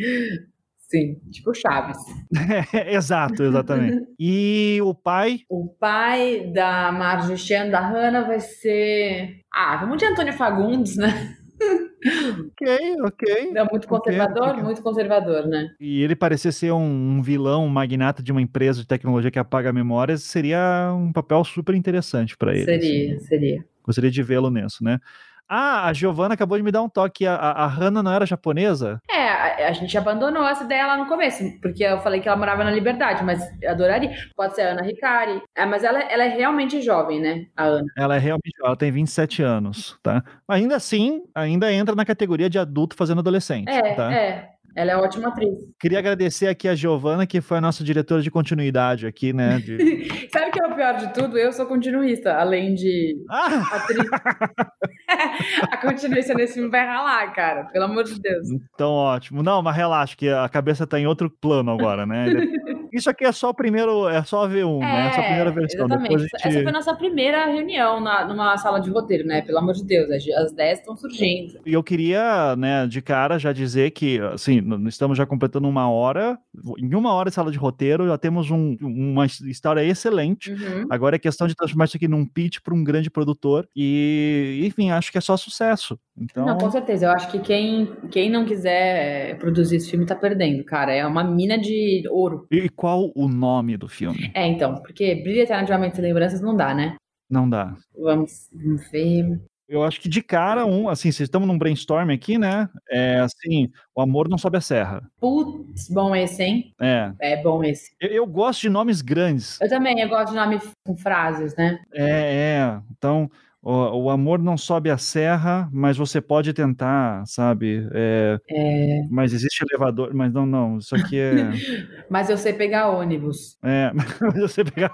Sim, 0.95 1.19
tipo 1.29 1.53
Chaves. 1.53 1.97
Exato, 2.87 3.43
exatamente. 3.43 4.05
E 4.17 4.79
o 4.81 4.93
pai, 4.93 5.41
O 5.49 5.67
pai 5.67 6.49
da 6.53 6.89
Marjorie 6.93 7.53
ano, 7.55 7.71
da 7.71 7.81
Hannah, 7.81 8.21
vai 8.21 8.39
ser. 8.39 9.41
Ah, 9.53 9.75
vamos 9.75 9.97
de 9.97 10.05
Antônio 10.05 10.31
Fagundes, 10.31 10.95
né? 10.95 11.35
ok, 12.47 12.95
ok. 13.01 13.51
É 13.55 13.63
muito 13.69 13.87
conservador, 13.89 14.49
ok. 14.51 14.63
muito 14.63 14.81
conservador, 14.81 15.45
né? 15.47 15.67
E 15.81 16.01
ele 16.01 16.15
parecer 16.15 16.53
ser 16.53 16.71
um, 16.71 17.17
um 17.17 17.21
vilão, 17.21 17.65
um 17.65 17.69
magnata 17.69 18.23
de 18.23 18.31
uma 18.31 18.41
empresa 18.41 18.79
de 18.79 18.87
tecnologia 18.87 19.31
que 19.31 19.39
apaga 19.39 19.73
memórias, 19.73 20.23
seria 20.23 20.93
um 20.95 21.11
papel 21.11 21.43
super 21.43 21.75
interessante 21.75 22.37
para 22.37 22.53
ele. 22.53 22.63
Seria, 22.63 23.15
assim. 23.15 23.25
seria. 23.25 23.65
Gostaria 23.83 24.11
de 24.11 24.23
vê-lo 24.23 24.49
nisso, 24.49 24.81
né? 24.81 24.99
Ah, 25.47 25.87
a 25.87 25.93
Giovanna 25.93 26.33
acabou 26.33 26.57
de 26.57 26.63
me 26.63 26.71
dar 26.71 26.81
um 26.81 26.89
toque. 26.89 27.25
A, 27.25 27.35
a, 27.35 27.67
Hannah 27.67 28.01
não 28.01 28.11
era 28.11 28.25
japonesa? 28.25 28.99
É, 29.09 29.27
a, 29.27 29.67
a 29.69 29.71
gente 29.71 29.97
abandonou 29.97 30.45
essa 30.47 30.63
ideia 30.63 30.87
lá 30.87 30.97
no 30.97 31.05
começo, 31.07 31.43
porque 31.61 31.83
eu 31.83 31.99
falei 31.99 32.19
que 32.19 32.27
ela 32.27 32.37
morava 32.37 32.63
na 32.63 32.71
Liberdade, 32.71 33.23
mas 33.23 33.41
adoraria. 33.65 34.15
Pode 34.35 34.55
ser 34.55 34.61
a 34.63 34.71
Ana 34.71 34.81
Ricari. 34.81 35.41
É, 35.55 35.65
mas 35.65 35.83
ela, 35.83 35.99
ela 35.99 36.23
é 36.23 36.29
realmente 36.29 36.81
jovem, 36.81 37.19
né? 37.19 37.45
A 37.55 37.63
Ana. 37.65 37.85
Ela 37.97 38.15
é 38.15 38.19
realmente, 38.19 38.53
ela 38.63 38.75
tem 38.75 38.91
27 38.91 39.43
anos, 39.43 39.97
tá? 40.01 40.23
Ainda 40.47 40.75
assim, 40.75 41.23
ainda 41.33 41.71
entra 41.71 41.95
na 41.95 42.05
categoria 42.05 42.49
de 42.49 42.57
adulto 42.57 42.95
fazendo 42.95 43.19
adolescente, 43.19 43.69
É, 43.69 43.93
tá? 43.93 44.13
é. 44.13 44.54
Ela 44.75 44.91
é 44.91 44.97
ótima 44.97 45.29
atriz. 45.29 45.53
Queria 45.79 45.99
agradecer 45.99 46.47
aqui 46.47 46.67
a 46.67 46.75
Giovanna, 46.75 47.25
que 47.25 47.39
foi 47.39 47.57
a 47.57 47.61
nossa 47.61 47.83
diretora 47.83 48.21
de 48.21 48.29
continuidade 48.29 49.07
aqui, 49.07 49.31
né? 49.31 49.57
de- 49.59 49.77
Sabe 50.31 50.49
o 50.49 50.51
que 50.51 50.61
é 50.61 50.67
o 50.67 50.75
pior 50.75 50.97
de 50.97 51.13
tudo? 51.13 51.37
Eu 51.37 51.53
sou 51.53 51.65
continuista, 51.65 52.33
além 52.35 52.73
de 52.75 53.15
Ah! 53.29 53.63
atriz. 53.71 54.05
a 55.71 55.77
continuista 55.77 56.33
nesse 56.33 56.55
filme 56.55 56.69
vai 56.69 56.85
ralar, 56.85 57.31
cara. 57.33 57.65
Pelo 57.71 57.85
amor 57.85 58.03
de 58.03 58.19
Deus. 58.19 58.49
Então, 58.73 58.91
ótimo. 58.91 59.41
Não, 59.41 59.61
mas 59.61 59.75
relaxa, 59.75 60.15
que 60.17 60.27
a 60.29 60.47
cabeça 60.49 60.85
tá 60.85 60.99
em 60.99 61.07
outro 61.07 61.29
plano 61.29 61.71
agora, 61.71 62.05
né? 62.05 62.25
Isso 62.95 63.09
aqui 63.09 63.25
é 63.25 63.31
só 63.31 63.49
o 63.49 63.53
primeiro, 63.53 64.07
é 64.07 64.23
só 64.23 64.45
a 64.45 64.49
V1, 64.49 64.79
né? 64.79 65.07
Essa 65.07 65.19
é 65.19 65.23
a 65.23 65.25
primeira 65.25 65.51
versão. 65.51 65.85
Exatamente. 65.85 66.19
Gente... 66.19 66.35
Essa 66.35 66.51
foi 66.51 66.67
a 66.67 66.71
nossa 66.71 66.95
primeira 66.95 67.45
reunião 67.45 67.99
na, 67.99 68.25
numa 68.25 68.57
sala 68.57 68.79
de 68.79 68.89
roteiro, 68.89 69.27
né? 69.27 69.41
Pelo 69.41 69.57
amor 69.59 69.73
de 69.73 69.83
Deus, 69.83 70.09
as, 70.09 70.23
as 70.27 70.51
10 70.53 70.79
estão 70.79 70.95
surgindo. 70.95 71.59
E 71.65 71.73
eu 71.73 71.83
queria, 71.83 72.55
né, 72.55 72.87
de 72.87 73.01
cara 73.01 73.37
já 73.37 73.51
dizer 73.51 73.91
que, 73.91 74.19
assim, 74.33 74.61
estamos 74.87 75.17
já 75.17 75.25
completando 75.25 75.67
uma 75.67 75.89
hora. 75.89 76.37
Em 76.77 76.95
uma 76.95 77.13
hora 77.13 77.29
de 77.29 77.35
sala 77.35 77.51
de 77.51 77.57
roteiro, 77.57 78.07
já 78.07 78.17
temos 78.17 78.49
um- 78.49 78.77
uma 78.81 79.25
história 79.25 79.83
excelente. 79.83 80.51
Uhum. 80.51 80.85
Agora 80.89 81.15
é 81.15 81.19
questão 81.19 81.47
de 81.47 81.55
transformar 81.55 81.85
isso 81.85 81.97
aqui 81.97 82.07
num 82.07 82.25
pitch 82.25 82.59
para 82.63 82.73
um 82.73 82.83
grande 82.83 83.09
produtor. 83.09 83.67
E, 83.75 84.61
enfim, 84.65 84.91
acho 84.91 85.11
que 85.11 85.17
é 85.17 85.21
só 85.21 85.35
sucesso. 85.35 85.99
Então, 86.17 86.45
Não, 86.45 86.57
com 86.57 86.71
certeza. 86.71 87.07
Eu 87.07 87.11
acho 87.11 87.29
que 87.29 87.39
quem, 87.39 87.91
quem 88.09 88.29
não 88.29 88.45
quiser 88.45 89.31
é, 89.31 89.35
produzir 89.35 89.75
esse 89.77 89.89
filme 89.91 90.05
tá 90.05 90.15
perdendo, 90.15 90.63
cara. 90.63 90.93
É 90.93 91.05
uma 91.05 91.23
mina 91.23 91.57
de 91.57 92.03
ouro. 92.09 92.47
e 92.49 92.69
qual 92.85 93.11
o 93.15 93.27
nome 93.27 93.77
do 93.77 93.87
filme? 93.87 94.29
É, 94.35 94.45
então, 94.45 94.75
porque 94.75 95.15
Brilha 95.15 95.41
Eternamente 95.41 95.95
Sem 95.95 96.05
Lembranças 96.05 96.39
não 96.39 96.55
dá, 96.55 96.71
né? 96.71 96.95
Não 97.27 97.49
dá. 97.49 97.75
Vamos, 97.97 98.47
vamos 98.53 98.91
ver. 98.91 99.41
Eu 99.67 99.83
acho 99.83 99.99
que 99.99 100.07
de 100.07 100.21
cara, 100.21 100.67
um, 100.67 100.87
assim, 100.87 101.11
vocês 101.11 101.21
estamos 101.21 101.47
num 101.47 101.57
brainstorm 101.57 102.11
aqui, 102.11 102.37
né? 102.37 102.69
É 102.87 103.21
assim, 103.21 103.71
o 103.95 104.01
amor 104.01 104.29
não 104.29 104.37
sobe 104.37 104.57
a 104.57 104.61
serra. 104.61 105.01
Putz, 105.19 105.89
bom 105.89 106.15
esse, 106.15 106.43
hein? 106.43 106.75
É. 106.79 107.11
É 107.19 107.41
bom 107.41 107.63
esse. 107.63 107.95
Eu, 107.99 108.09
eu 108.09 108.27
gosto 108.27 108.61
de 108.61 108.69
nomes 108.69 109.01
grandes. 109.01 109.59
Eu 109.59 109.67
também, 109.67 109.99
eu 109.99 110.07
gosto 110.07 110.29
de 110.29 110.35
nome 110.37 110.59
com 110.85 110.95
frases, 110.95 111.55
né? 111.55 111.79
É, 111.91 112.59
é. 112.59 112.81
Então, 112.91 113.27
o, 113.65 114.03
o 114.03 114.09
amor 114.11 114.37
não 114.37 114.55
sobe 114.55 114.91
a 114.91 114.97
serra, 114.97 115.67
mas 115.73 115.97
você 115.97 116.21
pode 116.21 116.53
tentar, 116.53 117.25
sabe? 117.25 117.89
É, 117.93 118.37
É, 118.47 119.01
mas 119.09 119.33
existe 119.33 119.65
elevador, 119.67 120.13
mas 120.13 120.31
não, 120.31 120.45
não. 120.45 120.77
Isso 120.77 120.95
aqui 120.95 121.17
é. 121.17 121.33
mas 122.07 122.29
eu 122.29 122.37
sei 122.37 122.53
pegar 122.53 122.91
ônibus. 122.91 123.57
é 123.63 123.89
mas 124.21 124.39
você 124.39 124.63
pegar. 124.63 124.93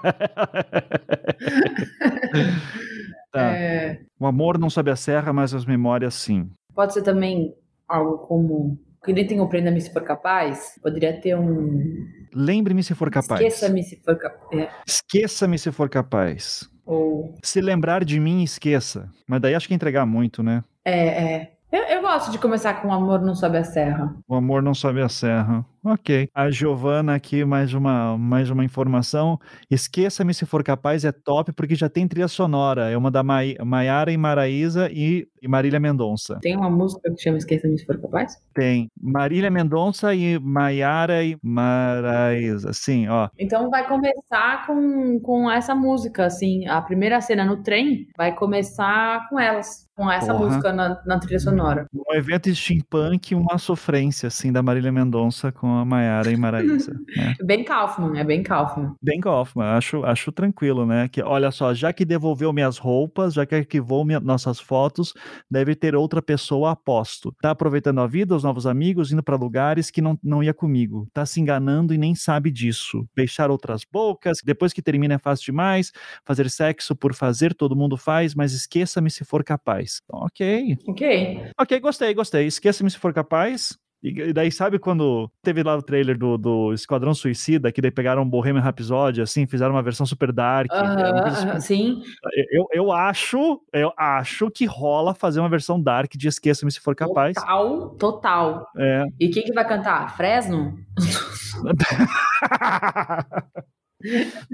tá. 3.30 3.54
É, 3.54 4.00
O 4.18 4.24
amor 4.26 4.56
não 4.58 4.70
sobe 4.70 4.90
a 4.90 4.96
serra, 4.96 5.34
mas 5.34 5.52
as 5.52 5.66
memórias 5.66 6.14
sim. 6.14 6.48
pode 6.74 6.94
ser 6.94 7.02
também 7.02 7.54
algo 7.86 8.26
como. 8.26 8.78
Que 9.04 9.12
nem 9.12 9.26
tem 9.26 9.38
o 9.38 9.48
Prenda-me 9.48 9.82
se 9.82 9.92
for 9.92 10.02
capaz. 10.02 10.78
Poderia 10.82 11.20
ter 11.20 11.36
um. 11.36 12.06
Lembre-me 12.34 12.82
se 12.82 12.94
for 12.94 13.10
capaz. 13.10 13.38
Esqueça-me 13.38 13.82
se 13.82 14.00
for 14.02 14.16
capaz. 14.16 14.70
Esqueça-me 14.86 15.58
se 15.58 15.70
for 15.70 15.90
capaz. 15.90 16.71
Ou. 16.84 17.34
Se 17.42 17.60
lembrar 17.60 18.04
de 18.04 18.18
mim, 18.18 18.42
esqueça. 18.42 19.08
Mas 19.26 19.40
daí 19.40 19.54
acho 19.54 19.68
que 19.68 19.74
entregar 19.74 20.06
muito, 20.06 20.42
né? 20.42 20.62
É, 20.84 21.24
é. 21.24 21.52
Eu, 21.70 21.82
eu 21.84 22.02
gosto 22.02 22.30
de 22.30 22.38
começar 22.38 22.74
com 22.82 22.92
Amor 22.92 23.22
Não 23.22 23.34
Sobe 23.34 23.56
a 23.56 23.64
Serra. 23.64 24.14
O 24.28 24.34
amor 24.34 24.62
não 24.62 24.74
sobe 24.74 25.00
a 25.00 25.08
serra. 25.08 25.64
Ok. 25.84 26.28
A 26.32 26.48
Giovana 26.50 27.14
aqui, 27.14 27.44
mais 27.44 27.74
uma, 27.74 28.16
mais 28.16 28.48
uma 28.50 28.64
informação. 28.64 29.38
Esqueça-me 29.68 30.32
se 30.32 30.46
for 30.46 30.62
capaz, 30.62 31.04
é 31.04 31.10
top, 31.10 31.52
porque 31.52 31.74
já 31.74 31.88
tem 31.88 32.06
trilha 32.06 32.28
sonora. 32.28 32.88
É 32.88 32.96
uma 32.96 33.10
da 33.10 33.22
Mai- 33.24 33.56
Maiara 33.64 34.12
e 34.12 34.16
Maraísa 34.16 34.88
e, 34.92 35.26
e 35.42 35.48
Marília 35.48 35.80
Mendonça. 35.80 36.38
Tem 36.40 36.56
uma 36.56 36.70
música 36.70 37.12
que 37.12 37.20
chama 37.20 37.38
Esqueça-me 37.38 37.76
se 37.78 37.84
for 37.84 38.00
capaz? 38.00 38.36
Tem 38.54 38.88
Marília 39.00 39.50
Mendonça 39.50 40.14
e 40.14 40.38
Maiara 40.38 41.24
e 41.24 41.36
Maraísa. 41.42 42.72
Sim, 42.72 43.08
ó. 43.08 43.28
Então 43.38 43.68
vai 43.68 43.86
começar 43.88 44.66
com, 44.66 45.18
com 45.20 45.50
essa 45.50 45.74
música, 45.74 46.26
assim. 46.26 46.66
A 46.68 46.80
primeira 46.80 47.20
cena 47.20 47.44
no 47.44 47.62
trem 47.62 48.06
vai 48.16 48.32
começar 48.34 49.28
com 49.28 49.38
elas. 49.40 49.90
Com 49.94 50.10
essa 50.10 50.32
Porra. 50.32 50.46
música 50.46 50.72
na, 50.72 51.02
na 51.04 51.18
trilha 51.18 51.38
sonora. 51.38 51.86
Um 52.12 52.16
evento 52.16 52.54
steampunk, 52.54 53.34
uma 53.34 53.56
sofrência, 53.56 54.26
assim, 54.26 54.52
da 54.52 54.62
Marília 54.62 54.92
Mendonça 54.92 55.50
com 55.50 55.66
a 55.78 55.82
Maiara 55.84 56.30
e 56.30 56.36
Maraísa. 56.36 56.92
né? 57.16 57.34
Bem 57.42 57.64
Kaufman, 57.64 58.18
é 58.18 58.22
bem 58.24 58.42
Kaufman. 58.42 58.94
Bem 59.02 59.18
Kaufman, 59.18 59.64
acho, 59.64 60.04
acho 60.04 60.30
tranquilo, 60.30 60.84
né? 60.84 61.08
Que, 61.08 61.22
olha 61.22 61.50
só, 61.50 61.72
já 61.72 61.90
que 61.90 62.04
devolveu 62.04 62.52
minhas 62.52 62.76
roupas, 62.76 63.32
já 63.32 63.46
que 63.46 63.54
arquivou 63.54 64.04
minha- 64.04 64.20
nossas 64.20 64.60
fotos, 64.60 65.14
deve 65.50 65.74
ter 65.74 65.94
outra 65.96 66.20
pessoa, 66.20 66.72
aposto. 66.72 67.34
Tá 67.40 67.52
aproveitando 67.52 68.00
a 68.02 68.06
vida, 68.06 68.36
os 68.36 68.44
novos 68.44 68.66
amigos, 68.66 69.10
indo 69.10 69.22
pra 69.22 69.36
lugares 69.36 69.90
que 69.90 70.02
não, 70.02 70.18
não 70.22 70.42
ia 70.42 70.52
comigo. 70.52 71.08
Tá 71.14 71.24
se 71.24 71.40
enganando 71.40 71.94
e 71.94 71.98
nem 71.98 72.14
sabe 72.14 72.50
disso. 72.50 73.08
Beijar 73.16 73.50
outras 73.50 73.86
bocas, 73.90 74.38
depois 74.44 74.74
que 74.74 74.82
termina 74.82 75.14
é 75.14 75.18
fácil 75.18 75.46
demais. 75.46 75.92
Fazer 76.26 76.50
sexo 76.50 76.94
por 76.94 77.14
fazer, 77.14 77.54
todo 77.54 77.74
mundo 77.74 77.96
faz, 77.96 78.34
mas 78.34 78.52
esqueça-me 78.52 79.10
se 79.10 79.24
for 79.24 79.42
capaz. 79.42 80.02
Então, 80.04 80.20
ok. 80.26 80.76
Ok. 80.86 81.40
Ok, 81.58 81.80
gostei, 81.80 82.01
gostei. 82.14 82.46
Esqueça-me 82.46 82.90
se 82.90 82.98
for 82.98 83.12
capaz. 83.12 83.78
E 84.02 84.32
daí, 84.32 84.50
sabe 84.50 84.80
quando 84.80 85.30
teve 85.44 85.62
lá 85.62 85.76
o 85.76 85.82
trailer 85.82 86.18
do, 86.18 86.36
do 86.36 86.72
Esquadrão 86.72 87.14
Suicida, 87.14 87.70
que 87.70 87.80
daí 87.80 87.92
pegaram 87.92 88.28
Bohemian 88.28 88.60
Rhapsody, 88.60 89.22
assim, 89.22 89.46
fizeram 89.46 89.74
uma 89.74 89.82
versão 89.82 90.04
super 90.04 90.32
dark. 90.32 90.68
Uh 90.72 90.76
-huh, 90.76 91.60
sim. 91.60 92.02
Eu, 92.50 92.66
eu 92.72 92.90
acho, 92.90 93.60
eu 93.72 93.92
acho 93.96 94.50
que 94.50 94.66
rola 94.66 95.14
fazer 95.14 95.38
uma 95.38 95.48
versão 95.48 95.80
dark 95.80 96.10
de 96.16 96.26
Esqueça-me 96.26 96.72
se 96.72 96.80
for 96.80 96.96
capaz. 96.96 97.34
Total, 97.34 97.90
total. 97.90 98.66
É. 98.76 99.04
E 99.20 99.28
quem 99.28 99.44
que 99.44 99.52
vai 99.52 99.68
cantar? 99.68 100.16
Fresno? 100.16 100.76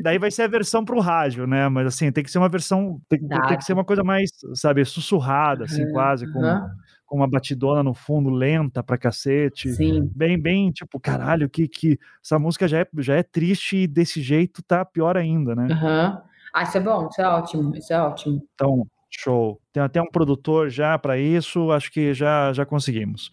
Daí 0.02 0.18
vai 0.18 0.30
ser 0.30 0.42
a 0.42 0.48
versão 0.48 0.84
pro 0.84 1.00
rádio, 1.00 1.46
né? 1.46 1.70
Mas 1.70 1.86
assim, 1.86 2.12
tem 2.12 2.22
que 2.22 2.30
ser 2.30 2.36
uma 2.38 2.50
versão. 2.50 3.00
Tem, 3.08 3.18
tem 3.18 3.56
que 3.56 3.64
ser 3.64 3.72
uma 3.72 3.84
coisa 3.84 4.04
mais, 4.04 4.28
sabe, 4.54 4.84
sussurrada, 4.84 5.64
assim, 5.64 5.84
uhum. 5.84 5.92
quase, 5.92 6.30
com, 6.30 6.40
uhum. 6.40 6.68
Com 7.08 7.16
uma 7.16 7.26
batidona 7.26 7.82
no 7.82 7.94
fundo, 7.94 8.28
lenta 8.28 8.82
pra 8.82 8.98
cacete. 8.98 9.72
Sim. 9.72 10.08
Bem, 10.14 10.38
bem, 10.38 10.70
tipo, 10.70 11.00
caralho, 11.00 11.48
que, 11.48 11.66
que 11.66 11.98
essa 12.22 12.38
música 12.38 12.68
já 12.68 12.80
é, 12.80 12.86
já 12.98 13.16
é 13.16 13.22
triste 13.22 13.78
e 13.78 13.86
desse 13.86 14.20
jeito 14.20 14.62
tá 14.62 14.84
pior 14.84 15.16
ainda, 15.16 15.56
né? 15.56 15.66
Uhum. 15.70 16.22
Ah, 16.52 16.62
isso 16.62 16.76
é 16.76 16.80
bom, 16.80 17.08
isso 17.08 17.20
é 17.20 17.26
ótimo, 17.26 17.74
isso 17.74 17.92
é 17.92 18.00
ótimo. 18.00 18.42
Então, 18.54 18.86
show. 19.10 19.60
Tem 19.72 19.82
até 19.82 20.00
um 20.00 20.06
produtor 20.06 20.68
já 20.68 20.98
para 20.98 21.18
isso, 21.18 21.72
acho 21.72 21.90
que 21.90 22.12
já, 22.12 22.52
já 22.52 22.66
conseguimos. 22.66 23.32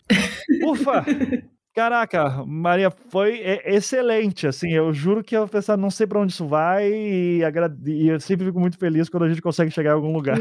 Ufa! 0.64 1.04
Caraca, 1.76 2.42
Maria, 2.48 2.90
foi 3.10 3.42
excelente, 3.66 4.48
assim, 4.48 4.72
eu 4.72 4.94
juro 4.94 5.22
que 5.22 5.36
eu 5.36 5.46
pensava, 5.46 5.76
não 5.76 5.90
sei 5.90 6.08
para 6.08 6.22
onde 6.22 6.32
isso 6.32 6.48
vai 6.48 6.90
e, 6.90 7.42
e, 7.86 8.08
eu 8.08 8.18
sempre 8.18 8.46
fico 8.46 8.58
muito 8.58 8.78
feliz 8.80 9.10
quando 9.10 9.24
a 9.24 9.28
gente 9.28 9.42
consegue 9.42 9.70
chegar 9.70 9.92
em 9.92 9.96
algum 9.96 10.14
lugar. 10.14 10.38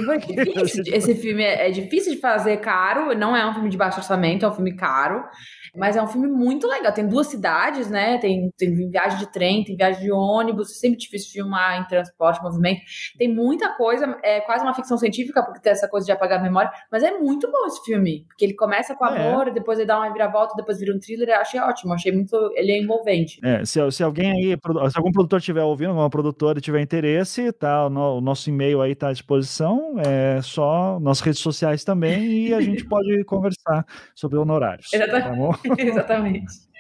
Esse 0.87 1.17
filme 1.17 1.43
é, 1.43 1.67
é 1.67 1.71
difícil 1.73 2.15
de 2.15 2.21
fazer 2.21 2.59
caro, 2.59 3.19
não 3.19 3.37
é 3.37 3.45
um 3.45 3.53
filme 3.53 3.69
de 3.69 3.77
baixo 3.77 3.99
orçamento, 3.99 4.45
é 4.45 4.49
um 4.49 4.53
filme 4.53 4.77
caro, 4.77 5.25
mas 5.77 5.97
é 5.97 6.03
um 6.03 6.07
filme 6.07 6.29
muito 6.29 6.69
legal. 6.69 6.93
Tem 6.93 7.07
duas 7.07 7.27
cidades, 7.27 7.91
né? 7.91 8.19
Tem, 8.19 8.49
tem 8.57 8.73
viagem 8.89 9.19
de 9.19 9.33
trem, 9.33 9.65
tem 9.65 9.77
viagem 9.77 10.03
de 10.03 10.13
ônibus, 10.13 10.71
é 10.71 10.75
sempre 10.75 10.99
difícil 10.99 11.33
filmar 11.33 11.81
em 11.81 11.87
transporte, 11.87 12.43
movimento. 12.43 12.81
Tem 13.19 13.33
muita 13.33 13.75
coisa, 13.77 14.17
é 14.23 14.41
quase 14.41 14.63
uma 14.63 14.75
ficção 14.75 14.97
científica, 14.97 15.43
porque 15.43 15.61
tem 15.61 15.73
essa 15.73 15.89
coisa 15.89 16.07
de 16.07 16.13
apagar 16.13 16.39
a 16.39 16.43
memória, 16.43 16.71
mas 16.93 17.03
é 17.03 17.11
muito 17.19 17.51
bom 17.51 17.67
esse 17.67 17.83
filme, 17.85 18.25
porque 18.29 18.45
ele 18.45 18.55
começa 18.55 18.95
com 18.95 19.05
é. 19.05 19.09
amor, 19.09 19.49
é. 19.49 19.51
depois 19.51 19.79
ele 19.79 19.89
dá 19.89 19.99
uma 19.99 20.13
viravolta, 20.13 20.55
depois 20.57 20.79
vira 20.79 20.95
um 20.95 21.01
thriller. 21.01 21.24
Eu 21.33 21.37
achei 21.37 21.61
ótimo, 21.61 21.93
achei 21.93 22.13
muito. 22.13 22.35
Ele 22.55 22.73
é 22.73 22.79
envolvente. 22.79 23.39
É, 23.43 23.65
se, 23.65 23.79
se 23.91 24.03
alguém 24.03 24.31
aí, 24.31 24.59
se 24.91 24.97
algum 24.97 25.13
produtor 25.13 25.39
estiver 25.39 25.63
ouvindo, 25.63 25.91
alguma 25.91 26.11
produtora 26.11 26.61
tiver 26.61 26.81
interesse, 26.81 27.53
tá? 27.53 27.87
O, 27.87 28.19
o 28.19 28.21
nosso 28.21 28.49
e-mail 28.51 28.81
aí 28.81 28.95
tá 28.95 29.09
à 29.09 29.13
disposição, 29.13 29.97
é 29.99 30.41
só 30.43 30.99
nossas 31.01 31.25
redes 31.25 31.41
sociais 31.41 31.85
também, 31.85 32.49
e 32.49 32.55
a 32.55 32.61
gente 32.61 32.85
pode 32.89 33.25
conversar 33.25 33.85
sobre 34.15 34.39
honorários. 34.39 34.93
Exatamente. 34.95 35.63
Tá? 35.63 35.75
Exatamente. 35.79 36.74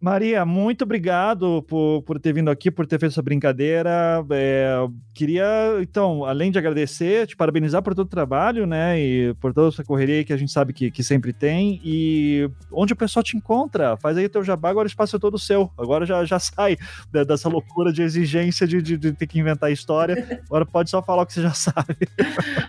Maria, 0.00 0.44
muito 0.44 0.82
obrigado 0.82 1.62
por, 1.64 2.02
por 2.02 2.20
ter 2.20 2.32
vindo 2.32 2.50
aqui, 2.50 2.70
por 2.70 2.86
ter 2.86 3.00
feito 3.00 3.12
essa 3.12 3.22
brincadeira. 3.22 4.24
É, 4.30 4.86
queria, 5.12 5.44
então, 5.80 6.24
além 6.24 6.52
de 6.52 6.58
agradecer, 6.58 7.26
te 7.26 7.36
parabenizar 7.36 7.82
por 7.82 7.94
todo 7.94 8.06
o 8.06 8.10
trabalho, 8.10 8.64
né? 8.64 8.98
E 8.98 9.34
por 9.40 9.52
toda 9.52 9.68
essa 9.68 9.82
correria 9.82 10.24
que 10.24 10.32
a 10.32 10.36
gente 10.36 10.52
sabe 10.52 10.72
que, 10.72 10.90
que 10.90 11.02
sempre 11.02 11.32
tem. 11.32 11.80
E 11.84 12.48
onde 12.70 12.92
o 12.92 12.96
pessoal 12.96 13.24
te 13.24 13.36
encontra? 13.36 13.96
Faz 13.96 14.16
aí 14.16 14.28
teu 14.28 14.44
jabá, 14.44 14.70
agora 14.70 14.86
o 14.86 14.88
espaço 14.88 15.16
é 15.16 15.18
todo 15.18 15.36
seu. 15.38 15.68
Agora 15.76 16.06
já, 16.06 16.24
já 16.24 16.38
sai 16.38 16.76
dessa 17.10 17.48
loucura 17.48 17.92
de 17.92 18.02
exigência 18.02 18.68
de, 18.68 18.80
de, 18.80 18.96
de 18.96 19.12
ter 19.12 19.26
que 19.26 19.40
inventar 19.40 19.72
história. 19.72 20.40
Agora 20.46 20.64
pode 20.64 20.90
só 20.90 21.02
falar 21.02 21.22
o 21.22 21.26
que 21.26 21.32
você 21.32 21.42
já 21.42 21.52
sabe. 21.52 21.96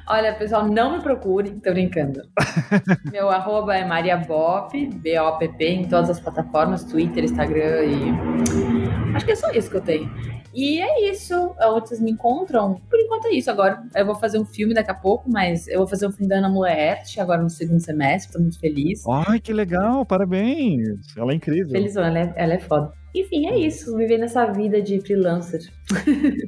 Olha, 0.08 0.34
pessoal, 0.34 0.68
não 0.68 0.98
me 0.98 1.04
procure, 1.04 1.52
tô 1.52 1.72
brincando. 1.72 2.22
Meu 3.12 3.30
arroba 3.30 3.76
é 3.76 3.86
Maria 3.86 4.18
Bop, 4.18 4.76
B-O-P-P, 4.96 5.68
em 5.68 5.88
todas 5.88 6.10
as 6.10 6.20
plataformas 6.20 6.39
plataformas, 6.44 6.84
Twitter, 6.84 7.24
Instagram 7.24 7.86
e. 7.86 9.16
Acho 9.16 9.26
que 9.26 9.32
é 9.32 9.36
só 9.36 9.52
isso 9.52 9.70
que 9.70 9.78
eu 9.78 9.82
tenho. 9.82 10.10
E 10.54 10.82
é 10.82 11.10
isso. 11.12 11.56
Onde 11.62 11.90
vocês 11.90 12.02
me 12.02 12.12
encontram? 12.12 12.82
Por 12.90 13.00
enquanto 13.00 13.28
é 13.28 13.32
isso. 13.32 13.52
Agora 13.52 13.82
eu 13.96 14.06
vou 14.06 14.16
fazer 14.16 14.40
um 14.40 14.46
filme 14.46 14.74
daqui 14.74 14.92
a 14.92 14.96
pouco, 14.96 15.30
mas 15.30 15.68
eu 15.68 15.80
vou 15.80 15.88
fazer 15.88 16.08
um 16.08 16.12
filme 16.12 16.28
da 16.28 16.38
Ana 16.38 16.50
Moerte 16.50 17.20
agora 17.20 17.42
no 17.42 17.50
segundo 17.50 17.80
semestre. 17.80 18.34
Tô 18.34 18.40
muito 18.40 18.60
feliz. 18.60 19.04
Ai, 19.08 19.40
que 19.40 19.54
legal, 19.54 20.06
parabéns. 20.06 21.16
Ela 21.16 21.32
é 21.32 21.36
incrível. 21.36 21.70
Felizão, 21.70 22.04
ela 22.04 22.20
é, 22.20 22.34
ela 22.36 22.54
é 22.54 22.60
foda. 22.60 22.99
Enfim, 23.14 23.48
é 23.48 23.58
isso. 23.58 23.96
Viver 23.98 24.18
nessa 24.18 24.46
vida 24.46 24.82
de 24.82 25.00
freelancer. 25.02 25.62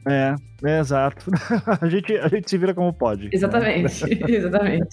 É, 0.08 0.36
é 0.64 0.80
exato. 0.80 1.32
A 1.82 1.88
gente, 1.88 2.16
a 2.18 2.28
gente 2.28 2.50
se 2.50 2.58
vira 2.58 2.74
como 2.74 2.94
pode. 2.94 3.30
Exatamente, 3.32 4.04
né? 4.06 4.18
exatamente. 4.30 4.88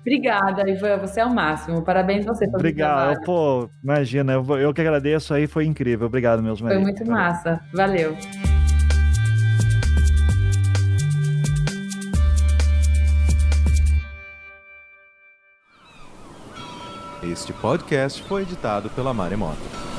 Obrigada, 0.00 0.68
Ivan. 0.68 0.98
Você 0.98 1.20
é 1.20 1.24
o 1.24 1.34
máximo. 1.34 1.82
Parabéns 1.82 2.26
você 2.26 2.44
pelo 2.46 2.58
Obrigado. 2.58 3.22
Pô, 3.24 3.68
imagina, 3.82 4.34
eu, 4.34 4.58
eu 4.58 4.74
que 4.74 4.80
agradeço 4.80 5.32
aí, 5.32 5.46
foi 5.46 5.64
incrível. 5.64 6.06
Obrigado, 6.06 6.42
meus 6.42 6.60
Foi 6.60 6.78
muito 6.78 7.06
massa. 7.06 7.60
Valeu. 7.72 8.14
Este 17.22 17.52
podcast 17.52 18.22
foi 18.22 18.42
editado 18.42 18.88
pela 18.90 19.12
Maremoto. 19.12 19.97